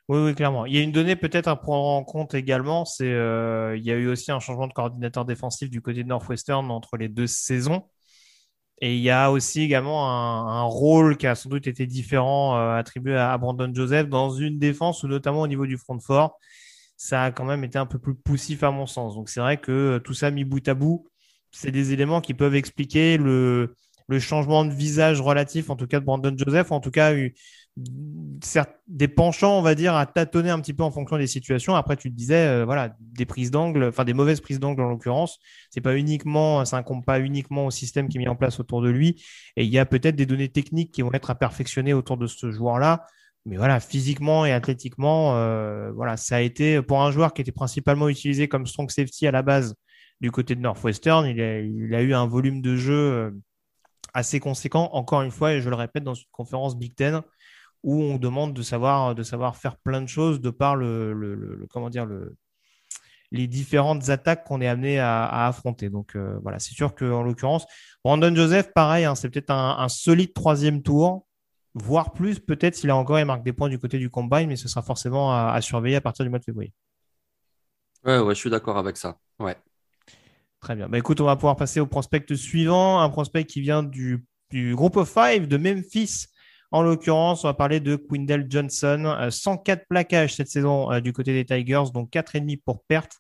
Oui, 0.09 0.19
oui, 0.19 0.35
clairement. 0.35 0.67
Il 0.67 0.75
y 0.75 0.79
a 0.79 0.83
une 0.83 0.93
donnée 0.93 1.17
peut-être 1.17 1.49
à 1.49 1.57
prendre 1.57 1.87
en 1.87 2.05
compte 2.05 2.35
également, 2.35 2.85
c'est 2.85 3.11
euh, 3.11 3.75
il 3.77 3.85
y 3.85 3.91
a 3.91 3.95
eu 3.95 4.09
aussi 4.09 4.31
un 4.31 4.39
changement 4.39 4.67
de 4.67 4.75
coordinateur 4.75 5.25
défensif 5.25 5.71
du 5.71 5.81
côté 5.81 6.03
de 6.03 6.09
Northwestern 6.09 6.71
entre 6.71 6.99
les 6.99 7.09
deux 7.09 7.27
saisons. 7.27 7.89
Et 8.81 8.97
il 8.97 9.03
y 9.03 9.11
a 9.11 9.31
aussi 9.31 9.63
également 9.63 10.11
un, 10.11 10.63
rôle 10.65 11.17
qui 11.17 11.27
a 11.27 11.35
sans 11.35 11.49
doute 11.49 11.67
été 11.67 11.87
différent 11.87 12.57
euh, 12.57 12.77
attribué 12.77 13.17
à, 13.17 13.37
Brandon 13.39 13.73
Joseph 13.73 14.09
dans 14.09 14.31
une 14.31 14.59
défense 14.59 15.03
ou 15.05 15.09
notamment 15.09 15.43
au 15.43 15.47
niveau 15.47 15.67
du 15.67 15.79
front 15.79 15.99
fort. 16.01 16.39
Ça 16.97 17.25
a 17.25 17.33
quand 17.33 17.45
même 17.45 17.65
été 17.65 17.79
un 17.79 17.87
peu 17.87 17.99
plus 17.99 18.15
poussif 18.15 18.63
à 18.63 18.71
mon 18.71 18.87
sens. 18.87 19.15
Donc 19.15 19.29
c'est 19.31 19.41
vrai 19.41 19.59
que 19.59 19.73
euh, 19.73 19.99
tout 20.01 20.15
ça 20.15 20.31
mis 20.31 20.45
bout 20.45 20.67
à 20.69 20.75
bout, 20.75 21.09
c'est 21.51 21.71
des 21.71 21.93
éléments 21.93 22.21
qui 22.21 22.35
peuvent 22.35 22.55
expliquer 22.57 23.17
le, 23.17 23.75
le 24.09 24.19
changement 24.19 24.65
de 24.65 24.73
visage 24.73 25.21
relatif, 25.21 25.71
en 25.71 25.77
tout 25.77 25.87
cas 25.87 26.01
de 26.01 26.05
Brandon 26.05 26.35
Joseph, 26.37 26.73
en 26.73 26.81
tout 26.81 26.91
cas 26.91 27.15
des 27.77 29.09
penchants, 29.09 29.59
on 29.59 29.63
va 29.63 29.75
dire, 29.75 29.95
à 29.95 30.07
tâtonner 30.07 30.51
un 30.51 30.61
petit 30.61 30.75
peu 30.75 30.85
en 30.85 30.93
fonction 30.93 31.19
des 31.19 31.27
situations. 31.27 31.75
Après, 31.75 31.97
tu 31.97 32.11
te 32.11 32.17
disais, 32.17 32.47
euh, 32.47 32.65
voilà, 32.65 32.95
des 33.01 33.27
prises 33.27 33.51
d'angle, 33.51 33.85
enfin 33.85 34.05
des 34.05 34.13
mauvaises 34.13 34.41
prises 34.41 34.61
d'angle 34.61 34.83
en 34.83 34.91
l'occurrence. 34.91 35.39
C'est 35.71 35.81
pas 35.81 35.97
uniquement, 35.97 36.65
ça 36.65 36.77
incombe 36.77 37.05
pas 37.05 37.19
uniquement 37.19 37.67
au 37.67 37.71
système 37.71 38.09
qui 38.09 38.19
est 38.19 38.21
mis 38.21 38.29
en 38.29 38.37
place 38.37 38.61
autour 38.61 38.81
de 38.81 38.91
lui. 38.91 39.25
Et 39.57 39.65
il 39.65 39.71
y 39.71 39.79
a 39.79 39.87
peut-être 39.87 40.15
des 40.15 40.27
données 40.27 40.51
techniques 40.51 40.93
qui 40.93 41.03
vont 41.03 41.13
être 41.13 41.31
à 41.31 41.35
perfectionner 41.35 41.95
autour 41.95 42.17
de 42.17 42.27
ce 42.27 42.51
joueur-là. 42.51 43.07
Mais 43.47 43.57
voilà, 43.57 43.81
physiquement 43.81 44.47
et 44.47 44.53
athlétiquement, 44.53 45.37
euh, 45.37 45.91
voilà, 45.93 46.17
ça 46.17 46.37
a 46.37 46.41
été 46.41 46.81
pour 46.81 47.03
un 47.03 47.11
joueur 47.11 47.35
qui 47.35 47.43
était 47.43 47.53
principalement 47.53 48.09
utilisé 48.09 48.49
comme 48.49 48.67
strong 48.67 48.91
safety 48.91 49.27
à 49.27 49.33
la 49.33 49.43
base 49.43 49.75
du 50.21 50.31
côté 50.31 50.55
de 50.55 50.61
Northwestern. 50.61 51.27
Il 51.27 51.41
a, 51.41 51.61
il 51.61 51.95
a 51.95 52.03
eu 52.03 52.15
un 52.15 52.27
volume 52.27 52.63
de 52.63 52.77
jeu 52.77 52.95
euh, 52.95 53.31
assez 54.15 54.41
conséquent. 54.41 54.89
Encore 54.93 55.23
une 55.23 55.31
fois, 55.31 55.55
et 55.55 55.61
je 55.61 55.69
le 55.69 55.77
répète 55.77 56.05
dans 56.05 56.15
une 56.15 56.25
conférence 56.33 56.79
Big 56.79 56.95
Ten 56.95 57.23
où 57.85 58.03
on 58.03 58.17
demande 58.17 58.55
de 58.55 58.63
savoir, 58.63 59.15
de 59.15 59.23
savoir 59.23 59.57
faire 59.57 59.77
plein 59.77 60.01
de 60.01 60.09
choses 60.09 60.41
de 60.41 60.49
par 60.49 60.75
le, 60.75 61.67
comment 61.71 61.91
dire, 61.91 62.07
le, 62.07 62.35
les 63.31 63.47
différentes 63.47 64.09
attaques 64.09 64.45
qu'on 64.45 64.63
est 64.63 64.67
amené 64.67 64.99
à, 64.99 65.47
affronter. 65.47 65.91
Donc 65.91 66.17
euh, 66.17 66.39
voilà, 66.43 66.59
c'est 66.59 66.73
sûr 66.73 66.95
qu'en 66.95 67.23
l'occurrence, 67.23 67.67
Brandon 68.03 68.35
Joseph, 68.35 68.73
pareil, 68.73 69.05
hein, 69.05 69.15
c'est 69.15 69.29
peut-être 69.29 69.51
un, 69.51 69.89
solide 69.91 70.33
troisième 70.33 70.83
tour, 70.83 71.27
voire 71.75 72.15
plus, 72.15 72.41
peut-être 72.41 72.75
s'il 72.75 72.89
a 72.89 72.97
encore 72.97 73.19
et 73.19 73.27
marque 73.27 73.45
des 73.45 73.53
points 73.53 73.69
du 73.69 73.79
côté 73.79 73.99
du 73.99 74.09
combine, 74.09 74.49
mais 74.49 74.57
ce 74.57 74.67
sera 74.67 74.83
forcément 74.83 75.33
à, 75.33 75.61
surveiller 75.61 75.97
à 75.97 76.01
partir 76.01 76.25
du 76.25 76.31
mois 76.31 76.39
de 76.39 76.45
février. 76.45 76.73
Ouais, 78.03 78.19
ouais, 78.19 78.35
je 78.35 78.41
suis 78.41 78.51
d'accord 78.51 78.79
avec 78.79 78.97
ça. 78.97 79.19
Ouais. 79.39 79.57
Très 80.61 80.75
bien. 80.75 80.89
Bah, 80.89 80.97
écoute, 80.97 81.21
on 81.21 81.27
va 81.27 81.37
pouvoir 81.37 81.57
passer 81.57 81.81
au 81.81 81.87
prospect 81.87 82.35
suivant, 82.35 83.01
un 83.01 83.11
prospect 83.11 83.45
qui 83.45 83.61
vient 83.61 83.83
du, 83.83 84.25
du 84.49 84.75
groupe 84.75 84.97
of 84.97 85.13
five 85.13 85.47
de 85.49 85.59
Memphis. 85.59 86.29
En 86.75 86.83
l'occurrence, 86.83 87.45
on 87.45 87.47
va 87.47 87.55
parler 87.55 87.79
de 87.79 87.95
Quindell 87.95 88.49
Johnson. 88.51 89.29
104 89.31 89.79
euh, 89.79 89.85
plaquages 89.89 90.35
cette 90.35 90.49
saison 90.49 90.91
euh, 90.91 90.99
du 90.99 91.13
côté 91.13 91.33
des 91.33 91.45
Tigers, 91.45 91.93
donc 91.95 92.11
4,5 92.11 92.61
pour 92.65 92.83
perte. 92.83 93.13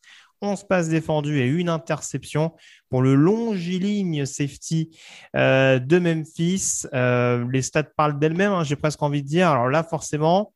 11 0.42 0.64
passes 0.64 0.88
défendues 0.88 1.38
et 1.38 1.46
une 1.46 1.68
interception 1.68 2.52
pour 2.90 3.00
le 3.00 3.14
longiligne 3.14 4.26
safety 4.26 4.90
euh, 5.36 5.78
de 5.78 6.00
Memphis. 6.00 6.82
les 6.92 7.62
stats 7.62 7.84
parlent 7.84 8.18
d'elles-mêmes, 8.18 8.50
hein, 8.50 8.64
j'ai 8.64 8.74
presque 8.74 9.00
envie 9.04 9.22
de 9.22 9.28
dire. 9.28 9.50
Alors 9.50 9.68
là, 9.68 9.84
forcément, 9.84 10.52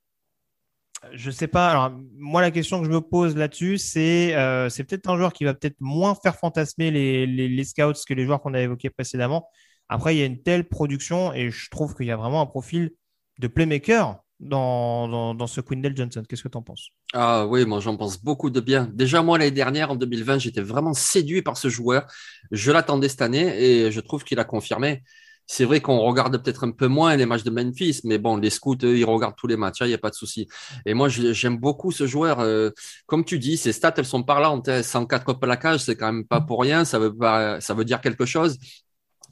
je 1.12 1.28
ne 1.28 1.32
sais 1.32 1.46
pas. 1.46 1.70
Alors, 1.70 1.92
moi, 2.16 2.40
la 2.40 2.50
question 2.50 2.80
que 2.80 2.86
je 2.86 2.90
me 2.90 3.00
pose 3.00 3.36
là-dessus, 3.36 3.78
c'est 3.78 4.32
peut-être 4.76 5.08
un 5.08 5.16
joueur 5.16 5.32
qui 5.32 5.44
va 5.44 5.54
peut-être 5.54 5.76
moins 5.78 6.16
faire 6.16 6.34
fantasmer 6.34 6.90
les 6.90 7.64
scouts 7.64 7.92
que 8.08 8.14
les 8.14 8.24
joueurs 8.24 8.40
qu'on 8.40 8.54
a 8.54 8.60
évoqués 8.60 8.90
précédemment. 8.90 9.48
Après, 9.88 10.14
il 10.14 10.18
y 10.18 10.22
a 10.22 10.26
une 10.26 10.42
telle 10.42 10.68
production 10.68 11.32
et 11.32 11.50
je 11.50 11.70
trouve 11.70 11.94
qu'il 11.94 12.06
y 12.06 12.10
a 12.10 12.16
vraiment 12.16 12.40
un 12.40 12.46
profil 12.46 12.92
de 13.38 13.48
playmaker 13.48 14.18
dans, 14.40 15.34
dans, 15.34 15.46
ce 15.46 15.60
Quindell 15.60 15.96
Johnson. 15.96 16.22
Qu'est-ce 16.28 16.42
que 16.42 16.48
tu 16.48 16.58
en 16.58 16.62
penses? 16.62 16.90
Ah 17.12 17.46
oui, 17.46 17.64
moi 17.64 17.80
j'en 17.80 17.96
pense 17.96 18.22
beaucoup 18.22 18.50
de 18.50 18.60
bien. 18.60 18.88
Déjà, 18.92 19.22
moi 19.22 19.38
l'année 19.38 19.50
dernière, 19.50 19.90
en 19.90 19.96
2020, 19.96 20.38
j'étais 20.38 20.60
vraiment 20.60 20.94
séduit 20.94 21.42
par 21.42 21.56
ce 21.56 21.68
joueur. 21.68 22.06
Je 22.52 22.70
l'attendais 22.70 23.08
cette 23.08 23.22
année 23.22 23.62
et 23.62 23.90
je 23.90 24.00
trouve 24.00 24.24
qu'il 24.24 24.38
a 24.38 24.44
confirmé. 24.44 25.02
C'est 25.50 25.64
vrai 25.64 25.80
qu'on 25.80 25.98
regarde 26.00 26.42
peut-être 26.42 26.64
un 26.64 26.72
peu 26.72 26.88
moins 26.88 27.16
les 27.16 27.24
matchs 27.24 27.42
de 27.42 27.50
Memphis, 27.50 28.02
mais 28.04 28.18
bon, 28.18 28.36
les 28.36 28.50
scouts, 28.50 28.76
eux, 28.82 28.98
ils 28.98 29.04
regardent 29.04 29.34
tous 29.34 29.46
les 29.46 29.56
matchs, 29.56 29.78
il 29.80 29.86
n'y 29.86 29.94
a 29.94 29.98
pas 29.98 30.10
de 30.10 30.14
souci. 30.14 30.46
Et 30.84 30.92
moi, 30.92 31.08
j'aime 31.08 31.56
beaucoup 31.56 31.90
ce 31.90 32.06
joueur. 32.06 32.40
Euh, 32.40 32.68
comme 33.06 33.24
tu 33.24 33.38
dis, 33.38 33.56
ses 33.56 33.72
stats, 33.72 33.94
elles 33.96 34.04
sont 34.04 34.22
parlantes. 34.22 34.68
104 34.82 35.32
plaquages, 35.32 35.80
c'est 35.80 35.96
quand 35.96 36.12
même 36.12 36.26
pas 36.26 36.42
pour 36.42 36.60
rien. 36.60 36.84
Ça 36.84 36.98
veut, 36.98 37.16
ça 37.60 37.72
veut 37.72 37.86
dire 37.86 38.02
quelque 38.02 38.26
chose. 38.26 38.58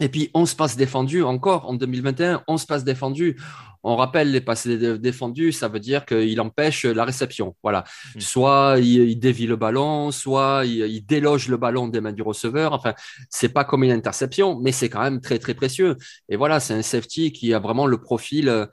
Et 0.01 0.09
puis, 0.09 0.31
11 0.35 0.55
passes 0.55 0.77
défendues 0.77 1.23
encore 1.23 1.69
en 1.69 1.75
2021, 1.75 2.43
11 2.47 2.65
passes 2.67 2.85
défendues. 2.85 3.37
On 3.89 3.95
rappelle 3.95 4.33
les 4.33 4.41
passes 4.41 4.67
défendues, 4.67 5.53
ça 5.53 5.69
veut 5.69 5.79
dire 5.79 6.05
qu'il 6.05 6.41
empêche 6.41 6.85
la 6.85 7.05
réception. 7.05 7.55
Voilà. 7.63 7.85
Mm. 8.17 8.21
Soit 8.21 8.77
il, 8.81 9.17
dévie 9.21 9.47
le 9.47 9.55
ballon, 9.55 10.11
soit 10.11 10.65
il, 10.65 11.07
déloge 11.07 11.47
le 11.47 11.57
ballon 11.57 11.87
des 11.87 12.01
mains 12.01 12.13
du 12.13 12.23
receveur. 12.23 12.73
Enfin, 12.73 12.95
c'est 13.31 13.49
pas 13.49 13.63
comme 13.63 13.85
une 13.85 13.93
interception, 13.93 14.59
mais 14.61 14.73
c'est 14.73 14.89
quand 14.89 15.03
même 15.03 15.21
très 15.21 15.39
très 15.39 15.55
précieux. 15.55 15.97
Et 16.29 16.35
voilà, 16.35 16.59
c'est 16.59 16.75
un 16.75 16.83
safety 16.83 17.31
qui 17.31 17.55
a 17.55 17.61
vraiment 17.61 17.87
le 17.87 17.99
profil 17.99 18.49
euh, 18.49 18.67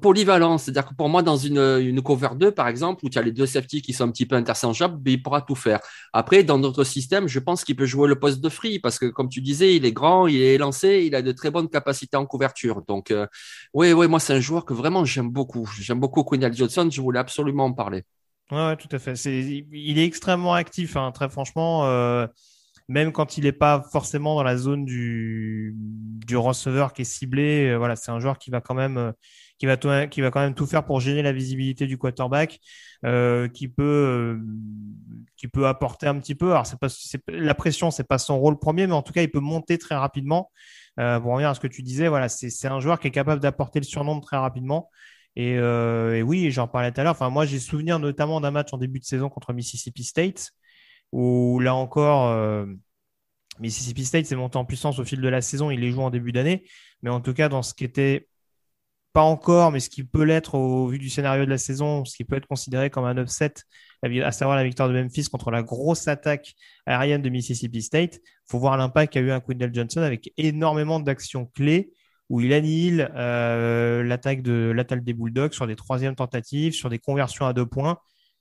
polyvalent. 0.00 0.56
C'est-à-dire 0.56 0.86
que 0.86 0.94
pour 0.94 1.10
moi, 1.10 1.20
dans 1.20 1.36
une, 1.36 1.58
une 1.58 2.00
cover 2.00 2.30
2, 2.34 2.50
par 2.50 2.68
exemple, 2.68 3.04
où 3.04 3.10
tu 3.10 3.18
as 3.18 3.22
les 3.22 3.32
deux 3.32 3.44
safety 3.44 3.82
qui 3.82 3.92
sont 3.92 4.04
un 4.04 4.10
petit 4.10 4.24
peu 4.24 4.36
interchangeables, 4.36 4.96
ben, 4.96 5.12
il 5.12 5.22
pourra 5.22 5.42
tout 5.42 5.56
faire. 5.56 5.80
Après, 6.14 6.42
dans 6.42 6.58
notre 6.58 6.84
système, 6.84 7.28
je 7.28 7.38
pense 7.38 7.64
qu'il 7.64 7.76
peut 7.76 7.84
jouer 7.84 8.08
le 8.08 8.18
poste 8.18 8.40
de 8.40 8.48
free 8.48 8.78
parce 8.78 8.98
que, 8.98 9.06
comme 9.06 9.28
tu 9.28 9.42
disais, 9.42 9.76
il 9.76 9.84
est 9.84 9.92
grand, 9.92 10.26
il 10.26 10.40
est 10.40 10.56
lancé, 10.56 11.04
il 11.06 11.14
a 11.14 11.20
de 11.20 11.32
très 11.32 11.50
bonnes 11.50 11.68
capacités 11.68 12.16
en 12.16 12.24
couverture. 12.24 12.80
Donc, 12.88 13.10
euh, 13.10 13.26
oui, 13.74 13.92
oui, 13.92 14.08
moi, 14.08 14.20
c'est 14.20 14.37
un 14.38 14.40
joueur 14.40 14.64
que 14.64 14.74
vraiment 14.74 15.04
j'aime 15.04 15.28
beaucoup. 15.30 15.68
J'aime 15.80 16.00
beaucoup 16.00 16.24
Quinn 16.24 16.52
Johnson, 16.52 16.88
je 16.90 17.00
voulais 17.00 17.18
absolument 17.18 17.66
en 17.66 17.72
parler. 17.72 18.04
Ouais, 18.50 18.76
tout 18.76 18.88
à 18.92 18.98
fait. 18.98 19.14
il 19.14 19.98
est 19.98 20.04
extrêmement 20.04 20.54
actif, 20.54 20.96
hein, 20.96 21.12
très 21.12 21.28
franchement. 21.28 21.86
Euh, 21.86 22.26
même 22.88 23.12
quand 23.12 23.36
il 23.36 23.44
n'est 23.44 23.52
pas 23.52 23.84
forcément 23.92 24.34
dans 24.34 24.42
la 24.42 24.56
zone 24.56 24.86
du, 24.86 25.74
du 25.76 26.36
receveur 26.36 26.94
qui 26.94 27.02
est 27.02 27.04
ciblé. 27.04 27.76
voilà, 27.76 27.96
c'est 27.96 28.10
un 28.10 28.20
joueur 28.20 28.38
qui 28.38 28.50
va 28.50 28.62
quand 28.62 28.74
même 28.74 29.12
qui 29.58 29.66
va, 29.66 30.06
qui 30.06 30.20
va 30.20 30.30
quand 30.30 30.40
même 30.40 30.54
tout 30.54 30.66
faire 30.66 30.84
pour 30.84 31.00
gêner 31.00 31.22
la 31.22 31.32
visibilité 31.32 31.86
du 31.86 31.98
quarterback, 31.98 32.60
euh, 33.04 33.48
qui 33.48 33.68
peut 33.68 33.82
euh, 33.82 34.40
qui 35.36 35.48
peut 35.48 35.66
apporter 35.66 36.06
un 36.06 36.18
petit 36.18 36.34
peu. 36.34 36.52
Alors 36.52 36.66
c'est 36.66 36.78
pas 36.78 36.88
la 37.28 37.54
pression, 37.54 37.90
c'est 37.90 38.06
pas 38.06 38.18
son 38.18 38.38
rôle 38.38 38.58
premier, 38.58 38.86
mais 38.86 38.92
en 38.92 39.02
tout 39.02 39.12
cas 39.12 39.22
il 39.22 39.30
peut 39.30 39.40
monter 39.40 39.78
très 39.78 39.96
rapidement. 39.96 40.50
Euh, 40.98 41.20
pour 41.20 41.32
revenir 41.32 41.50
à 41.50 41.54
ce 41.54 41.60
que 41.60 41.66
tu 41.66 41.82
disais, 41.82 42.08
voilà, 42.08 42.28
c'est 42.28 42.66
un 42.66 42.80
joueur 42.80 42.98
qui 42.98 43.08
est 43.08 43.12
capable 43.12 43.40
d'apporter 43.40 43.78
le 43.78 43.84
surnombre 43.84 44.24
très 44.24 44.36
rapidement. 44.36 44.90
Et, 45.36 45.56
euh, 45.58 46.16
et 46.16 46.22
oui, 46.22 46.50
j'en 46.50 46.66
parlais 46.66 46.90
tout 46.90 47.00
à 47.00 47.04
l'heure. 47.04 47.30
Moi, 47.30 47.46
j'ai 47.46 47.60
souvenir 47.60 47.98
notamment 47.98 48.40
d'un 48.40 48.50
match 48.50 48.72
en 48.72 48.78
début 48.78 48.98
de 48.98 49.04
saison 49.04 49.28
contre 49.28 49.52
Mississippi 49.52 50.02
State, 50.02 50.50
où 51.12 51.60
là 51.60 51.74
encore, 51.74 52.28
euh, 52.28 52.66
Mississippi 53.60 54.04
State 54.04 54.26
s'est 54.26 54.36
monté 54.36 54.58
en 54.58 54.64
puissance 54.64 54.98
au 54.98 55.04
fil 55.04 55.20
de 55.20 55.28
la 55.28 55.40
saison. 55.40 55.70
Il 55.70 55.80
les 55.80 55.92
joue 55.92 56.02
en 56.02 56.10
début 56.10 56.32
d'année, 56.32 56.64
mais 57.02 57.10
en 57.10 57.20
tout 57.20 57.34
cas, 57.34 57.48
dans 57.48 57.62
ce 57.62 57.74
qui 57.74 57.84
était 57.84 58.28
pas 59.12 59.22
encore, 59.22 59.72
mais 59.72 59.80
ce 59.80 59.90
qui 59.90 60.04
peut 60.04 60.22
l'être 60.24 60.54
au 60.54 60.88
vu 60.88 60.98
du 60.98 61.10
scénario 61.10 61.44
de 61.44 61.50
la 61.50 61.58
saison, 61.58 62.04
ce 62.04 62.16
qui 62.16 62.24
peut 62.24 62.36
être 62.36 62.46
considéré 62.46 62.90
comme 62.90 63.04
un 63.04 63.16
upset, 63.16 63.54
à 64.02 64.32
savoir 64.32 64.56
la 64.56 64.64
victoire 64.64 64.88
de 64.88 64.94
Memphis 64.94 65.24
contre 65.24 65.50
la 65.50 65.62
grosse 65.62 66.08
attaque 66.08 66.54
aérienne 66.86 67.22
de 67.22 67.28
Mississippi 67.28 67.82
State. 67.82 68.16
Il 68.16 68.50
faut 68.50 68.58
voir 68.58 68.76
l'impact 68.76 69.12
qu'a 69.12 69.20
eu 69.20 69.30
un 69.30 69.40
Quindell 69.40 69.74
Johnson 69.74 70.00
avec 70.00 70.32
énormément 70.36 71.00
d'actions 71.00 71.46
clés 71.46 71.92
où 72.28 72.40
il 72.40 72.52
annihile 72.52 73.10
euh, 73.16 74.02
l'attaque 74.02 74.42
de 74.42 74.72
l'attaque 74.74 75.02
des 75.02 75.14
Bulldogs 75.14 75.52
sur 75.52 75.66
des 75.66 75.76
troisièmes 75.76 76.14
tentatives, 76.14 76.74
sur 76.74 76.90
des 76.90 76.98
conversions 76.98 77.46
à 77.46 77.52
deux 77.52 77.66
points. 77.66 77.98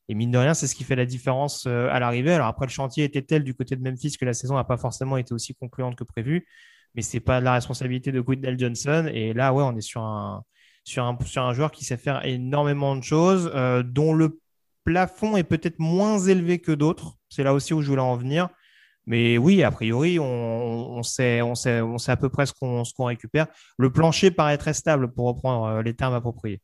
Et 0.09 0.15
mine 0.15 0.31
de 0.31 0.37
rien, 0.37 0.53
c'est 0.53 0.67
ce 0.67 0.75
qui 0.75 0.83
fait 0.83 0.95
la 0.95 1.05
différence 1.05 1.65
euh, 1.67 1.89
à 1.89 1.99
l'arrivée. 1.99 2.33
Alors 2.33 2.47
après, 2.47 2.65
le 2.65 2.71
chantier 2.71 3.03
était 3.03 3.21
tel 3.21 3.43
du 3.43 3.53
côté 3.53 3.75
de 3.75 3.81
Memphis 3.81 4.17
que 4.17 4.25
la 4.25 4.33
saison 4.33 4.55
n'a 4.55 4.63
pas 4.63 4.77
forcément 4.77 5.17
été 5.17 5.33
aussi 5.33 5.53
concluante 5.55 5.95
que 5.95 6.03
prévu, 6.03 6.47
mais 6.95 7.01
c'est 7.01 7.19
pas 7.19 7.39
la 7.41 7.53
responsabilité 7.53 8.11
de 8.11 8.21
Quindell 8.21 8.57
Johnson. 8.59 9.09
Et 9.13 9.33
là, 9.33 9.53
ouais, 9.53 9.63
on 9.63 9.75
est 9.75 9.81
sur 9.81 10.01
un 10.01 10.43
sur 10.87 11.03
un, 11.03 11.17
sur 11.25 11.43
un 11.43 11.53
joueur 11.53 11.71
qui 11.71 11.83
sait 11.83 11.97
faire 11.97 12.25
énormément 12.25 12.95
de 12.95 13.03
choses, 13.03 13.51
euh, 13.53 13.83
dont 13.83 14.13
le 14.13 14.39
plafond 14.87 15.35
est 15.35 15.43
peut-être 15.43 15.79
moins 15.79 16.17
élevé 16.17 16.59
que 16.59 16.71
d'autres. 16.71 17.17
C'est 17.27 17.43
là 17.43 17.53
aussi 17.53 17.73
où 17.73 17.81
je 17.81 17.89
voulais 17.89 18.01
en 18.01 18.15
venir. 18.15 18.47
Mais 19.05 19.37
oui, 19.37 19.61
a 19.61 19.69
priori, 19.69 20.17
on, 20.17 21.03
sait, 21.03 21.41
à 21.41 22.15
peu 22.15 22.29
près 22.29 22.45
ce 22.45 22.53
qu'on 22.53 23.03
récupère. 23.03 23.47
Le 23.77 23.91
plancher 23.91 24.31
paraît 24.31 24.57
très 24.57 24.73
stable, 24.73 25.11
pour 25.11 25.27
reprendre 25.27 25.65
euh, 25.65 25.81
les 25.81 25.93
termes 25.93 26.13
appropriés. 26.13 26.61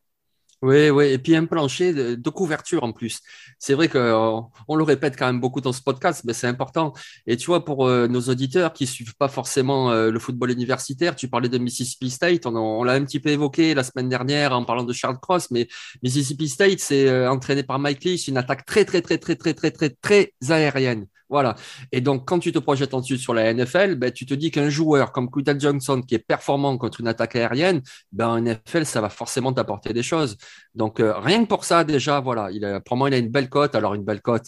Oui, 0.63 0.89
oui, 0.91 1.07
et 1.07 1.17
puis 1.17 1.35
un 1.35 1.43
plancher 1.45 1.91
de, 1.93 2.29
couverture 2.29 2.85
en 2.85 2.93
plus. 2.93 3.19
C'est 3.59 3.73
vrai 3.73 3.89
euh, 3.95 4.39
on 4.69 4.75
le 4.77 4.83
répète 4.85 5.17
quand 5.19 5.25
même 5.25 5.41
beaucoup 5.41 5.59
dans 5.59 5.73
ce 5.73 5.81
podcast, 5.81 6.23
mais 6.25 6.31
c'est 6.31 6.47
important. 6.47 6.93
Et 7.27 7.35
tu 7.35 7.47
vois, 7.47 7.65
pour 7.65 7.85
euh, 7.85 8.07
nos 8.07 8.21
auditeurs 8.21 8.71
qui 8.71 8.87
suivent 8.87 9.15
pas 9.17 9.27
forcément 9.27 9.91
euh, 9.91 10.09
le 10.09 10.19
football 10.19 10.51
universitaire, 10.51 11.17
tu 11.17 11.27
parlais 11.27 11.49
de 11.49 11.57
Mississippi 11.57 12.09
State, 12.09 12.45
on, 12.45 12.55
on 12.55 12.83
l'a 12.85 12.93
un 12.93 13.03
petit 13.03 13.19
peu 13.19 13.29
évoqué 13.29 13.73
la 13.73 13.83
semaine 13.83 14.07
dernière 14.07 14.53
en 14.53 14.63
parlant 14.63 14.85
de 14.85 14.93
Charles 14.93 15.19
Cross, 15.19 15.51
mais 15.51 15.67
Mississippi 16.01 16.47
State, 16.47 16.79
c'est 16.79 17.27
entraîné 17.27 17.63
par 17.63 17.77
Mike 17.77 18.05
Leach, 18.05 18.29
une 18.29 18.37
attaque 18.37 18.65
très, 18.65 18.85
très, 18.85 19.01
très, 19.01 19.17
très, 19.17 19.35
très, 19.35 19.53
très, 19.53 19.71
très, 19.71 19.89
très 19.89 20.33
aérienne. 20.49 21.07
Voilà. 21.29 21.55
Et 21.91 22.01
donc, 22.01 22.27
quand 22.27 22.39
tu 22.39 22.51
te 22.51 22.59
projettes 22.59 22.93
ensuite 22.93 23.19
sur 23.19 23.33
la 23.33 23.53
NFL, 23.53 23.95
ben, 23.95 24.11
tu 24.11 24.25
te 24.25 24.33
dis 24.33 24.51
qu'un 24.51 24.69
joueur 24.69 25.11
comme 25.11 25.29
Quinton 25.31 25.57
Johnson 25.59 26.01
qui 26.01 26.15
est 26.15 26.19
performant 26.19 26.77
contre 26.77 27.01
une 27.01 27.07
attaque 27.07 27.35
aérienne, 27.35 27.81
ben, 28.11 28.27
en 28.27 28.41
NFL, 28.41 28.85
ça 28.85 29.01
va 29.01 29.09
forcément 29.09 29.53
t'apporter 29.53 29.93
des 29.93 30.03
choses. 30.03 30.37
Donc, 30.75 30.99
euh, 30.99 31.17
rien 31.17 31.43
que 31.43 31.47
pour 31.47 31.65
ça, 31.65 31.83
déjà, 31.83 32.19
voilà, 32.19 32.49
il 32.51 32.63
a, 32.65 32.79
pour 32.81 32.97
moi, 32.97 33.09
il 33.09 33.13
a 33.13 33.17
une 33.17 33.29
belle 33.29 33.49
cote. 33.49 33.75
Alors, 33.75 33.93
une 33.93 34.03
belle 34.03 34.21
cote. 34.21 34.45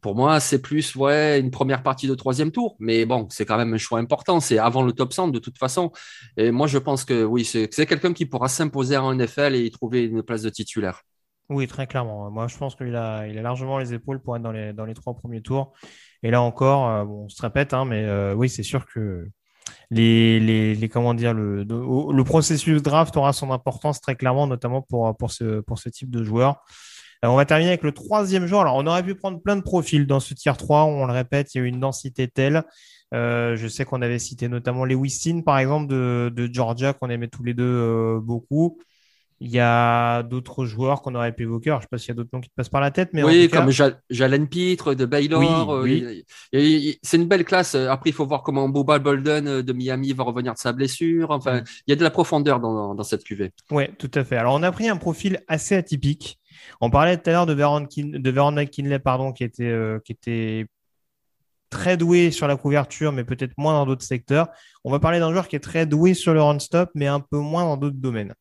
Pour 0.00 0.14
moi, 0.14 0.38
c'est 0.40 0.60
plus 0.60 0.94
ouais, 0.94 1.40
une 1.40 1.50
première 1.50 1.82
partie 1.82 2.06
de 2.06 2.14
troisième 2.14 2.52
tour. 2.52 2.76
Mais 2.78 3.06
bon, 3.06 3.26
c'est 3.30 3.44
quand 3.44 3.56
même 3.56 3.74
un 3.74 3.78
choix 3.78 3.98
important. 3.98 4.40
C'est 4.40 4.58
avant 4.58 4.82
le 4.82 4.92
top 4.92 5.12
100 5.12 5.28
de 5.28 5.38
toute 5.38 5.58
façon. 5.58 5.90
Et 6.36 6.50
moi, 6.50 6.66
je 6.66 6.78
pense 6.78 7.04
que 7.04 7.24
oui, 7.24 7.44
c'est 7.44 7.68
quelqu'un 7.86 8.12
qui 8.12 8.26
pourra 8.26 8.48
s'imposer 8.48 8.96
en 8.96 9.14
NFL 9.14 9.54
et 9.54 9.64
y 9.64 9.70
trouver 9.70 10.04
une 10.04 10.22
place 10.22 10.42
de 10.42 10.50
titulaire. 10.50 11.02
Oui, 11.48 11.66
très 11.66 11.86
clairement. 11.86 12.30
Moi, 12.30 12.48
je 12.48 12.56
pense 12.56 12.74
qu'il 12.74 12.94
a, 12.94 13.26
largement 13.26 13.78
les 13.78 13.94
épaules 13.94 14.20
pour 14.20 14.36
être 14.36 14.42
dans 14.42 14.52
les 14.84 14.94
trois 14.94 15.14
premiers 15.14 15.40
tours. 15.40 15.72
Et 16.22 16.30
là 16.30 16.42
encore, 16.42 16.88
euh, 16.88 17.04
on 17.04 17.28
se 17.28 17.40
répète, 17.42 17.74
hein, 17.74 17.84
mais 17.84 18.04
euh, 18.04 18.34
oui, 18.34 18.48
c'est 18.48 18.62
sûr 18.62 18.86
que 18.86 19.28
les, 19.90 20.74
les, 20.74 20.88
comment 20.88 21.14
dire, 21.14 21.34
le, 21.34 21.64
le 21.64 22.24
processus 22.24 22.82
draft 22.82 23.16
aura 23.16 23.32
son 23.32 23.52
importance 23.52 24.00
très 24.00 24.16
clairement, 24.16 24.46
notamment 24.46 24.82
pour, 24.82 25.16
pour, 25.16 25.30
ce, 25.30 25.60
pour 25.60 25.78
ce 25.78 25.88
type 25.88 26.10
de 26.10 26.24
joueur. 26.24 26.64
Euh, 27.24 27.28
on 27.28 27.36
va 27.36 27.44
terminer 27.46 27.70
avec 27.70 27.82
le 27.82 27.92
troisième 27.92 28.46
joueur. 28.46 28.62
Alors, 28.62 28.76
on 28.76 28.86
aurait 28.86 29.02
pu 29.02 29.14
prendre 29.14 29.40
plein 29.40 29.56
de 29.56 29.62
profils 29.62 30.06
dans 30.06 30.20
ce 30.20 30.34
tier 30.34 30.52
3. 30.56 30.84
On 30.84 31.06
le 31.06 31.12
répète, 31.12 31.54
il 31.54 31.58
y 31.58 31.60
a 31.60 31.64
une 31.64 31.80
densité 31.80 32.28
telle. 32.28 32.64
je 33.12 33.68
sais 33.68 33.84
qu'on 33.84 34.02
avait 34.02 34.18
cité 34.18 34.48
notamment 34.48 34.84
Lewis 34.84 35.42
par 35.44 35.58
exemple, 35.58 35.88
de, 35.88 36.32
de 36.34 36.52
Georgia, 36.52 36.92
qu'on 36.92 37.10
aimait 37.10 37.28
tous 37.28 37.44
les 37.44 37.54
deux 37.54 38.18
beaucoup. 38.20 38.78
Il 39.40 39.50
y 39.50 39.60
a 39.60 40.22
d'autres 40.22 40.64
joueurs 40.64 41.02
qu'on 41.02 41.14
aurait 41.14 41.32
pu 41.32 41.42
évoquer. 41.42 41.70
je 41.70 41.76
ne 41.76 41.80
sais 41.80 41.86
pas 41.90 41.98
s'il 41.98 42.08
y 42.08 42.12
a 42.12 42.14
d'autres 42.14 42.30
noms 42.32 42.40
qui 42.40 42.48
te 42.48 42.54
passent 42.54 42.70
par 42.70 42.80
la 42.80 42.90
tête. 42.90 43.10
Mais 43.12 43.22
oui, 43.22 43.50
comme 43.50 43.70
Jalen 44.08 44.48
Pitre 44.48 44.94
de 44.94 45.04
Baylor. 45.04 45.74
Euh, 45.74 46.22
c'est 47.02 47.16
une 47.16 47.26
belle 47.26 47.44
classe. 47.44 47.74
Après, 47.74 48.10
il 48.10 48.12
faut 48.14 48.26
voir 48.26 48.42
comment 48.42 48.68
Boba 48.68 48.98
Bolden 48.98 49.46
euh, 49.46 49.62
de 49.62 49.72
Miami 49.74 50.12
va 50.14 50.24
revenir 50.24 50.54
de 50.54 50.58
sa 50.58 50.72
blessure. 50.72 51.30
Enfin, 51.30 51.62
il 51.86 51.90
y 51.90 51.92
a 51.92 51.96
de 51.96 52.02
la 52.02 52.10
profondeur 52.10 52.60
dans, 52.60 53.02
cette 53.02 53.24
cuvée. 53.24 53.52
Oui, 53.70 53.84
tout 53.98 54.10
à 54.14 54.24
fait. 54.24 54.36
Alors, 54.36 54.54
on 54.54 54.62
a 54.62 54.72
pris 54.72 54.88
un 54.88 54.96
profil 54.96 55.40
assez 55.48 55.74
atypique. 55.74 56.40
On 56.80 56.88
parlait 56.88 57.18
tout 57.18 57.28
à 57.28 57.32
l'heure 57.34 57.46
de 57.46 57.52
Veron, 57.52 57.82
de 57.82 58.50
McKinley, 58.50 58.98
pardon, 58.98 59.32
qui 59.32 59.44
était, 59.44 59.64
euh, 59.64 59.98
qui 60.04 60.12
était 60.12 60.66
très 61.68 61.96
doué 61.96 62.30
sur 62.30 62.46
la 62.46 62.56
couverture, 62.56 63.12
mais 63.12 63.24
peut-être 63.24 63.52
moins 63.58 63.74
dans 63.74 63.86
d'autres 63.86 64.04
secteurs. 64.04 64.48
On 64.84 64.90
va 64.90 64.98
parler 64.98 65.18
d'un 65.18 65.30
joueur 65.30 65.46
qui 65.46 65.56
est 65.56 65.60
très 65.60 65.84
doué 65.84 66.14
sur 66.14 66.32
le 66.32 66.42
run-stop, 66.42 66.90
mais 66.94 67.06
un 67.06 67.20
peu 67.20 67.38
moins 67.38 67.64
dans 67.64 67.76
d'autres 67.76 67.98
domaines. 67.98 68.34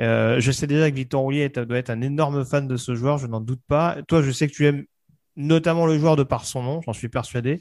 Euh, 0.00 0.40
je 0.40 0.50
sais 0.50 0.66
déjà 0.66 0.90
que 0.90 0.96
Victor 0.96 1.20
Roulier 1.20 1.48
doit 1.50 1.78
être 1.78 1.90
un 1.90 2.00
énorme 2.00 2.44
fan 2.44 2.66
de 2.66 2.76
ce 2.76 2.94
joueur, 2.94 3.18
je 3.18 3.26
n'en 3.26 3.40
doute 3.40 3.60
pas. 3.66 3.98
Toi, 4.08 4.22
je 4.22 4.30
sais 4.30 4.46
que 4.46 4.52
tu 4.52 4.66
aimes 4.66 4.84
notamment 5.36 5.86
le 5.86 5.98
joueur 5.98 6.16
de 6.16 6.22
par 6.22 6.44
son 6.44 6.62
nom, 6.62 6.80
j'en 6.82 6.92
suis 6.92 7.08
persuadé. 7.08 7.60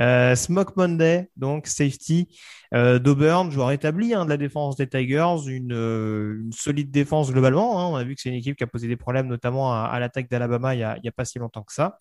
Euh, 0.00 0.36
Smoke 0.36 0.74
Monday, 0.76 1.28
donc 1.36 1.66
safety 1.66 2.28
euh, 2.72 3.00
d'Auburn, 3.00 3.50
joueur 3.50 3.72
établi 3.72 4.14
hein, 4.14 4.24
de 4.24 4.30
la 4.30 4.36
défense 4.36 4.76
des 4.76 4.88
Tigers, 4.88 5.48
une, 5.48 6.50
solide 6.52 6.90
défense 6.90 7.32
globalement. 7.32 7.80
Hein. 7.80 7.86
On 7.92 7.96
a 7.96 8.04
vu 8.04 8.14
que 8.14 8.20
c'est 8.20 8.28
une 8.28 8.36
équipe 8.36 8.56
qui 8.56 8.64
a 8.64 8.68
posé 8.68 8.86
des 8.86 8.96
problèmes, 8.96 9.26
notamment 9.26 9.72
à, 9.72 9.98
l'attaque 9.98 10.30
d'Alabama 10.30 10.74
il 10.74 10.78
n'y 10.78 11.08
a, 11.08 11.12
pas 11.12 11.24
si 11.24 11.38
longtemps 11.38 11.62
que 11.62 11.72
ça. 11.72 12.00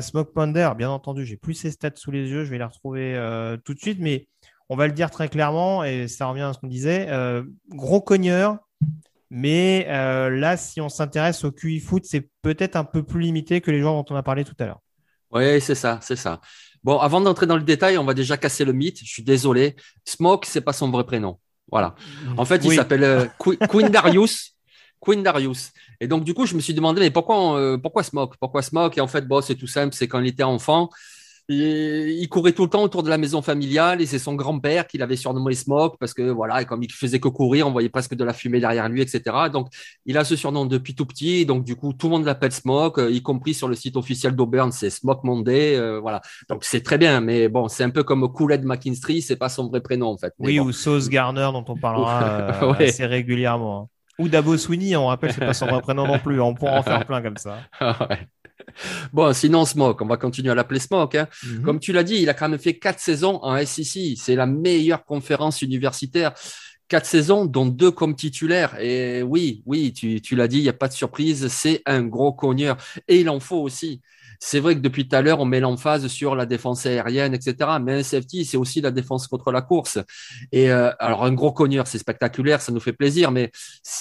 Smoke 0.00 0.32
Monday, 0.34 0.70
bien 0.76 0.90
entendu, 0.90 1.26
j'ai 1.26 1.36
plus 1.36 1.54
ses 1.54 1.70
stats 1.70 1.90
sous 1.96 2.10
les 2.10 2.28
yeux, 2.28 2.44
je 2.44 2.50
vais 2.50 2.58
les 2.58 2.64
retrouver 2.64 3.58
tout 3.64 3.74
de 3.74 3.78
suite, 3.78 3.98
mais 4.00 4.26
on 4.70 4.76
va 4.76 4.86
le 4.86 4.92
dire 4.92 5.10
très 5.10 5.28
clairement, 5.28 5.82
et 5.82 6.06
ça 6.06 6.26
revient 6.26 6.42
à 6.42 6.52
ce 6.52 6.60
qu'on 6.60 6.68
disait, 6.68 7.08
euh, 7.10 7.42
gros 7.70 8.00
cogneur, 8.00 8.58
mais 9.28 9.86
euh, 9.90 10.30
là, 10.30 10.56
si 10.56 10.80
on 10.80 10.88
s'intéresse 10.88 11.44
au 11.44 11.50
QI 11.50 11.80
foot, 11.80 12.04
c'est 12.06 12.30
peut-être 12.40 12.76
un 12.76 12.84
peu 12.84 13.02
plus 13.02 13.20
limité 13.20 13.60
que 13.60 13.72
les 13.72 13.80
joueurs 13.80 13.94
dont 13.94 14.04
on 14.10 14.16
a 14.16 14.22
parlé 14.22 14.44
tout 14.44 14.54
à 14.60 14.66
l'heure. 14.66 14.80
Oui, 15.32 15.60
c'est 15.60 15.74
ça, 15.74 15.98
c'est 16.02 16.16
ça. 16.16 16.40
Bon, 16.84 16.98
avant 16.98 17.20
d'entrer 17.20 17.46
dans 17.46 17.56
le 17.56 17.64
détail, 17.64 17.98
on 17.98 18.04
va 18.04 18.14
déjà 18.14 18.36
casser 18.36 18.64
le 18.64 18.72
mythe. 18.72 19.00
Je 19.00 19.10
suis 19.10 19.24
désolé. 19.24 19.74
Smoke, 20.04 20.46
c'est 20.46 20.60
pas 20.60 20.72
son 20.72 20.88
vrai 20.90 21.04
prénom. 21.04 21.38
Voilà. 21.70 21.96
En 22.36 22.44
fait, 22.44 22.64
il 22.64 22.72
s'appelle 22.72 23.04
euh, 23.04 23.26
Queen 23.38 23.88
Darius. 23.90 24.56
Queen 25.00 25.22
Darius. 25.22 25.72
Et 26.00 26.06
donc, 26.06 26.22
du 26.22 26.32
coup, 26.32 26.46
je 26.46 26.54
me 26.54 26.60
suis 26.60 26.74
demandé, 26.74 27.00
mais 27.00 27.10
pourquoi, 27.10 27.78
pourquoi 27.82 28.04
Smoke? 28.04 28.36
Pourquoi 28.40 28.62
Smoke? 28.62 28.96
Et 28.98 29.00
en 29.00 29.08
fait, 29.08 29.26
bon, 29.26 29.40
c'est 29.40 29.56
tout 29.56 29.66
simple, 29.66 29.94
c'est 29.94 30.06
quand 30.06 30.20
il 30.20 30.28
était 30.28 30.42
enfant, 30.42 30.90
il 31.52 32.28
courait 32.28 32.52
tout 32.52 32.62
le 32.62 32.70
temps 32.70 32.82
autour 32.82 33.02
de 33.02 33.08
la 33.08 33.18
maison 33.18 33.42
familiale 33.42 34.00
et 34.00 34.06
c'est 34.06 34.18
son 34.20 34.34
grand-père 34.34 34.86
qui 34.86 34.98
l'avait 34.98 35.16
surnommé 35.16 35.54
Smoke 35.54 35.96
parce 35.98 36.14
que 36.14 36.22
voilà, 36.30 36.64
comme 36.64 36.82
il 36.82 36.92
faisait 36.92 37.18
que 37.18 37.28
courir, 37.28 37.66
on 37.66 37.72
voyait 37.72 37.88
presque 37.88 38.14
de 38.14 38.22
la 38.22 38.32
fumée 38.32 38.60
derrière 38.60 38.88
lui, 38.88 39.02
etc. 39.02 39.22
Donc, 39.52 39.68
il 40.06 40.16
a 40.16 40.24
ce 40.24 40.36
surnom 40.36 40.64
depuis 40.64 40.94
tout 40.94 41.06
petit. 41.06 41.46
Donc, 41.46 41.64
du 41.64 41.74
coup, 41.74 41.92
tout 41.92 42.06
le 42.06 42.12
monde 42.12 42.24
l'appelle 42.24 42.52
Smoke, 42.52 43.00
euh, 43.00 43.10
y 43.10 43.22
compris 43.22 43.54
sur 43.54 43.66
le 43.66 43.74
site 43.74 43.96
officiel 43.96 44.36
d'Auburn, 44.36 44.70
c'est 44.70 44.90
Smoke 44.90 45.22
Monday. 45.24 45.76
Euh, 45.76 45.98
voilà. 45.98 46.20
Donc, 46.48 46.64
c'est 46.64 46.82
très 46.82 46.98
bien, 46.98 47.20
mais 47.20 47.48
bon, 47.48 47.66
c'est 47.66 47.84
un 47.84 47.90
peu 47.90 48.04
comme 48.04 48.32
Cooled 48.32 48.64
McKinstry, 48.64 49.20
c'est 49.20 49.36
pas 49.36 49.48
son 49.48 49.68
vrai 49.68 49.80
prénom 49.80 50.08
en 50.08 50.18
fait. 50.18 50.32
oui, 50.38 50.60
ou 50.60 50.70
Sauce 50.72 51.08
Garner 51.08 51.48
dont 51.52 51.64
on 51.66 51.76
parlera 51.76 52.22
euh, 52.62 52.72
assez 52.74 53.06
régulièrement. 53.06 53.82
Hein. 53.82 53.88
Ou 54.20 54.28
Dabo 54.28 54.56
Sweeney, 54.56 54.94
on 54.96 55.06
rappelle, 55.06 55.32
c'est 55.32 55.40
pas 55.40 55.54
son 55.54 55.66
vrai 55.66 55.80
prénom 55.80 56.06
non 56.06 56.18
plus. 56.18 56.40
On 56.40 56.54
pourra 56.54 56.78
en 56.78 56.82
faire 56.82 57.06
plein 57.06 57.22
comme 57.22 57.38
ça. 57.38 57.58
ouais. 57.80 58.28
Bon, 59.12 59.32
sinon, 59.32 59.64
Smoke, 59.64 60.02
on 60.02 60.06
va 60.06 60.16
continuer 60.16 60.50
à 60.50 60.54
l'appeler 60.54 60.80
Smoke. 60.80 61.16
Hein. 61.16 61.28
Mhm. 61.44 61.62
Comme 61.62 61.80
tu 61.80 61.92
l'as 61.92 62.04
dit, 62.04 62.16
il 62.16 62.28
a 62.28 62.34
quand 62.34 62.48
même 62.48 62.58
fait 62.58 62.78
quatre 62.78 63.00
saisons 63.00 63.38
en 63.42 63.56
SEC. 63.56 64.16
C'est 64.16 64.36
la 64.36 64.46
meilleure 64.46 65.04
conférence 65.04 65.62
universitaire. 65.62 66.32
Quatre 66.88 67.06
saisons, 67.06 67.44
dont 67.44 67.66
deux 67.66 67.92
comme 67.92 68.16
titulaire. 68.16 68.80
Et 68.80 69.22
oui, 69.22 69.62
oui, 69.64 69.92
tu, 69.92 70.20
tu 70.20 70.34
l'as 70.34 70.48
dit, 70.48 70.58
il 70.58 70.62
n'y 70.62 70.68
a 70.68 70.72
pas 70.72 70.88
de 70.88 70.92
surprise. 70.92 71.48
C'est 71.48 71.82
un 71.86 72.02
gros 72.02 72.32
cogneur. 72.32 72.76
Et 73.06 73.20
il 73.20 73.28
en 73.28 73.38
faut 73.38 73.60
aussi. 73.60 74.00
C'est 74.42 74.58
vrai 74.58 74.74
que 74.74 74.80
depuis 74.80 75.06
tout 75.06 75.14
à 75.14 75.20
l'heure, 75.20 75.38
on 75.38 75.44
met 75.44 75.60
l'emphase 75.60 76.06
sur 76.06 76.34
la 76.34 76.46
défense 76.46 76.86
aérienne, 76.86 77.34
etc. 77.34 77.78
Mais 77.82 77.92
un 77.92 78.02
safety, 78.02 78.46
c'est 78.46 78.56
aussi 78.56 78.80
la 78.80 78.90
défense 78.90 79.28
contre 79.28 79.52
la 79.52 79.60
course. 79.60 79.98
Et 80.50 80.72
euh, 80.72 80.90
alors, 80.98 81.24
un 81.26 81.32
gros 81.32 81.52
cogneur, 81.52 81.86
c'est 81.86 81.98
spectaculaire, 81.98 82.62
ça 82.62 82.72
nous 82.72 82.80
fait 82.80 82.94
plaisir, 82.94 83.32
mais 83.32 83.52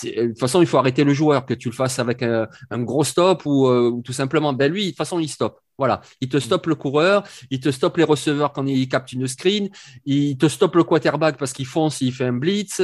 de 0.03 0.27
toute 0.27 0.39
façon, 0.39 0.61
il 0.61 0.67
faut 0.67 0.77
arrêter 0.77 1.03
le 1.03 1.13
joueur, 1.13 1.45
que 1.45 1.53
tu 1.53 1.67
le 1.69 1.75
fasses 1.75 1.99
avec 1.99 2.23
un, 2.23 2.47
gros 2.71 3.03
stop 3.03 3.45
ou, 3.45 3.67
euh, 3.67 3.89
ou, 3.89 4.01
tout 4.01 4.13
simplement, 4.13 4.53
ben 4.53 4.71
lui, 4.71 4.85
de 4.85 4.89
toute 4.89 4.97
façon, 4.97 5.19
il 5.19 5.27
stoppe. 5.27 5.59
Voilà, 5.77 6.01
il 6.19 6.27
te 6.27 6.37
stoppe 6.39 6.67
le 6.67 6.75
coureur, 6.75 7.23
il 7.49 7.61
te 7.61 7.71
stoppe 7.71 7.95
les 7.95 8.03
receveurs 8.03 8.51
quand 8.51 8.65
il 8.65 8.89
capte 8.89 9.13
une 9.13 9.27
screen, 9.27 9.69
il 10.05 10.37
te 10.37 10.49
stoppe 10.49 10.75
le 10.75 10.83
quarterback 10.83 11.37
parce 11.37 11.53
qu'il 11.53 11.65
fonce, 11.65 12.01
il 12.01 12.11
fait 12.11 12.25
un 12.25 12.33
blitz. 12.33 12.81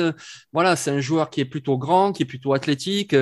Voilà, 0.54 0.78
c'est 0.78 0.92
un 0.92 1.02
joueur 1.02 1.30
qui 1.30 1.42
est 1.42 1.46
plutôt 1.46 1.78
grand, 1.78 2.14
qui 2.14 2.24
est 2.24 2.26
plutôt 2.26 2.54
athlétique. 2.54 3.14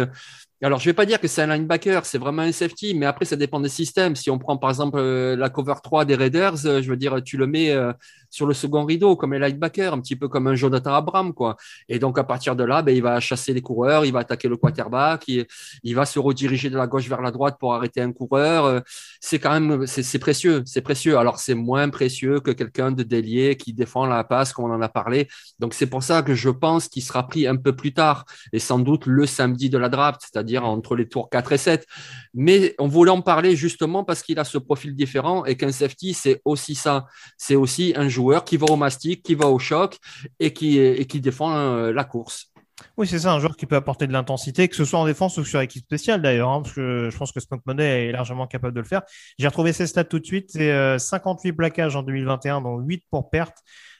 Alors, 0.63 0.79
je 0.79 0.85
vais 0.85 0.93
pas 0.93 1.05
dire 1.05 1.19
que 1.19 1.27
c'est 1.27 1.41
un 1.41 1.47
linebacker, 1.47 2.05
c'est 2.05 2.17
vraiment 2.17 2.41
un 2.43 2.53
safety, 2.53 2.93
mais 2.95 3.05
après, 3.05 3.25
ça 3.25 3.35
dépend 3.35 3.59
des 3.59 3.67
systèmes. 3.67 4.15
Si 4.15 4.29
on 4.29 4.39
prend 4.39 4.55
par 4.57 4.69
exemple 4.69 4.97
euh, 4.97 5.35
la 5.35 5.49
cover 5.49 5.73
3 5.83 6.05
des 6.05 6.15
Raiders, 6.15 6.65
euh, 6.65 6.81
je 6.81 6.89
veux 6.89 6.95
dire, 6.95 7.21
tu 7.21 7.35
le 7.35 7.47
mets 7.47 7.71
euh, 7.71 7.91
sur 8.33 8.47
le 8.47 8.55
second 8.55 8.83
rideau 8.83 9.15
comme 9.15 9.33
un 9.33 9.39
linebacker, 9.39 9.93
un 9.93 10.01
petit 10.01 10.15
peu 10.15 10.27
comme 10.27 10.47
un 10.47 10.55
Jonathan 10.55 10.95
Abram, 10.95 11.33
quoi. 11.33 11.55
Et 11.87 11.99
donc, 11.99 12.17
à 12.17 12.23
partir 12.23 12.55
de 12.55 12.63
là, 12.63 12.81
ben, 12.81 12.95
il 12.95 13.03
va 13.03 13.19
chasser 13.19 13.53
les 13.53 13.61
coureurs, 13.61 14.05
il 14.05 14.11
va 14.11 14.19
attaquer 14.19 14.47
le 14.47 14.57
quarterback, 14.57 15.27
il, 15.27 15.93
va 15.93 16.05
se 16.05 16.17
rediriger 16.17 16.71
de 16.71 16.75
la 16.75 16.87
gauche 16.87 17.07
vers 17.07 17.21
la 17.21 17.29
droite 17.29 17.57
pour 17.59 17.75
arrêter 17.75 18.01
un 18.01 18.11
coureur. 18.11 18.81
C'est 19.19 19.37
quand 19.37 19.51
même, 19.59 19.85
c'est 19.85 20.17
précieux, 20.17 20.63
c'est 20.65 20.81
précieux. 20.81 21.19
Alors, 21.19 21.37
c'est 21.37 21.53
moins 21.53 21.89
précieux 21.89 22.39
que 22.39 22.49
quelqu'un 22.49 22.91
de 22.91 23.03
délié 23.03 23.55
qui 23.55 23.71
défend 23.71 24.07
la 24.07 24.23
passe, 24.23 24.51
comme 24.51 24.65
on 24.65 24.73
en 24.73 24.81
a 24.81 24.89
parlé. 24.89 25.27
Donc, 25.59 25.75
c'est 25.75 25.85
pour 25.85 26.01
ça 26.01 26.23
que 26.23 26.33
je 26.33 26.49
pense 26.49 26.87
qu'il 26.87 27.03
sera 27.03 27.27
pris 27.27 27.45
un 27.45 27.55
peu 27.55 27.75
plus 27.75 27.93
tard 27.93 28.25
et 28.51 28.57
sans 28.57 28.79
doute 28.79 29.05
le 29.05 29.27
samedi 29.27 29.69
de 29.69 29.77
la 29.77 29.89
draft, 29.89 30.21
c'est-à-dire 30.21 30.65
entre 30.65 30.95
les 30.95 31.07
tours 31.07 31.29
4 31.29 31.51
et 31.51 31.57
7. 31.59 31.85
Mais 32.33 32.73
on 32.79 32.87
voulait 32.87 33.11
en 33.11 33.21
parler 33.21 33.55
justement 33.55 34.03
parce 34.03 34.23
qu'il 34.23 34.39
a 34.39 34.43
ce 34.43 34.57
profil 34.57 34.95
différent 34.95 35.45
et 35.45 35.55
qu'un 35.55 35.71
safety, 35.71 36.15
c'est 36.15 36.41
aussi 36.45 36.73
ça. 36.73 37.05
C'est 37.37 37.55
aussi 37.55 37.93
un 37.95 38.09
joueur 38.09 38.22
qui 38.45 38.57
va 38.57 38.67
au 38.67 38.75
mastic, 38.75 39.23
qui 39.23 39.35
va 39.35 39.47
au 39.47 39.59
choc 39.59 39.97
et 40.39 40.53
qui, 40.53 40.79
et 40.79 41.05
qui 41.05 41.21
défend 41.21 41.55
euh, 41.55 41.93
la 41.93 42.03
course. 42.03 42.53
Oui, 42.97 43.07
c'est 43.07 43.19
ça, 43.19 43.33
un 43.33 43.39
joueur 43.39 43.55
qui 43.55 43.65
peut 43.65 43.75
apporter 43.75 44.07
de 44.07 44.13
l'intensité, 44.13 44.67
que 44.67 44.75
ce 44.75 44.85
soit 44.85 44.99
en 44.99 45.05
défense 45.05 45.37
ou 45.37 45.45
sur 45.45 45.61
équipe 45.61 45.83
spéciale 45.83 46.21
d'ailleurs, 46.21 46.49
hein, 46.49 46.61
parce 46.61 46.75
que 46.75 47.09
je 47.11 47.17
pense 47.17 47.31
que 47.31 47.39
Smoke 47.39 47.63
Money 47.65 48.07
est 48.07 48.11
largement 48.11 48.47
capable 48.47 48.73
de 48.73 48.81
le 48.81 48.85
faire. 48.85 49.03
J'ai 49.37 49.47
retrouvé 49.47 49.73
ses 49.73 49.87
stats 49.87 50.03
tout 50.03 50.19
de 50.19 50.25
suite, 50.25 50.49
c'est 50.51 50.99
58 50.99 51.49
euh, 51.49 51.53
plaquages 51.55 51.95
en 51.95 52.03
2021, 52.03 52.61
dont 52.61 52.79
8 52.79 53.03
pour 53.09 53.29
perte, 53.29 53.57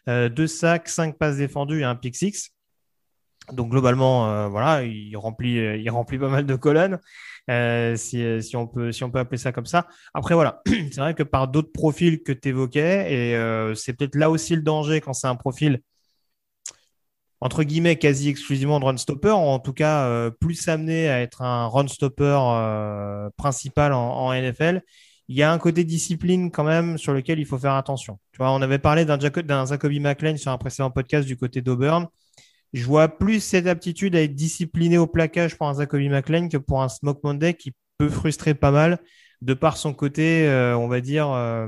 2 0.07 0.11
euh, 0.11 0.47
sacs, 0.47 0.89
5 0.89 1.17
passes 1.17 1.37
défendues 1.37 1.81
et 1.81 1.85
un 1.85 1.95
pick 1.95 2.15
6. 2.15 2.52
Donc 3.51 3.71
globalement, 3.71 4.29
euh, 4.29 4.47
voilà, 4.47 4.83
il 4.83 5.15
remplit, 5.17 5.59
euh, 5.59 5.91
remplit 5.91 6.17
pas 6.17 6.29
mal 6.29 6.45
de 6.45 6.55
colonnes, 6.55 6.99
euh, 7.49 7.95
si, 7.97 8.55
on 8.55 8.67
peut, 8.67 8.91
appeler 9.15 9.37
ça 9.37 9.51
comme 9.51 9.65
ça. 9.65 9.87
Après 10.13 10.33
voilà, 10.33 10.61
c'est 10.67 10.97
vrai 10.97 11.13
que 11.13 11.23
par 11.23 11.49
d'autres 11.49 11.71
profils 11.73 12.23
que 12.23 12.31
tu 12.31 12.49
évoquais, 12.49 13.13
et 13.13 13.75
c'est 13.75 13.93
peut-être 13.93 14.15
là 14.15 14.29
aussi 14.29 14.55
le 14.55 14.61
danger 14.61 15.01
quand 15.01 15.13
c'est 15.13 15.27
un 15.27 15.35
profil 15.35 15.81
entre 17.41 17.63
guillemets 17.63 17.97
quasi 17.97 18.29
exclusivement 18.29 18.79
de 18.79 18.85
run 18.85 18.95
stopper, 18.95 19.31
ou 19.31 19.33
en 19.33 19.59
tout 19.59 19.73
cas 19.73 20.29
plus 20.39 20.67
amené 20.69 21.09
à 21.09 21.21
être 21.21 21.41
un 21.41 21.67
run 21.67 21.87
stopper 21.87 22.39
principal 23.35 23.91
en, 23.93 24.33
NFL. 24.33 24.81
Il 25.29 25.37
y 25.37 25.43
a 25.43 25.51
un 25.51 25.57
côté 25.57 25.83
discipline 25.83 26.51
quand 26.51 26.63
même 26.63 26.97
sur 26.97 27.13
lequel 27.13 27.39
il 27.39 27.45
faut 27.45 27.57
faire 27.57 27.73
attention. 27.73 28.19
Tu 28.31 28.37
vois, 28.37 28.51
on 28.51 28.61
avait 28.61 28.79
parlé 28.79 29.05
d'un 29.05 29.19
Jacoby 29.19 29.99
McLean 29.99 30.37
sur 30.37 30.51
un 30.51 30.57
précédent 30.57 30.91
podcast 30.91 31.27
du 31.27 31.37
côté 31.37 31.61
d'Auburn. 31.61 32.07
Je 32.73 32.85
vois 32.85 33.07
plus 33.07 33.39
cette 33.39 33.67
aptitude 33.67 34.15
à 34.15 34.23
être 34.23 34.33
discipliné 34.35 34.97
au 34.97 35.07
plaquage 35.07 35.57
pour 35.57 35.67
un 35.67 35.75
Zacoby 35.75 36.09
McLean 36.09 36.49
que 36.49 36.57
pour 36.57 36.81
un 36.81 36.89
Smoke 36.89 37.19
Monday 37.23 37.53
qui 37.53 37.73
peut 37.97 38.09
frustrer 38.09 38.55
pas 38.55 38.71
mal 38.71 38.99
de 39.41 39.53
par 39.53 39.77
son 39.77 39.93
côté, 39.93 40.47
euh, 40.47 40.77
on 40.77 40.87
va 40.87 41.01
dire, 41.01 41.29
euh, 41.29 41.67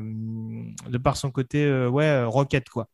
de 0.90 0.98
par 0.98 1.18
son 1.18 1.30
côté, 1.32 1.64
euh, 1.66 1.90
ouais, 1.90 2.24
rocket 2.24 2.70
quoi. 2.70 2.88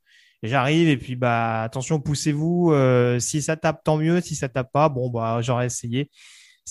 J'arrive 0.43 0.89
et 0.89 0.97
puis 0.97 1.15
bah 1.15 1.61
attention, 1.61 1.99
poussez-vous. 2.01 2.73
si 3.19 3.41
ça 3.43 3.57
tape, 3.57 3.83
tant 3.83 3.97
mieux. 3.97 4.21
Si 4.21 4.35
ça 4.35 4.49
tape 4.49 4.71
pas, 4.73 4.89
bon 4.89 5.09
bah 5.09 5.39
j'aurais 5.41 5.67
essayé 5.67 6.09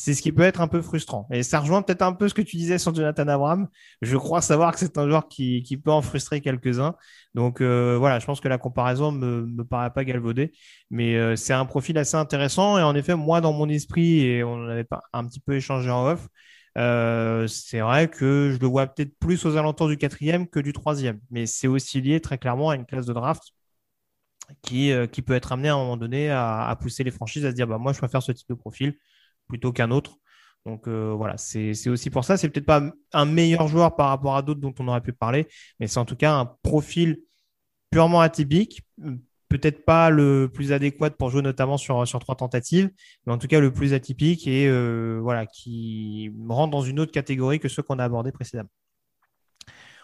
c'est 0.01 0.15
ce 0.15 0.23
qui 0.23 0.33
peut 0.33 0.45
être 0.45 0.63
un 0.63 0.69
peu 0.69 0.81
frustrant. 0.81 1.29
Et 1.31 1.43
ça 1.43 1.61
rejoint 1.61 1.83
peut-être 1.83 2.01
un 2.01 2.15
peu 2.15 2.27
ce 2.27 2.33
que 2.33 2.41
tu 2.41 2.57
disais 2.57 2.79
sur 2.79 2.95
Jonathan 2.95 3.29
Abram. 3.29 3.69
Je 4.01 4.17
crois 4.17 4.41
savoir 4.41 4.73
que 4.73 4.79
c'est 4.79 4.97
un 4.97 5.07
joueur 5.07 5.29
qui, 5.29 5.63
peut 5.85 5.91
en 5.91 6.01
frustrer 6.01 6.41
quelques-uns. 6.41 6.97
Donc 7.35 7.61
euh, 7.61 7.97
voilà, 7.99 8.19
je 8.19 8.25
pense 8.25 8.41
que 8.41 8.49
la 8.49 8.57
comparaison 8.57 9.13
me, 9.13 9.45
me 9.45 9.63
paraît 9.63 9.91
pas 9.93 10.05
galvaudée. 10.05 10.53
Mais 10.91 11.17
euh, 11.17 11.37
c'est 11.37 11.53
un 11.53 11.67
profil 11.67 11.99
assez 11.99 12.17
intéressant. 12.17 12.79
Et 12.79 12.83
en 12.83 12.95
effet, 12.95 13.15
moi, 13.15 13.43
dans 13.43 13.53
mon 13.53 13.69
esprit, 13.69 14.21
et 14.25 14.43
on 14.43 14.69
avait 14.69 14.85
pas 14.85 15.03
un 15.13 15.27
petit 15.27 15.41
peu 15.41 15.55
échangé 15.57 15.91
en 15.91 16.07
off, 16.07 16.29
euh, 16.79 17.47
c'est 17.47 17.81
vrai 17.81 18.09
que 18.09 18.53
je 18.55 18.59
le 18.59 18.67
vois 18.69 18.87
peut-être 18.87 19.15
plus 19.19 19.45
aux 19.45 19.57
alentours 19.59 19.89
du 19.89 19.99
quatrième 19.99 20.49
que 20.49 20.61
du 20.61 20.73
troisième. 20.73 21.21
Mais 21.31 21.45
c'est 21.45 21.69
aussi 21.69 22.01
lié 22.01 22.21
très 22.21 22.39
clairement 22.39 22.71
à 22.71 22.77
une 22.77 22.87
classe 22.87 23.05
de 23.05 23.13
draft 23.13 23.43
qui, 24.63 24.93
qui 25.13 25.23
peut 25.23 25.35
être 25.35 25.53
amenée 25.53 25.69
à 25.69 25.75
un 25.75 25.79
moment 25.79 25.97
donné 25.99 26.31
à, 26.31 26.67
à, 26.69 26.77
pousser 26.77 27.05
les 27.05 27.11
franchises 27.11 27.45
à 27.45 27.51
se 27.51 27.55
dire 27.55 27.67
bah, 27.67 27.79
moi, 27.79 27.93
je 27.93 27.99
préfère 27.99 28.23
ce 28.23 28.33
type 28.33 28.49
de 28.49 28.55
profil 28.55 28.95
plutôt 29.51 29.73
qu'un 29.73 29.91
autre. 29.91 30.17
Donc 30.67 30.89
euh, 30.89 31.15
voilà, 31.17 31.37
c'est 31.39 31.89
aussi 31.89 32.11
pour 32.11 32.25
ça. 32.25 32.37
C'est 32.37 32.49
peut-être 32.49 32.67
pas 32.67 32.83
un 33.13 33.25
meilleur 33.25 33.69
joueur 33.69 33.97
par 33.97 34.09
rapport 34.09 34.37
à 34.37 34.43
d'autres 34.43 34.61
dont 34.61 34.75
on 34.79 34.89
aurait 34.89 35.01
pu 35.01 35.13
parler, 35.13 35.47
mais 35.79 35.87
c'est 35.87 35.99
en 35.99 36.05
tout 36.05 36.17
cas 36.17 36.35
un 36.35 36.47
profil 36.63 37.21
purement 37.91 38.21
atypique. 38.21 38.83
Peut-être 39.49 39.85
pas 39.85 40.11
le 40.11 40.49
plus 40.53 40.73
adéquat 40.73 41.11
pour 41.11 41.31
jouer 41.31 41.43
notamment 41.43 41.77
sur, 41.77 42.07
trois 42.21 42.37
tentatives, 42.37 42.91
mais 43.27 43.33
en 43.33 43.39
tout 43.39 43.49
cas 43.49 43.59
le 43.59 43.73
plus 43.73 43.95
atypique 43.95 44.47
et 44.47 44.69
euh, 44.69 45.19
voilà, 45.21 45.45
qui 45.45 46.31
rentre 46.49 46.71
dans 46.71 46.83
une 46.83 47.01
autre 47.01 47.11
catégorie 47.11 47.59
que 47.59 47.69
ceux 47.69 47.83
qu'on 47.83 47.99
a 47.99 48.05
abordés 48.05 48.31
précédemment. 48.31 48.71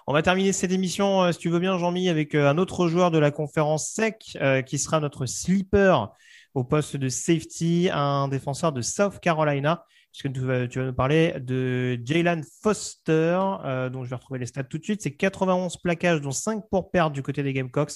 On 0.08 0.12
va 0.12 0.22
terminer 0.22 0.52
cette 0.52 0.72
émission, 0.72 1.22
euh, 1.22 1.32
si 1.32 1.38
tu 1.38 1.48
veux 1.48 1.60
bien, 1.60 1.78
Jean-Mi, 1.78 2.08
avec 2.08 2.34
un 2.34 2.58
autre 2.58 2.88
joueur 2.88 3.12
de 3.12 3.18
la 3.18 3.30
conférence 3.30 3.88
SEC 3.90 4.36
qui 4.66 4.78
sera 4.78 4.98
notre 4.98 5.26
sleeper 5.26 6.12
au 6.56 6.64
poste 6.64 6.96
de 6.96 7.10
safety, 7.10 7.90
un 7.92 8.28
défenseur 8.28 8.72
de 8.72 8.80
South 8.80 9.20
Carolina, 9.20 9.84
puisque 10.10 10.32
tu 10.32 10.40
vas, 10.40 10.66
tu 10.66 10.78
vas 10.78 10.86
nous 10.86 10.94
parler 10.94 11.34
de 11.38 12.00
Jalen 12.02 12.42
Foster, 12.62 13.38
euh, 13.62 13.90
dont 13.90 14.04
je 14.04 14.08
vais 14.08 14.16
retrouver 14.16 14.40
les 14.40 14.46
stats 14.46 14.64
tout 14.64 14.78
de 14.78 14.82
suite. 14.82 15.02
C'est 15.02 15.14
91 15.14 15.76
plaquages, 15.76 16.22
dont 16.22 16.30
5 16.30 16.62
pour 16.70 16.90
perdre 16.90 17.12
du 17.12 17.22
côté 17.22 17.42
des 17.42 17.52
Gamecocks, 17.52 17.92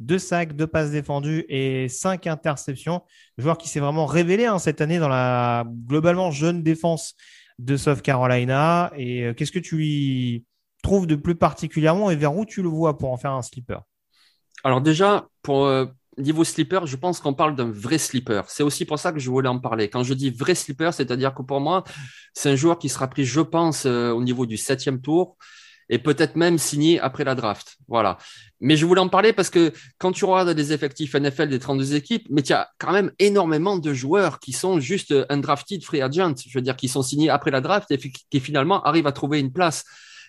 2 0.00 0.18
sacs, 0.18 0.54
2 0.54 0.66
passes 0.66 0.90
défendues 0.90 1.46
et 1.48 1.88
5 1.88 2.26
interceptions. 2.26 3.00
Joueur 3.38 3.56
qui 3.56 3.70
s'est 3.70 3.80
vraiment 3.80 4.04
révélé 4.04 4.44
hein, 4.44 4.58
cette 4.58 4.82
année 4.82 4.98
dans 4.98 5.08
la 5.08 5.64
globalement 5.86 6.30
jeune 6.30 6.62
défense 6.62 7.14
de 7.58 7.78
South 7.78 8.02
Carolina. 8.02 8.92
Et 8.94 9.22
euh, 9.22 9.32
qu'est-ce 9.32 9.52
que 9.52 9.58
tu 9.58 9.76
lui 9.76 10.44
trouves 10.82 11.06
de 11.06 11.16
plus 11.16 11.36
particulièrement 11.36 12.10
et 12.10 12.16
vers 12.16 12.36
où 12.36 12.44
tu 12.44 12.60
le 12.60 12.68
vois 12.68 12.98
pour 12.98 13.10
en 13.10 13.16
faire 13.16 13.32
un 13.32 13.40
slipper 13.40 13.78
Alors 14.64 14.82
déjà, 14.82 15.28
pour, 15.40 15.64
euh, 15.64 15.86
niveau 16.18 16.44
slipper, 16.44 16.80
je 16.84 16.96
pense 16.96 17.20
qu'on 17.20 17.34
parle 17.34 17.56
d'un 17.56 17.70
vrai 17.70 17.98
slipper. 17.98 18.42
C'est 18.48 18.62
aussi 18.62 18.84
pour 18.84 18.98
ça 18.98 19.12
que 19.12 19.18
je 19.18 19.30
voulais 19.30 19.48
en 19.48 19.58
parler. 19.58 19.88
Quand 19.88 20.02
je 20.02 20.14
dis 20.14 20.30
vrai 20.30 20.54
slipper, 20.54 20.90
c'est-à-dire 20.92 21.34
que 21.34 21.42
pour 21.42 21.60
moi, 21.60 21.84
c'est 22.34 22.50
un 22.50 22.56
joueur 22.56 22.78
qui 22.78 22.88
sera 22.88 23.08
pris, 23.08 23.24
je 23.24 23.40
pense, 23.40 23.86
euh, 23.86 24.10
au 24.10 24.22
niveau 24.22 24.46
du 24.46 24.56
septième 24.56 25.00
tour 25.00 25.36
et 25.88 25.98
peut-être 25.98 26.36
même 26.36 26.58
signé 26.58 27.00
après 27.00 27.24
la 27.24 27.34
draft. 27.34 27.76
Voilà. 27.88 28.18
Mais 28.60 28.76
je 28.76 28.86
voulais 28.86 29.00
en 29.00 29.08
parler 29.08 29.32
parce 29.32 29.50
que 29.50 29.72
quand 29.98 30.12
tu 30.12 30.24
regardes 30.24 30.50
des 30.50 30.72
effectifs 30.72 31.14
NFL 31.14 31.48
des 31.48 31.58
32 31.58 31.94
équipes, 31.94 32.26
mais 32.30 32.42
tu 32.42 32.52
as 32.52 32.70
quand 32.78 32.92
même 32.92 33.10
énormément 33.18 33.76
de 33.76 33.92
joueurs 33.92 34.38
qui 34.38 34.52
sont 34.52 34.80
juste 34.80 35.14
undrafted 35.28 35.84
free 35.84 36.00
agent, 36.00 36.34
je 36.48 36.56
veux 36.56 36.62
dire, 36.62 36.76
qui 36.76 36.88
sont 36.88 37.02
signés 37.02 37.28
après 37.28 37.50
la 37.50 37.60
draft 37.60 37.90
et 37.90 37.98
qui 37.98 38.40
finalement 38.40 38.82
arrivent 38.84 39.06
à 39.06 39.12
trouver 39.12 39.40
une 39.40 39.52
place. 39.52 39.84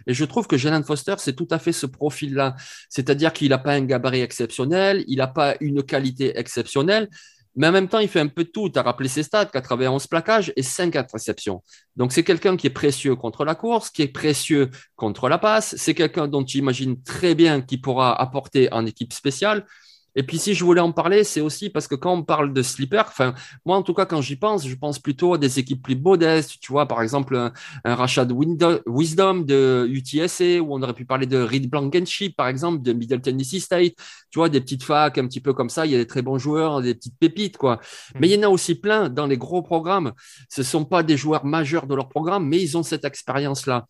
Et 0.08 0.14
je 0.14 0.26
trouve 0.26 0.48
que 0.48 0.58
Jalen 0.58 0.84
Foster, 0.84 1.16
c'est 1.18 1.36
tout 1.36 1.48
à 1.52 1.60
fait 1.60 1.72
ce 1.72 1.86
profil-là. 1.86 2.56
C'est-à-dire 2.89 3.34
qu'il 3.34 3.50
n'a 3.50 3.58
pas 3.58 3.74
un 3.74 3.86
gabarit 3.86 4.22
exceptionnel, 4.22 5.04
il 5.08 5.18
n'a 5.18 5.28
pas 5.28 5.56
une 5.60 5.84
qualité 5.84 6.38
exceptionnelle, 6.38 7.10
mais 7.56 7.68
en 7.68 7.72
même 7.72 7.88
temps, 7.88 8.00
il 8.00 8.08
fait 8.08 8.20
un 8.20 8.28
peu 8.28 8.44
de 8.44 8.50
tout. 8.50 8.70
Tu 8.70 8.80
as 8.80 8.82
rappelé 8.82 9.08
ses 9.08 9.24
stats, 9.24 9.46
91 9.46 10.08
plaquages 10.08 10.52
et 10.56 10.64
5 10.64 10.96
interceptions. 10.96 11.62
Donc, 11.96 12.12
c'est 12.12 12.24
quelqu'un 12.24 12.58
qui 12.58 12.68
est 12.68 12.72
précieux 12.72 13.16
contre 13.16 13.46
la 13.46 13.56
course, 13.56 13.91
qui 13.91 14.02
est 14.02 14.08
précieux 14.08 14.72
contre 14.96 15.30
la 15.30 15.38
passe. 15.38 15.76
C'est 15.78 15.94
quelqu'un 15.94 16.28
dont 16.28 16.44
tu 16.44 16.58
imagines 16.58 17.02
très 17.04 17.36
bien 17.36 17.62
qu'il 17.62 17.82
pourra 17.82 18.20
apporter 18.20 18.72
en 18.74 18.86
équipe 18.86 19.14
spéciale. 19.14 19.66
Et 20.16 20.24
puis, 20.24 20.38
si 20.38 20.53
je 20.53 20.64
voulais 20.64 20.82
en 20.82 20.91
parler, 20.91 21.24
c'est 21.24 21.41
aussi 21.41 21.70
parce 21.70 21.88
que 21.88 21.95
quand 21.95 22.14
on 22.14 22.24
parle 22.24 22.53
de 22.53 22.61
slipper, 22.61 23.03
enfin, 23.07 23.34
moi, 23.66 23.78
en 23.78 23.84
tout 23.84 23.93
cas, 23.93 24.05
quand 24.05 24.22
j'y 24.22 24.36
pense, 24.36 24.68
je 24.68 24.76
pense 24.76 24.99
plutôt 24.99 25.34
à 25.34 25.38
des 25.38 25.59
équipes 25.59 25.82
plus 25.82 25.95
modestes. 25.95 26.59
Tu 26.59 26.72
vois, 26.72 26.88
par 26.88 27.01
exemple, 27.01 27.36
un, 27.36 27.95
rachat 27.95 28.26
de 28.26 28.36
Wisdom 28.86 29.41
de 29.41 29.88
UTSA, 29.89 30.61
où 30.61 30.76
on 30.76 30.82
aurait 30.84 30.93
pu 30.93 31.05
parler 31.05 31.26
de 31.26 31.38
Reed 31.38 31.70
Blankenship, 31.70 32.36
par 32.36 32.47
exemple, 32.47 32.84
de 32.84 32.93
Middle 32.93 33.22
Tennessee 33.22 33.59
State. 33.59 33.93
Tu 34.30 34.39
vois, 34.39 34.49
des 34.49 34.61
petites 34.61 34.84
facs 34.84 35.18
un 35.18 35.28
petit 35.28 35.41
peu 35.41 35.53
comme 35.53 35.70
ça. 35.70 35.86
Il 35.86 35.91
y 35.91 35.95
a 35.95 35.97
des 35.97 36.07
très 36.07 36.22
bons 36.22 36.38
joueurs, 36.38 36.82
des 36.82 36.93
petites 36.93 37.18
pépites, 37.20 37.57
quoi. 37.57 37.76
Hmm. 37.76 38.20
Mais 38.20 38.30
il 38.30 38.39
y 38.39 38.39
en 38.39 38.47
a 38.47 38.51
aussi 38.51 38.76
plein 38.76 39.09
dans 39.09 39.26
les 39.26 39.38
gros 39.38 39.64
programmes. 39.64 40.14
Ce 40.49 40.61
ne 40.61 40.66
sont 40.66 40.86
pas 40.86 41.01
des 41.01 41.18
joueurs 41.18 41.45
majeurs 41.45 41.88
de 41.88 41.95
leur 41.95 42.09
programme, 42.09 42.47
mais 42.47 42.61
ils 42.61 42.78
ont 42.78 42.84
cette 42.84 43.05
expérience-là. 43.05 43.86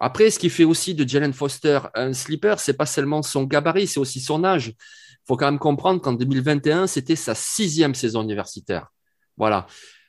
Après, 0.00 0.30
ce 0.30 0.38
qui 0.38 0.50
fait 0.50 0.64
aussi 0.64 0.94
de 0.94 1.08
Jalen 1.08 1.32
Foster 1.32 1.80
un 1.94 2.12
slipper, 2.12 2.56
c'est 2.58 2.76
pas 2.76 2.84
seulement 2.84 3.22
son 3.22 3.44
gabarit, 3.44 3.86
c'est 3.86 4.00
aussi 4.00 4.20
son 4.20 4.44
âge 4.44 4.74
faut 5.26 5.36
quand 5.36 5.46
même 5.46 5.58
comprendre 5.58 6.00
qu'en 6.00 6.12
2021, 6.12 6.86
c'était 6.86 7.16
sa 7.16 7.34
sixième 7.34 7.94
saison 7.94 8.22
universitaire. 8.22 8.88
Voilà. 9.36 9.66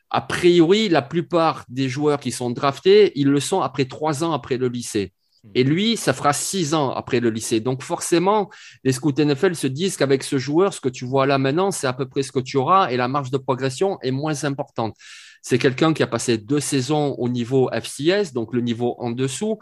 A 0.10 0.22
priori, 0.22 0.90
la 0.90 1.02
plupart 1.02 1.66
des 1.68 1.90
joueurs 1.90 2.20
qui 2.20 2.32
sont 2.32 2.50
draftés, 2.50 3.12
ils 3.16 3.28
le 3.28 3.40
sont 3.40 3.62
après 3.62 3.86
trois 3.86 4.24
ans 4.24 4.34
après 4.34 4.58
le 4.58 4.68
lycée. 4.68 5.14
Et 5.54 5.64
lui, 5.64 5.96
ça 5.96 6.14
fera 6.14 6.34
six 6.34 6.74
ans 6.74 6.92
après 6.92 7.20
le 7.20 7.30
lycée. 7.30 7.60
Donc 7.60 7.84
forcément, 7.84 8.50
les 8.84 8.92
scouts 8.92 9.14
NFL 9.18 9.56
se 9.56 9.68
disent 9.68 9.96
qu'avec 9.96 10.24
ce 10.24 10.38
joueur, 10.38 10.74
ce 10.74 10.82
que 10.82 10.90
tu 10.90 11.06
vois 11.06 11.28
là 11.28 11.38
maintenant, 11.38 11.70
c'est 11.72 11.86
à 11.86 11.94
peu 11.94 12.08
près 12.08 12.24
ce 12.24 12.32
que 12.32 12.40
tu 12.40 12.58
auras 12.58 12.90
et 12.90 12.98
la 12.98 13.08
marge 13.08 13.30
de 13.30 13.38
progression 13.38 14.00
est 14.02 14.12
moins 14.12 14.44
importante. 14.44 14.96
C'est 15.42 15.60
quelqu'un 15.60 15.94
qui 15.94 16.02
a 16.02 16.08
passé 16.08 16.40
deux 16.40 16.60
saisons 16.60 17.14
au 17.20 17.30
niveau 17.30 17.70
FCS, 17.72 18.34
donc 18.34 18.54
le 18.54 18.62
niveau 18.62 18.96
en 18.98 19.12
dessous. 19.12 19.60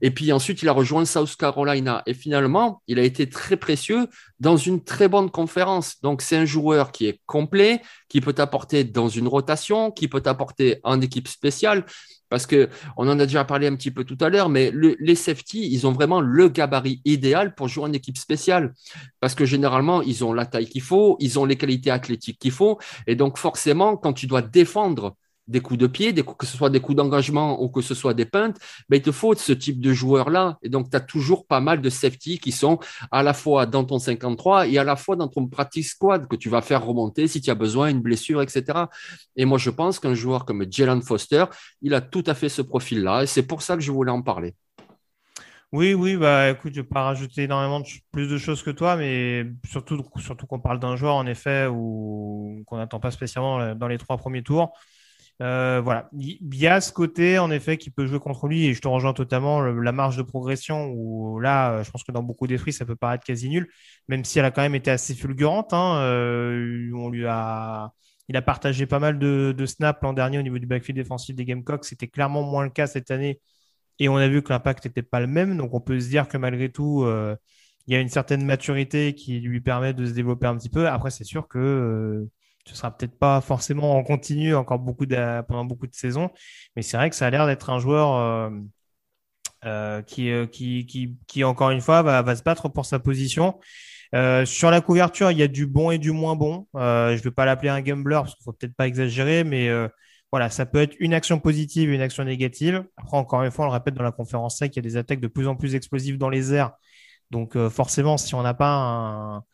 Et 0.00 0.10
puis 0.10 0.32
ensuite, 0.32 0.62
il 0.62 0.68
a 0.68 0.72
rejoint 0.72 1.04
South 1.04 1.36
Carolina. 1.36 2.02
Et 2.06 2.14
finalement, 2.14 2.82
il 2.86 2.98
a 2.98 3.02
été 3.02 3.28
très 3.28 3.56
précieux 3.56 4.08
dans 4.40 4.56
une 4.56 4.82
très 4.82 5.08
bonne 5.08 5.30
conférence. 5.30 6.00
Donc, 6.02 6.22
c'est 6.22 6.36
un 6.36 6.44
joueur 6.44 6.92
qui 6.92 7.06
est 7.06 7.20
complet, 7.26 7.80
qui 8.08 8.20
peut 8.20 8.32
t'apporter 8.32 8.84
dans 8.84 9.08
une 9.08 9.28
rotation, 9.28 9.90
qui 9.90 10.08
peut 10.08 10.20
t'apporter 10.20 10.80
en 10.84 11.00
équipe 11.00 11.28
spéciale. 11.28 11.84
Parce 12.28 12.46
que 12.46 12.68
on 12.96 13.08
en 13.08 13.20
a 13.20 13.26
déjà 13.26 13.44
parlé 13.44 13.66
un 13.66 13.76
petit 13.76 13.90
peu 13.90 14.02
tout 14.02 14.18
à 14.20 14.28
l'heure, 14.28 14.48
mais 14.48 14.72
les 14.74 15.14
safety, 15.14 15.68
ils 15.72 15.86
ont 15.86 15.92
vraiment 15.92 16.20
le 16.20 16.48
gabarit 16.48 17.00
idéal 17.04 17.54
pour 17.54 17.68
jouer 17.68 17.84
en 17.84 17.92
équipe 17.92 18.18
spéciale. 18.18 18.72
Parce 19.20 19.34
que 19.34 19.44
généralement, 19.44 20.02
ils 20.02 20.24
ont 20.24 20.32
la 20.32 20.46
taille 20.46 20.66
qu'il 20.66 20.82
faut, 20.82 21.16
ils 21.20 21.38
ont 21.38 21.44
les 21.44 21.56
qualités 21.56 21.90
athlétiques 21.90 22.38
qu'il 22.38 22.50
faut. 22.50 22.78
Et 23.06 23.14
donc, 23.14 23.38
forcément, 23.38 23.96
quand 23.96 24.14
tu 24.14 24.26
dois 24.26 24.42
défendre 24.42 25.16
des 25.46 25.60
coups 25.60 25.78
de 25.78 25.86
pied, 25.86 26.14
que 26.14 26.46
ce 26.46 26.56
soit 26.56 26.70
des 26.70 26.80
coups 26.80 26.96
d'engagement 26.96 27.62
ou 27.62 27.68
que 27.68 27.82
ce 27.82 27.94
soit 27.94 28.14
des 28.14 28.24
peintes, 28.24 28.58
ben, 28.88 28.96
il 28.96 29.02
te 29.02 29.12
faut 29.12 29.34
ce 29.34 29.52
type 29.52 29.80
de 29.80 29.92
joueur-là. 29.92 30.58
Et 30.62 30.68
donc, 30.68 30.90
tu 30.90 30.96
as 30.96 31.00
toujours 31.00 31.46
pas 31.46 31.60
mal 31.60 31.80
de 31.80 31.90
safety 31.90 32.38
qui 32.38 32.52
sont 32.52 32.78
à 33.10 33.22
la 33.22 33.34
fois 33.34 33.66
dans 33.66 33.84
ton 33.84 33.98
53 33.98 34.68
et 34.68 34.78
à 34.78 34.84
la 34.84 34.96
fois 34.96 35.16
dans 35.16 35.28
ton 35.28 35.46
practice 35.46 35.90
squad 35.90 36.26
que 36.28 36.36
tu 36.36 36.48
vas 36.48 36.62
faire 36.62 36.84
remonter 36.84 37.28
si 37.28 37.40
tu 37.40 37.50
as 37.50 37.54
besoin, 37.54 37.88
une 37.88 38.00
blessure, 38.00 38.42
etc. 38.42 38.86
Et 39.36 39.44
moi, 39.44 39.58
je 39.58 39.70
pense 39.70 39.98
qu'un 39.98 40.14
joueur 40.14 40.44
comme 40.44 40.64
Jalen 40.70 41.02
Foster, 41.02 41.44
il 41.82 41.94
a 41.94 42.00
tout 42.00 42.24
à 42.26 42.34
fait 42.34 42.48
ce 42.48 42.62
profil-là. 42.62 43.24
Et 43.24 43.26
c'est 43.26 43.46
pour 43.46 43.62
ça 43.62 43.76
que 43.76 43.82
je 43.82 43.92
voulais 43.92 44.10
en 44.10 44.22
parler. 44.22 44.54
Oui, 45.72 45.92
oui, 45.92 46.16
bah 46.16 46.50
écoute, 46.50 46.72
je 46.72 46.80
ne 46.80 46.84
vais 46.84 46.88
pas 46.88 47.02
rajouter 47.02 47.42
énormément 47.42 47.82
plus 48.12 48.28
de 48.28 48.38
choses 48.38 48.62
que 48.62 48.70
toi, 48.70 48.94
mais 48.96 49.44
surtout, 49.64 50.04
surtout 50.18 50.46
qu'on 50.46 50.60
parle 50.60 50.78
d'un 50.78 50.94
joueur 50.94 51.16
en 51.16 51.26
effet 51.26 51.66
ou 51.66 52.62
qu'on 52.66 52.76
n'attend 52.76 53.00
pas 53.00 53.10
spécialement 53.10 53.74
dans 53.74 53.88
les 53.88 53.98
trois 53.98 54.16
premiers 54.16 54.44
tours. 54.44 54.72
Euh, 55.42 55.80
voilà, 55.82 56.08
il 56.16 56.38
y 56.54 56.66
a 56.68 56.80
ce 56.80 56.92
côté 56.92 57.38
en 57.40 57.50
effet 57.50 57.76
qui 57.76 57.90
peut 57.90 58.06
jouer 58.06 58.20
contre 58.20 58.46
lui 58.46 58.66
et 58.66 58.74
je 58.74 58.80
te 58.80 58.86
rejoins 58.86 59.12
totalement 59.12 59.60
la 59.62 59.92
marge 59.92 60.16
de 60.16 60.22
progression 60.22 60.92
où 60.94 61.40
là, 61.40 61.72
euh, 61.72 61.82
je 61.84 61.90
pense 61.90 62.04
que 62.04 62.12
dans 62.12 62.22
beaucoup 62.22 62.46
d'esprits, 62.46 62.72
ça 62.72 62.84
peut 62.86 62.94
paraître 62.94 63.24
quasi 63.24 63.48
nul, 63.48 63.68
même 64.08 64.24
si 64.24 64.38
elle 64.38 64.44
a 64.44 64.52
quand 64.52 64.62
même 64.62 64.76
été 64.76 64.90
assez 64.92 65.14
fulgurante. 65.14 65.72
Hein, 65.72 65.96
euh, 66.02 66.88
on 66.94 67.10
lui 67.10 67.26
a, 67.26 67.90
il 68.28 68.36
a 68.36 68.42
partagé 68.42 68.86
pas 68.86 69.00
mal 69.00 69.18
de, 69.18 69.52
de 69.56 69.66
snaps 69.66 69.98
l'an 70.02 70.12
dernier 70.12 70.38
au 70.38 70.42
niveau 70.42 70.58
du 70.58 70.66
backfield 70.66 70.96
défensif 70.96 71.34
des 71.34 71.44
Gamecocks. 71.44 71.84
C'était 71.84 72.08
clairement 72.08 72.42
moins 72.42 72.62
le 72.62 72.70
cas 72.70 72.86
cette 72.86 73.10
année 73.10 73.40
et 73.98 74.08
on 74.08 74.16
a 74.16 74.28
vu 74.28 74.42
que 74.42 74.50
l'impact 74.52 74.84
n'était 74.86 75.02
pas 75.02 75.20
le 75.20 75.26
même. 75.26 75.56
Donc 75.56 75.74
on 75.74 75.80
peut 75.80 75.98
se 75.98 76.08
dire 76.08 76.28
que 76.28 76.36
malgré 76.38 76.70
tout, 76.70 77.06
il 77.86 77.92
y 77.92 77.96
a 77.96 78.00
une 78.00 78.08
certaine 78.08 78.44
maturité 78.44 79.14
qui 79.14 79.40
lui 79.40 79.60
permet 79.60 79.94
de 79.94 80.06
se 80.06 80.12
développer 80.12 80.46
un 80.46 80.56
petit 80.56 80.70
peu. 80.70 80.88
Après, 80.88 81.10
c'est 81.10 81.24
sûr 81.24 81.48
que 81.48 82.26
ce 82.66 82.74
sera 82.74 82.96
peut-être 82.96 83.18
pas 83.18 83.40
forcément 83.40 83.96
en 83.96 84.02
continu 84.02 84.54
encore 84.54 84.78
beaucoup 84.78 85.06
pendant 85.06 85.64
beaucoup 85.64 85.86
de 85.86 85.94
saisons, 85.94 86.30
mais 86.76 86.82
c'est 86.82 86.96
vrai 86.96 87.10
que 87.10 87.16
ça 87.16 87.26
a 87.26 87.30
l'air 87.30 87.46
d'être 87.46 87.70
un 87.70 87.78
joueur 87.78 88.14
euh, 88.14 88.50
euh, 89.64 90.02
euh, 90.18 90.46
qui, 90.46 90.86
qui, 90.86 91.16
qui, 91.26 91.44
encore 91.44 91.70
une 91.70 91.80
fois, 91.80 92.02
va, 92.02 92.36
se 92.36 92.42
battre 92.42 92.68
pour 92.68 92.86
sa 92.86 92.98
position. 92.98 93.58
sur 94.44 94.70
la 94.70 94.80
couverture, 94.80 95.30
il 95.30 95.38
y 95.38 95.42
a 95.42 95.48
du 95.48 95.66
bon 95.66 95.90
et 95.90 95.98
du 95.98 96.12
moins 96.12 96.36
bon. 96.36 96.66
je 96.74 97.12
ne 97.12 97.22
vais 97.22 97.30
pas 97.30 97.44
l'appeler 97.44 97.70
un 97.70 97.82
gambler 97.82 98.16
parce 98.16 98.34
qu'il 98.34 98.44
faut 98.44 98.52
peut-être 98.52 98.76
pas 98.76 98.86
exagérer, 98.86 99.44
mais 99.44 99.68
voilà, 100.32 100.50
ça 100.50 100.66
peut 100.66 100.80
être 100.80 100.96
une 101.00 101.14
action 101.14 101.38
positive 101.38 101.90
et 101.90 101.94
une 101.94 102.00
action 102.00 102.24
négative. 102.24 102.84
Après, 102.96 103.16
encore 103.16 103.42
une 103.42 103.50
fois, 103.50 103.66
on 103.66 103.68
le 103.68 103.74
répète 103.74 103.94
dans 103.94 104.02
la 104.02 104.12
conférence 104.12 104.58
sec, 104.58 104.74
il 104.74 104.78
y 104.78 104.80
a 104.80 104.82
des 104.82 104.96
attaques 104.96 105.20
de 105.20 105.28
plus 105.28 105.46
en 105.48 105.56
plus 105.56 105.74
explosives 105.74 106.18
dans 106.18 106.30
les 106.30 106.54
airs. 106.54 106.72
Donc 107.30 107.58
forcément, 107.68 108.16
si 108.16 108.34
on 108.34 108.42
n'a 108.42 108.54
pas 108.54 108.70
un, 108.70 109.44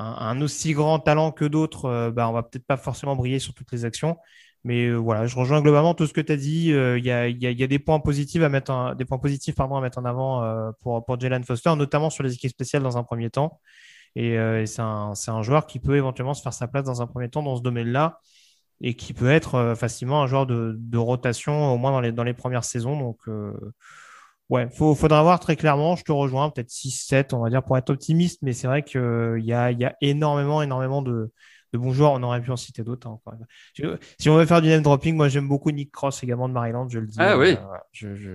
un, 0.00 0.40
aussi 0.40 0.72
grand 0.72 0.98
talent 0.98 1.32
que 1.32 1.44
d'autres, 1.44 1.86
euh, 1.86 2.10
bah, 2.10 2.28
on 2.28 2.32
va 2.32 2.42
peut-être 2.42 2.66
pas 2.66 2.76
forcément 2.76 3.16
briller 3.16 3.38
sur 3.38 3.54
toutes 3.54 3.70
les 3.72 3.84
actions. 3.84 4.16
Mais 4.64 4.86
euh, 4.86 4.96
voilà, 4.96 5.26
je 5.26 5.36
rejoins 5.36 5.62
globalement 5.62 5.94
tout 5.94 6.06
ce 6.06 6.12
que 6.12 6.20
tu 6.20 6.32
as 6.32 6.36
dit. 6.36 6.72
Euh, 6.72 6.98
il 6.98 7.04
y, 7.04 7.10
a, 7.10 7.66
des 7.66 7.78
points 7.78 8.00
positifs 8.00 8.42
à 8.42 8.48
mettre 8.48 8.70
en, 8.70 8.94
des 8.94 9.04
points 9.04 9.18
positifs 9.18 9.58
à 9.58 9.80
mettre 9.80 9.98
en 9.98 10.04
avant 10.04 10.72
pour, 10.80 11.04
pour 11.04 11.18
Jalen 11.20 11.44
Foster, 11.44 11.74
notamment 11.76 12.10
sur 12.10 12.22
les 12.24 12.34
équipes 12.34 12.50
spéciales 12.50 12.82
dans 12.82 12.98
un 12.98 13.04
premier 13.04 13.30
temps. 13.30 13.60
Et, 14.16 14.36
c'est 14.66 14.82
un, 14.82 15.42
joueur 15.42 15.66
qui 15.66 15.78
peut 15.78 15.96
éventuellement 15.96 16.34
se 16.34 16.42
faire 16.42 16.52
sa 16.52 16.68
place 16.68 16.84
dans 16.84 17.00
un 17.02 17.06
premier 17.06 17.28
temps 17.30 17.42
dans 17.42 17.56
ce 17.56 17.62
domaine-là 17.62 18.18
et 18.82 18.94
qui 18.94 19.12
peut 19.14 19.30
être 19.30 19.74
facilement 19.76 20.22
un 20.22 20.26
joueur 20.26 20.46
de, 20.46 20.74
de, 20.78 20.98
rotation 20.98 21.72
au 21.72 21.78
moins 21.78 21.92
dans 21.92 22.00
les, 22.00 22.12
dans 22.12 22.24
les 22.24 22.34
premières 22.34 22.64
saisons. 22.64 22.98
Donc, 22.98 23.18
Ouais, 24.50 24.68
faut, 24.68 24.96
faudra 24.96 25.22
voir 25.22 25.38
très 25.38 25.54
clairement. 25.54 25.94
Je 25.94 26.02
te 26.02 26.10
rejoins, 26.10 26.50
peut-être 26.50 26.70
6-7, 26.70 27.34
on 27.34 27.38
va 27.38 27.50
dire, 27.50 27.62
pour 27.62 27.78
être 27.78 27.90
optimiste. 27.90 28.40
Mais 28.42 28.52
c'est 28.52 28.66
vrai 28.66 28.82
qu'il 28.82 29.00
euh, 29.00 29.38
y 29.38 29.52
a, 29.52 29.70
y 29.70 29.84
a 29.84 29.94
énormément, 30.00 30.60
énormément 30.60 31.02
de, 31.02 31.32
de 31.72 31.78
bons 31.78 31.92
joueurs. 31.92 32.12
On 32.14 32.22
aurait 32.24 32.42
pu 32.42 32.50
en 32.50 32.56
citer 32.56 32.82
d'autres. 32.82 33.06
Hein, 33.06 33.38
si 34.18 34.28
on 34.28 34.36
veut 34.36 34.46
faire 34.46 34.60
du 34.60 34.68
name 34.68 34.82
dropping, 34.82 35.14
moi 35.14 35.28
j'aime 35.28 35.46
beaucoup 35.46 35.70
Nick 35.70 35.92
Cross 35.92 36.24
également 36.24 36.48
de 36.48 36.54
Maryland, 36.54 36.88
je 36.88 36.98
le 36.98 37.06
dis. 37.06 37.16
Ah 37.20 37.38
oui. 37.38 37.50
Euh, 37.52 37.76
je, 37.92 38.16
je, 38.16 38.30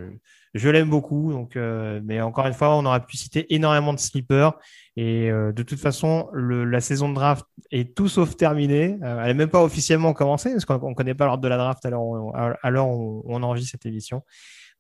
je 0.53 0.69
l'aime 0.69 0.89
beaucoup. 0.89 1.33
Donc, 1.33 1.57
euh, 1.57 1.99
mais 2.05 2.21
encore 2.21 2.47
une 2.47 2.53
fois, 2.53 2.77
on 2.77 2.85
aurait 2.85 3.05
pu 3.05 3.17
citer 3.17 3.53
énormément 3.53 3.93
de 3.93 3.99
sleepers. 3.99 4.53
Et 4.95 5.29
de 5.29 5.63
toute 5.63 5.81
façon, 5.81 6.29
le, 6.31 6.63
la 6.63 6.79
saison 6.79 7.09
de 7.09 7.15
draft 7.15 7.45
est 7.69 7.93
tout 7.93 8.07
sauf 8.07 8.37
terminée. 8.37 8.97
elle 9.01 9.27
n'est 9.27 9.33
même 9.33 9.49
pas 9.49 9.61
officiellement 9.61 10.13
commencée 10.13 10.53
parce 10.53 10.63
qu'on 10.63 10.91
ne 10.91 10.95
connaît 10.95 11.13
pas 11.13 11.25
l'ordre 11.25 11.43
de 11.43 11.49
la 11.49 11.57
draft 11.57 11.85
alors 11.85 12.05
on, 12.05 12.31
alors 12.31 12.87
on, 12.87 13.21
on 13.25 13.43
enregistre 13.43 13.71
cette 13.71 13.85
émission. 13.85 14.23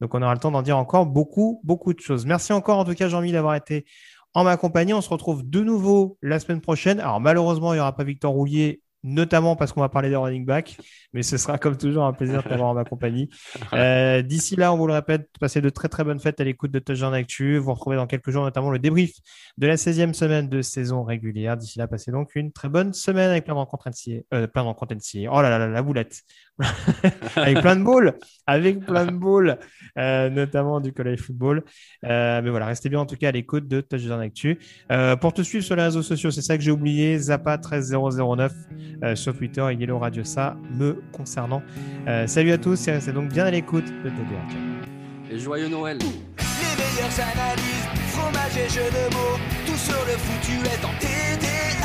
Donc, 0.01 0.13
on 0.13 0.21
aura 0.21 0.33
le 0.33 0.39
temps 0.39 0.51
d'en 0.51 0.61
dire 0.61 0.77
encore 0.77 1.05
beaucoup, 1.05 1.61
beaucoup 1.63 1.93
de 1.93 1.99
choses. 1.99 2.25
Merci 2.25 2.53
encore, 2.53 2.79
en 2.79 2.85
tout 2.85 2.93
cas, 2.93 3.07
Jean-Mi, 3.07 3.31
d'avoir 3.31 3.55
été 3.55 3.85
en 4.33 4.43
ma 4.43 4.57
compagnie. 4.57 4.93
On 4.93 5.01
se 5.01 5.09
retrouve 5.09 5.49
de 5.49 5.61
nouveau 5.61 6.17
la 6.21 6.39
semaine 6.39 6.61
prochaine. 6.61 6.99
Alors, 6.99 7.19
malheureusement, 7.19 7.73
il 7.73 7.77
n'y 7.77 7.81
aura 7.81 7.95
pas 7.95 8.03
Victor 8.03 8.33
Roulier 8.33 8.81
notamment 9.05 9.55
parce 9.55 9.71
qu'on 9.71 9.81
va 9.81 9.89
parler 9.89 10.09
des 10.09 10.15
running 10.15 10.45
back, 10.45 10.77
mais 11.13 11.21
ce 11.21 11.37
sera 11.37 11.57
comme 11.57 11.77
toujours 11.77 12.05
un 12.05 12.13
plaisir 12.13 12.43
de 12.43 12.49
t'avoir 12.49 12.69
en 12.69 12.73
ma 12.73 12.83
compagnie. 12.83 13.29
Euh, 13.73 14.21
d'ici 14.21 14.55
là, 14.55 14.73
on 14.73 14.77
vous 14.77 14.87
le 14.87 14.93
répète, 14.93 15.29
passez 15.39 15.59
de 15.59 15.69
très 15.69 15.89
très 15.89 16.03
bonnes 16.03 16.19
fêtes 16.19 16.39
à 16.39 16.43
l'écoute 16.43 16.71
de 16.71 16.79
Touchdown 16.79 17.13
Actu. 17.13 17.57
Vous 17.57 17.73
retrouvez 17.73 17.97
dans 17.97 18.07
quelques 18.07 18.29
jours 18.29 18.43
notamment 18.43 18.71
le 18.71 18.79
débrief 18.79 19.11
de 19.57 19.67
la 19.67 19.75
16e 19.75 20.13
semaine 20.13 20.49
de 20.49 20.61
saison 20.61 21.03
régulière. 21.03 21.57
D'ici 21.57 21.77
là, 21.77 21.87
passez 21.87 22.11
donc 22.11 22.35
une 22.35 22.51
très 22.51 22.69
bonne 22.69 22.93
semaine 22.93 23.29
avec 23.29 23.43
plein 23.43 23.53
de 23.53 23.59
rencontres 23.59 23.89
euh, 24.33 24.47
plein 24.47 24.63
de 24.63 24.67
rencontres 24.67 24.95
Oh 25.29 25.41
là 25.41 25.49
là, 25.49 25.67
la 25.67 25.81
boulette. 25.81 26.21
avec 27.35 27.59
plein 27.59 27.75
de 27.75 27.83
balles, 27.83 28.17
avec 28.47 28.79
plein 28.85 29.05
de 29.05 29.11
balles, 29.11 29.59
euh, 29.97 30.29
notamment 30.29 30.79
du 30.79 30.93
college 30.93 31.19
football. 31.19 31.63
Euh, 32.05 32.41
mais 32.41 32.49
voilà, 32.49 32.67
restez 32.67 32.89
bien 32.89 32.99
en 32.99 33.05
tout 33.05 33.17
cas 33.17 33.29
à 33.29 33.31
l'écoute 33.31 33.67
de 33.67 33.81
Touchdown 33.81 34.21
Actu. 34.21 34.57
Euh, 34.91 35.15
pour 35.15 35.33
te 35.33 35.41
suivre 35.41 35.63
sur 35.65 35.75
les 35.75 35.83
réseaux 35.83 36.01
sociaux, 36.01 36.31
c'est 36.31 36.41
ça 36.41 36.57
que 36.57 36.63
j'ai 36.63 36.71
oublié, 36.71 37.17
Zappa13009 37.17 38.51
euh, 39.03 39.15
sur 39.15 39.35
Twitter 39.37 39.65
et 39.71 39.75
Yellow 39.75 39.99
Radio 39.99 40.23
ça 40.23 40.55
me 40.71 41.01
concernant. 41.11 41.61
Euh, 42.07 42.27
salut 42.27 42.51
à 42.51 42.57
tous 42.57 42.87
et 42.87 42.91
restez 42.91 43.11
donc 43.11 43.29
bien 43.29 43.45
à 43.45 43.51
l'écoute 43.51 43.85
de 43.85 44.09
TDA. 44.09 45.31
Et 45.31 45.39
joyeux 45.39 45.67
Noël. 45.67 45.97
Les 45.99 46.83
meilleures 46.83 47.19
analyses, 47.19 47.87
fromage 48.09 48.57
et 48.57 48.69
jeux 48.69 48.89
de 48.89 49.13
mots, 49.13 49.39
tout 49.65 49.77
sur 49.77 49.93
le 50.05 50.13
foutu 50.17 50.53
est 50.65 50.85
en 50.85 50.93
TDAQ. 50.99 51.84